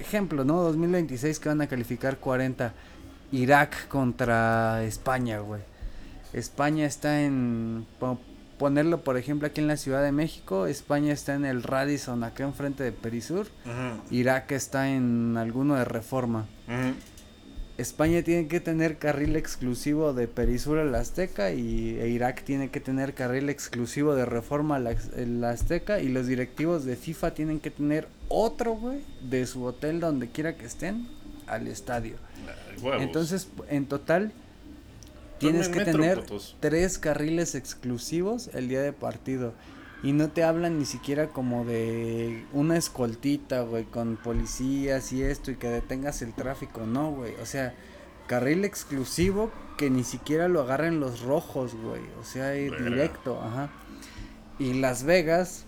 [0.00, 0.62] ejemplo, ¿no?
[0.62, 2.72] 2026 que van a calificar 40
[3.32, 5.60] Irak contra España, güey.
[6.32, 8.18] España está en po-
[8.58, 12.44] ponerlo, por ejemplo, aquí en la Ciudad de México, España está en el Radisson acá
[12.44, 13.46] enfrente de Perisur,
[14.10, 16.46] Irak está en alguno de Reforma.
[17.78, 22.80] España tiene que tener carril exclusivo de Perisur al Azteca y e Irak tiene que
[22.80, 24.78] tener carril exclusivo de Reforma
[25.16, 30.00] el Azteca y los directivos de FIFA tienen que tener otro, güey, de su hotel
[30.00, 31.06] donde quiera que estén
[31.46, 32.16] al estadio.
[33.00, 34.32] Entonces, en total
[35.38, 36.56] tienes en que metro, tener putos.
[36.60, 39.54] tres carriles exclusivos el día de partido.
[40.02, 45.50] Y no te hablan ni siquiera como de una escoltita, güey, con policías y esto
[45.50, 46.86] y que detengas el tráfico.
[46.86, 47.34] No, güey.
[47.42, 47.74] O sea,
[48.28, 52.02] carril exclusivo que ni siquiera lo agarren los rojos, güey.
[52.20, 53.70] O sea, ir directo, ajá.
[54.60, 55.64] Y Las Vegas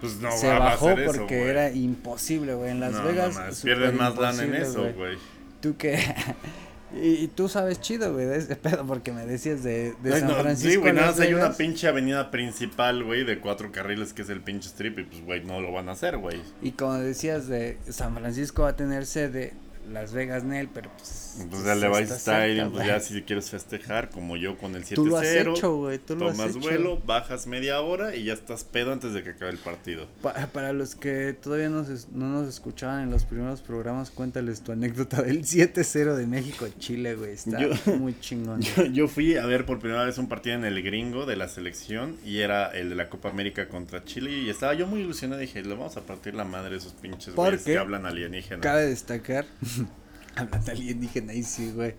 [0.00, 2.70] Pues no se bajó eso, porque era imposible, güey.
[2.70, 4.94] En Las No, Vegas no súper pierden más lana en eso, güey.
[4.94, 5.18] güey.
[5.60, 5.98] Tú que.
[6.94, 10.20] y, y tú sabes chido, güey, de ese pedo, porque me decías de, de Ay,
[10.20, 10.70] San no, Francisco.
[10.70, 14.28] sí, güey, nada más hay una pinche avenida principal, güey, de cuatro carriles que es
[14.30, 16.40] el pinche strip y pues, güey, no lo van a hacer, güey.
[16.62, 19.54] Y como decías, de San Francisco va a tener sede
[19.92, 21.36] Las Vegas Nel, pero pues.
[21.40, 24.74] Entonces pues, el Levi's está Stadium, cerca, pues ya si quieres festejar, como yo con
[24.74, 24.94] el 7-0.
[24.94, 26.60] Tú lo has hecho, güey, tú lo has Tomas hecho.
[26.60, 30.06] vuelo, bajas media hora y ya estás pedo antes de que acabe el partido.
[30.22, 34.60] Pa- para los que todavía nos es- no nos escuchaban en los primeros programas, cuéntales
[34.62, 37.32] tu anécdota del 7-0 de México-Chile, güey.
[37.32, 38.60] Está Yo- muy chingón.
[38.62, 41.48] Yo, yo fui a ver por primera vez un partido en el gringo de la
[41.48, 45.40] selección y era el de la Copa América contra Chile y estaba yo muy ilusionado.
[45.40, 48.60] Dije, le vamos a partir la madre a esos pinches ¿Por güeyes que hablan alienígena.
[48.60, 49.46] Cabe destacar,
[50.36, 51.94] hablando alienígena ahí sí, güey.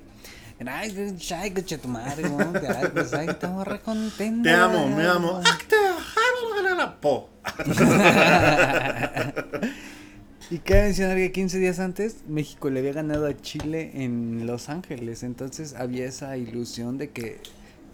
[0.65, 2.47] Ay, güey, ay, coche tu madre, güey.
[2.93, 4.43] Pues, ay, estamos re contentos.
[4.43, 5.41] Te amo, me amo.
[5.43, 5.57] Ah,
[7.01, 7.29] Po.
[10.51, 14.67] Y cabe mencionar que 15 días antes México le había ganado a Chile en Los
[14.67, 15.23] Ángeles.
[15.23, 17.39] Entonces había esa ilusión de que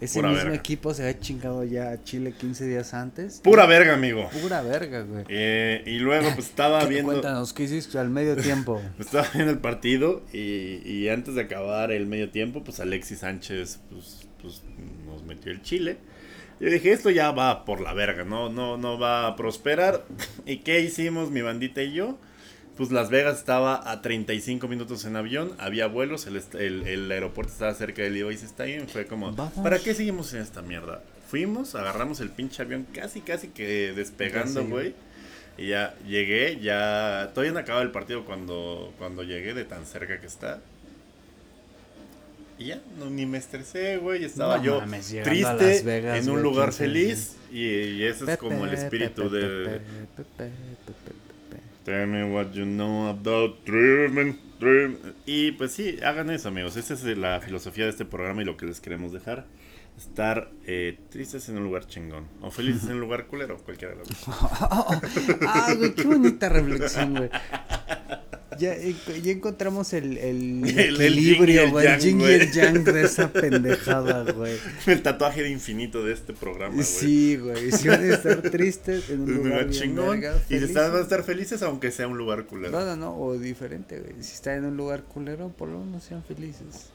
[0.00, 0.58] ese Pura mismo verga.
[0.58, 3.40] equipo se había chingado ya a Chile 15 días antes.
[3.42, 4.28] Pura verga, amigo.
[4.42, 5.24] Pura verga, güey.
[5.28, 8.80] Eh, y luego pues estaba ¿Qué- viendo Cuéntanos, ¿qué hiciste al medio tiempo?
[8.98, 13.80] estaba viendo el partido y, y antes de acabar el medio tiempo pues Alexis Sánchez
[13.90, 14.62] pues, pues
[15.06, 15.96] nos metió el Chile.
[16.60, 20.04] Yo dije, esto ya va por la verga, no no no va a prosperar.
[20.46, 22.18] ¿Y qué hicimos mi bandita y yo?
[22.78, 27.10] Pues Las Vegas estaba a 35 minutos en avión, había vuelos, el, est- el, el
[27.10, 28.86] aeropuerto estaba cerca del Levi's Stadium.
[28.86, 29.52] Fue como, Vamos.
[29.62, 31.02] ¿para qué seguimos en esta mierda?
[31.28, 34.94] Fuimos, agarramos el pinche avión casi, casi que despegando, güey.
[35.58, 37.30] Y ya llegué, ya.
[37.34, 40.60] Todavía no acababa el partido cuando, cuando llegué de tan cerca que está.
[42.60, 44.24] Y ya, no, ni me estresé, güey.
[44.24, 47.36] Estaba No yo mames, triste, Vegas, en un lugar 15 feliz.
[47.52, 49.80] Y, y ese es como el espíritu de.
[51.88, 54.98] Tell me what you know about dreaming, dream.
[55.24, 56.76] Y pues sí, hagan eso, amigos.
[56.76, 59.46] Esa es la filosofía de este programa y lo que les queremos dejar.
[59.96, 62.26] Estar eh, tristes en un lugar chingón.
[62.42, 64.18] O felices en un lugar culero, cualquiera de los dos.
[65.48, 67.30] Ah, güey, qué bonita reflexión, güey.
[68.58, 71.86] Ya, eh, ya encontramos el, el, El- equilibrio, el güey.
[71.86, 74.56] El yang, yin y el yang de esa pendejada, güey.
[74.86, 76.86] El tatuaje de infinito de este programa, güey.
[76.86, 77.70] Sí, güey.
[77.72, 80.20] Si van a estar tristes en un Un lugar chingón.
[80.20, 82.72] verga, y van a estar felices aunque sea un lugar culero.
[82.78, 84.22] No, no, no, o diferente, güey.
[84.22, 86.90] Si están en un lugar culero, por lo menos sean felices.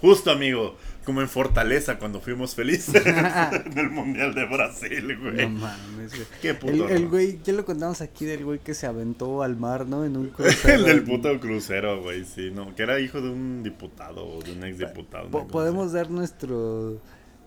[0.00, 0.76] Justo, amigo.
[1.04, 5.36] Como en Fortaleza cuando fuimos felices en el Mundial de Brasil, güey.
[5.36, 6.26] No mames, güey.
[6.40, 9.54] Qué puto El, el güey, ya lo contamos aquí del güey que se aventó al
[9.56, 10.04] mar, ¿no?
[10.06, 10.74] En un crucero.
[10.74, 12.74] El del puto crucero, güey, sí, no.
[12.74, 15.28] Que era hijo de un diputado o de un exdiputado.
[15.28, 16.98] Po- podemos dar nuestro.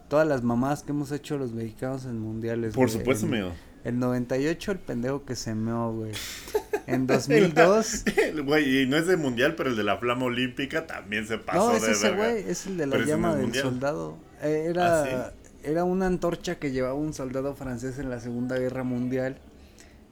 [0.07, 2.75] Todas las mamás que hemos hecho los mexicanos en mundiales.
[2.75, 2.99] Por güey.
[2.99, 3.51] supuesto, En- amigo.
[3.87, 6.11] El 98, el pendejo que se meó, güey.
[6.87, 8.03] En 2002.
[8.17, 11.37] El Güey, y no es de mundial, pero el de la flama olímpica también se
[11.37, 13.63] pasó no, es de ese güey, es el de la Pero llama del mundial.
[13.65, 14.17] soldado.
[14.41, 15.31] Eh, Era, Ah,
[15.63, 19.35] era una antorcha que llevaba un soldado francés en la Segunda Guerra Mundial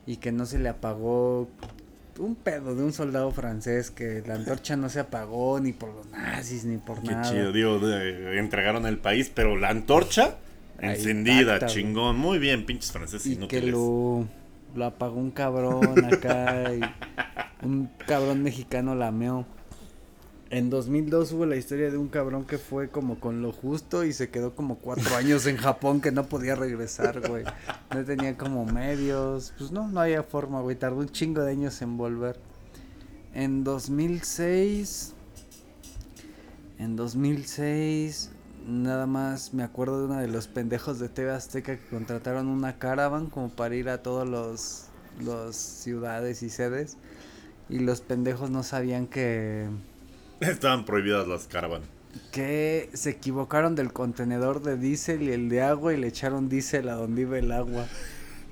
[0.05, 1.49] y que no se le apagó.
[2.19, 6.07] Un pedo de un soldado francés que la antorcha no se apagó ni por los
[6.11, 7.29] nazis ni por Qué nada.
[7.31, 10.35] chido, digo, de- entregaron el país, pero la antorcha
[10.79, 12.17] encendida, chingón.
[12.17, 13.63] Muy bien, pinches franceses y inútiles.
[13.63, 14.27] que lo,
[14.75, 16.81] lo apagó un cabrón acá y
[17.65, 19.45] un cabrón mexicano la meó.
[20.51, 24.13] En 2002 hubo la historia de un cabrón que fue como con lo justo y
[24.13, 27.43] se quedó como cuatro años en Japón que no podía regresar, güey.
[27.93, 30.75] No tenía como medios, pues no, no había forma, güey.
[30.75, 32.39] Tardó un chingo de años en volver.
[33.33, 35.13] En 2006,
[36.77, 38.31] en 2006,
[38.67, 42.77] nada más me acuerdo de uno de los pendejos de TV Azteca que contrataron una
[42.77, 44.85] caravan como para ir a todos los,
[45.23, 46.97] los ciudades y sedes.
[47.69, 49.67] Y los pendejos no sabían que,
[50.39, 51.87] Estaban prohibidas las caravanas.
[52.31, 56.89] que se equivocaron del contenedor de diésel y el de agua y le echaron diésel
[56.89, 57.87] a donde iba el agua.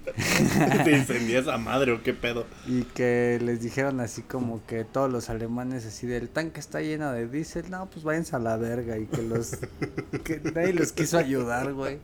[0.84, 2.45] ¿Te incendió esa madre o qué pedo?
[2.67, 7.11] Y que les dijeron así como que todos los alemanes así del tanque está lleno
[7.11, 9.57] de diésel, no, pues váyanse a la verga y que los
[10.23, 11.99] que nadie los quiso ayudar, güey.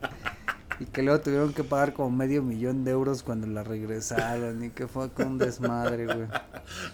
[0.78, 4.70] Y que luego tuvieron que pagar como medio millón de euros cuando la regresaron y
[4.70, 6.26] que fue con un desmadre, güey.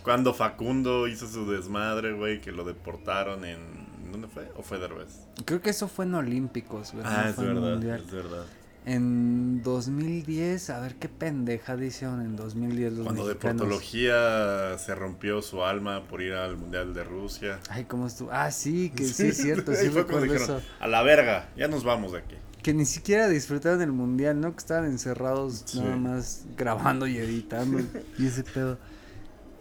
[0.02, 3.86] Cuando Facundo hizo su desmadre, güey, que lo deportaron en...
[4.10, 4.50] ¿Dónde fue?
[4.56, 5.28] ¿O fue Derbez?
[5.44, 7.04] Creo que eso fue en Olímpicos, güey.
[7.06, 8.44] Ah, no es fue en verdad, es verdad.
[8.86, 13.62] En 2010, a ver qué pendeja hicieron en 2010 los Cuando mexicanos.
[13.62, 17.58] portología se rompió su alma por ir al Mundial de Rusia.
[17.68, 18.30] Ay, ¿cómo estuvo?
[18.32, 20.62] Ah, sí, que sí es cierto, sí recuerdo dijeron, eso.
[20.78, 22.36] A la verga, ya nos vamos de aquí.
[22.62, 24.52] Que ni siquiera disfrutaron el mundial, ¿no?
[24.52, 25.80] Que estaban encerrados Sí.
[25.80, 27.80] nada más grabando y editando.
[28.18, 28.78] y ese pedo.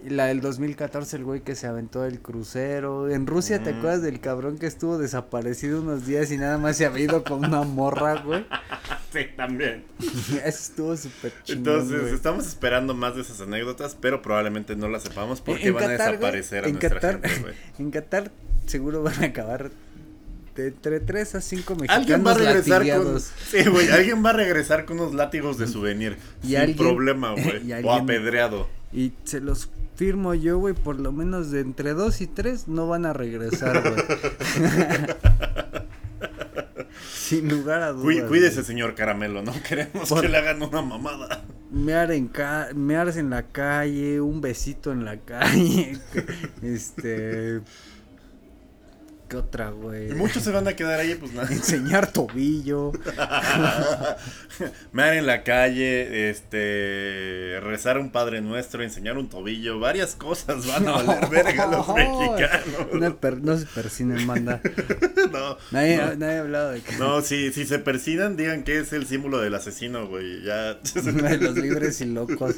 [0.05, 3.09] Y la del 2014, el güey que se aventó el crucero.
[3.09, 6.85] En Rusia, ¿te acuerdas del cabrón que estuvo desaparecido unos días y nada más se
[6.85, 8.45] había ido con una morra, güey?
[9.11, 9.85] Sí, también.
[9.99, 12.13] Eso estuvo súper chingón, Entonces, güey.
[12.13, 15.87] estamos esperando más de esas anécdotas, pero probablemente no las sepamos porque En van a
[15.87, 17.53] Qatar, güey, desaparecer a en nuestra Qatar, gente, güey.
[17.79, 18.31] En Qatar
[18.65, 19.71] seguro van a acabar
[20.55, 23.21] de entre 3 a 5 mexicanos Alguien va a regresar con.
[23.21, 23.89] Sí, güey.
[23.89, 26.17] Alguien va a regresar con unos látigos de souvenir.
[26.43, 27.71] Y sin alguien- problema, güey.
[27.85, 28.67] O apedreado.
[28.91, 32.87] Y se los firmo yo, güey, por lo menos de entre 2 y 3 no
[32.87, 33.95] van a regresar, güey.
[37.13, 38.03] Sin lugar a dudas.
[38.05, 38.65] Cuí- Cuídese, güey.
[38.65, 39.41] señor Caramelo.
[39.41, 41.43] No queremos Por- que le hagan una mamada.
[41.71, 45.97] Mear en ca mearse en la calle, un besito en la calle,
[46.61, 47.61] este
[49.35, 50.11] que otra, güey.
[50.11, 51.47] Y muchos se van a quedar ahí, pues nada.
[51.51, 52.91] Enseñar tobillo.
[54.91, 60.87] Mear en la calle, este, rezar un Padre Nuestro, enseñar un tobillo, varias cosas van
[60.87, 62.87] a valer verga los mexicanos.
[62.93, 64.61] No, per- no se persinen, manda.
[65.31, 66.15] No, Nadie, no.
[66.15, 69.39] nadie ha hablado de que No, si, si se persinan, digan que es el símbolo
[69.41, 70.43] del asesino, güey.
[70.43, 70.75] Ya.
[70.75, 72.55] de los libres y locos.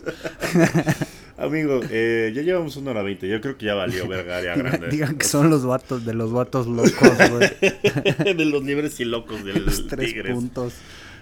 [1.37, 3.27] Amigo, eh, ya llevamos una hora veinte.
[3.27, 4.87] Yo creo que ya valió verga grande.
[4.89, 6.91] Digan que son los vatos de los vatos locos,
[7.29, 8.33] güey.
[8.35, 10.33] de los libres y locos del Los tres Tigres.
[10.33, 10.73] puntos.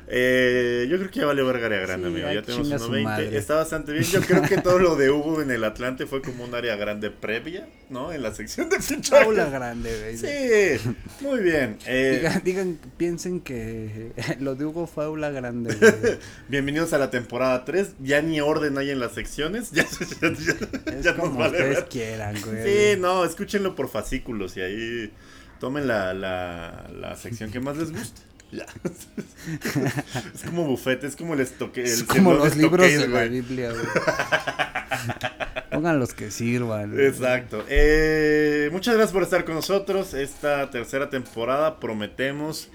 [0.08, 2.32] Eh, yo creo que ya valió verga área grande, Sí, amigo.
[2.32, 3.04] ya tenemos chinga su 1.20.
[3.04, 3.38] madre.
[3.38, 4.04] Está bastante bien.
[4.04, 7.10] Yo creo que todo lo de Hugo en el Atlante fue como un área grande
[7.10, 8.12] previa, ¿no?
[8.12, 9.26] En la sección de fichajes.
[9.26, 10.18] Paula grande, güey.
[10.18, 11.78] Sí, muy bien.
[11.88, 16.18] Eh, Digan, digan, piensen que lo de Hugo fue aula grande, güey.
[16.50, 17.94] bienvenidos a la temporada 3.
[18.00, 19.72] Ya ni orden hay en las secciones.
[19.76, 21.86] Ya, ya, ya- Es ya nos como vale ustedes ver.
[21.90, 22.64] quieran, güey.
[22.94, 25.12] Sí, no, escúchenlo por fascículos y ahí
[25.60, 28.22] tomen la, la, la sección que más les guste.
[28.52, 28.66] Ya.
[30.34, 31.84] es como bufete, es como el estoque.
[31.84, 33.24] Es el como Señor los libros de la.
[33.24, 33.86] Biblia, güey.
[35.72, 36.98] Pongan los que sirvan.
[37.00, 37.66] Exacto.
[37.68, 40.14] Eh, muchas gracias por estar con nosotros.
[40.14, 42.70] Esta tercera temporada prometemos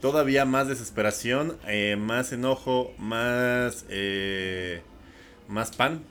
[0.00, 4.82] todavía más desesperación, eh, más enojo, más eh,
[5.48, 6.02] más pan.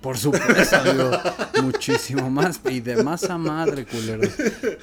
[0.00, 1.10] Por supuesto.
[1.62, 2.60] Muchísimo más.
[2.68, 4.30] Y de masa madre, culeros.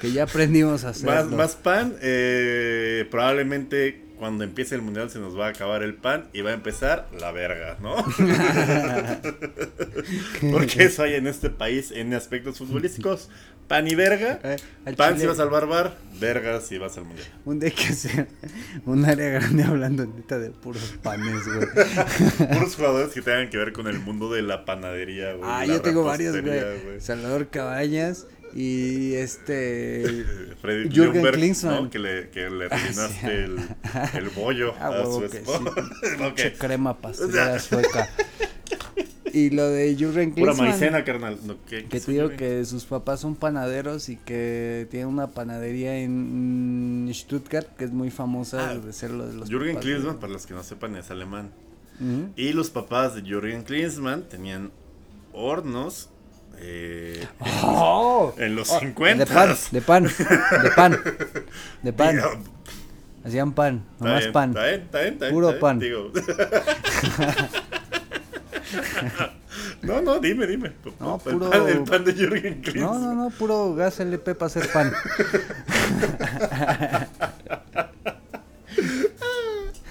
[0.00, 1.14] Que ya aprendimos a hacerlo.
[1.14, 1.94] Más, más pan.
[2.02, 6.50] eh, probablemente cuando empiece el mundial se nos va a acabar el pan y va
[6.50, 7.96] a empezar la verga, ¿no?
[10.52, 13.28] Porque eso hay en este país en aspectos futbolísticos.
[13.68, 14.40] Pan y verga.
[14.44, 14.56] Eh,
[14.94, 17.26] Pan chile, si vas al barbar, verga si vas al mundial.
[17.46, 18.28] Un día hay que hacer
[18.84, 21.66] un área grande hablando neta de puros panes, güey.
[22.52, 25.48] Puros jugadores que tengan que ver con el mundo de la panadería, güey.
[25.50, 27.00] Ah, yo tengo varios, güey.
[27.00, 30.24] Salvador Cabañas y este.
[30.62, 31.84] Freddy Jürgen Klinsmann.
[31.84, 31.90] ¿no?
[31.90, 33.26] Que le, que le Ah, rellenaste sí.
[33.26, 33.58] el,
[34.14, 35.60] el bollo Ah, a su esposa.
[36.36, 36.50] sí.
[36.58, 38.08] Crema pastelera sueca.
[39.32, 40.68] Y lo de Jürgen Pura Klinsmann.
[40.70, 41.38] maicena, carnal.
[41.44, 45.32] No, ¿qué- qué Que te digo que sus papás son panaderos y que tiene una
[45.32, 49.80] panadería en Stuttgart que es muy famosa Ah, de ser lo de los Jürgen de-
[49.80, 51.50] Klinsmann, para los que no sepan, es alemán.
[52.36, 54.70] Y los papás de Jürgen Klinsmann tenían
[55.32, 56.10] hornos
[56.58, 57.26] eh,
[57.62, 58.34] ¡Oh!
[58.38, 59.24] en los Oh, 50.
[59.24, 60.98] De pan, de pan, de pan,
[61.82, 62.16] de pan.
[62.16, 62.30] Digo,
[63.24, 64.50] Hacían pan, nomás bien, pan.
[64.50, 65.78] Está bien, está bien, está bien, Puro pan.
[65.78, 66.10] digo.
[69.82, 70.72] no, no, dime, dime.
[71.00, 73.02] No, el, puro- pan, el pan de Jürgen No, Klinsmann.
[73.02, 74.92] no, no, puro gas LP para hacer pan.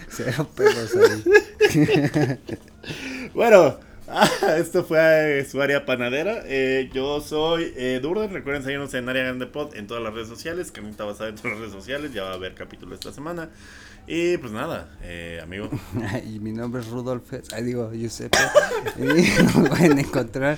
[0.09, 2.39] Cero pedos ahí.
[3.33, 3.77] Bueno,
[4.07, 6.43] ah, esto fue eh, su área panadera.
[6.45, 8.33] Eh, yo soy eh, Durden.
[8.33, 10.71] Recuerden seguirnos en Área Grande Pod en todas las redes sociales.
[10.71, 12.13] Canita basada en todas las redes sociales.
[12.13, 13.49] Ya va a haber capítulo esta semana.
[14.05, 15.69] Y pues nada, eh, amigo.
[16.25, 18.37] y mi nombre es Rudolf, ahí digo, Giuseppe.
[18.97, 20.57] y nos pueden encontrar,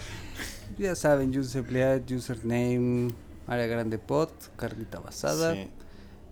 [0.80, 3.10] ya saben, Giuseppe, username,
[3.46, 5.54] área grande pot, carnita basada.
[5.54, 5.70] sí.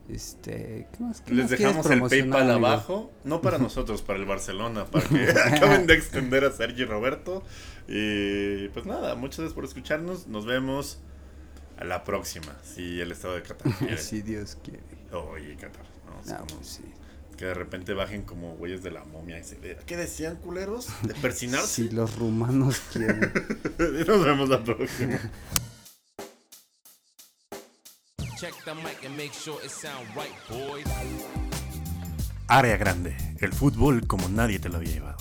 [0.09, 1.21] Este, ¿qué más?
[1.21, 2.67] ¿Qué Les más dejamos el PayPal amigo?
[2.67, 3.11] abajo.
[3.23, 4.85] No para nosotros, para el Barcelona.
[4.85, 7.43] Para que acaben de extender a Sergi Roberto.
[7.87, 10.27] Y pues nada, muchas gracias por escucharnos.
[10.27, 10.99] Nos vemos
[11.77, 12.53] a la próxima.
[12.63, 13.97] Si el estado de Qatar quiere.
[13.97, 14.83] Si Dios quiere.
[15.13, 15.85] Oye, Qatar.
[16.05, 16.19] ¿no?
[16.21, 16.83] Es Ah, como- pues sí.
[17.37, 19.57] Que de repente bajen como güeyes de la momia y se.
[19.57, 20.87] ¿Qué decían, culeros?
[21.01, 21.67] ¿De persinarse?
[21.87, 23.31] Si los rumanos quieren.
[24.07, 25.19] Nos vemos la próxima.
[28.43, 30.85] Check the mic and make sure it sound right, boys.
[32.47, 35.15] Área grande, el fútbol como nadie te lo había llevado.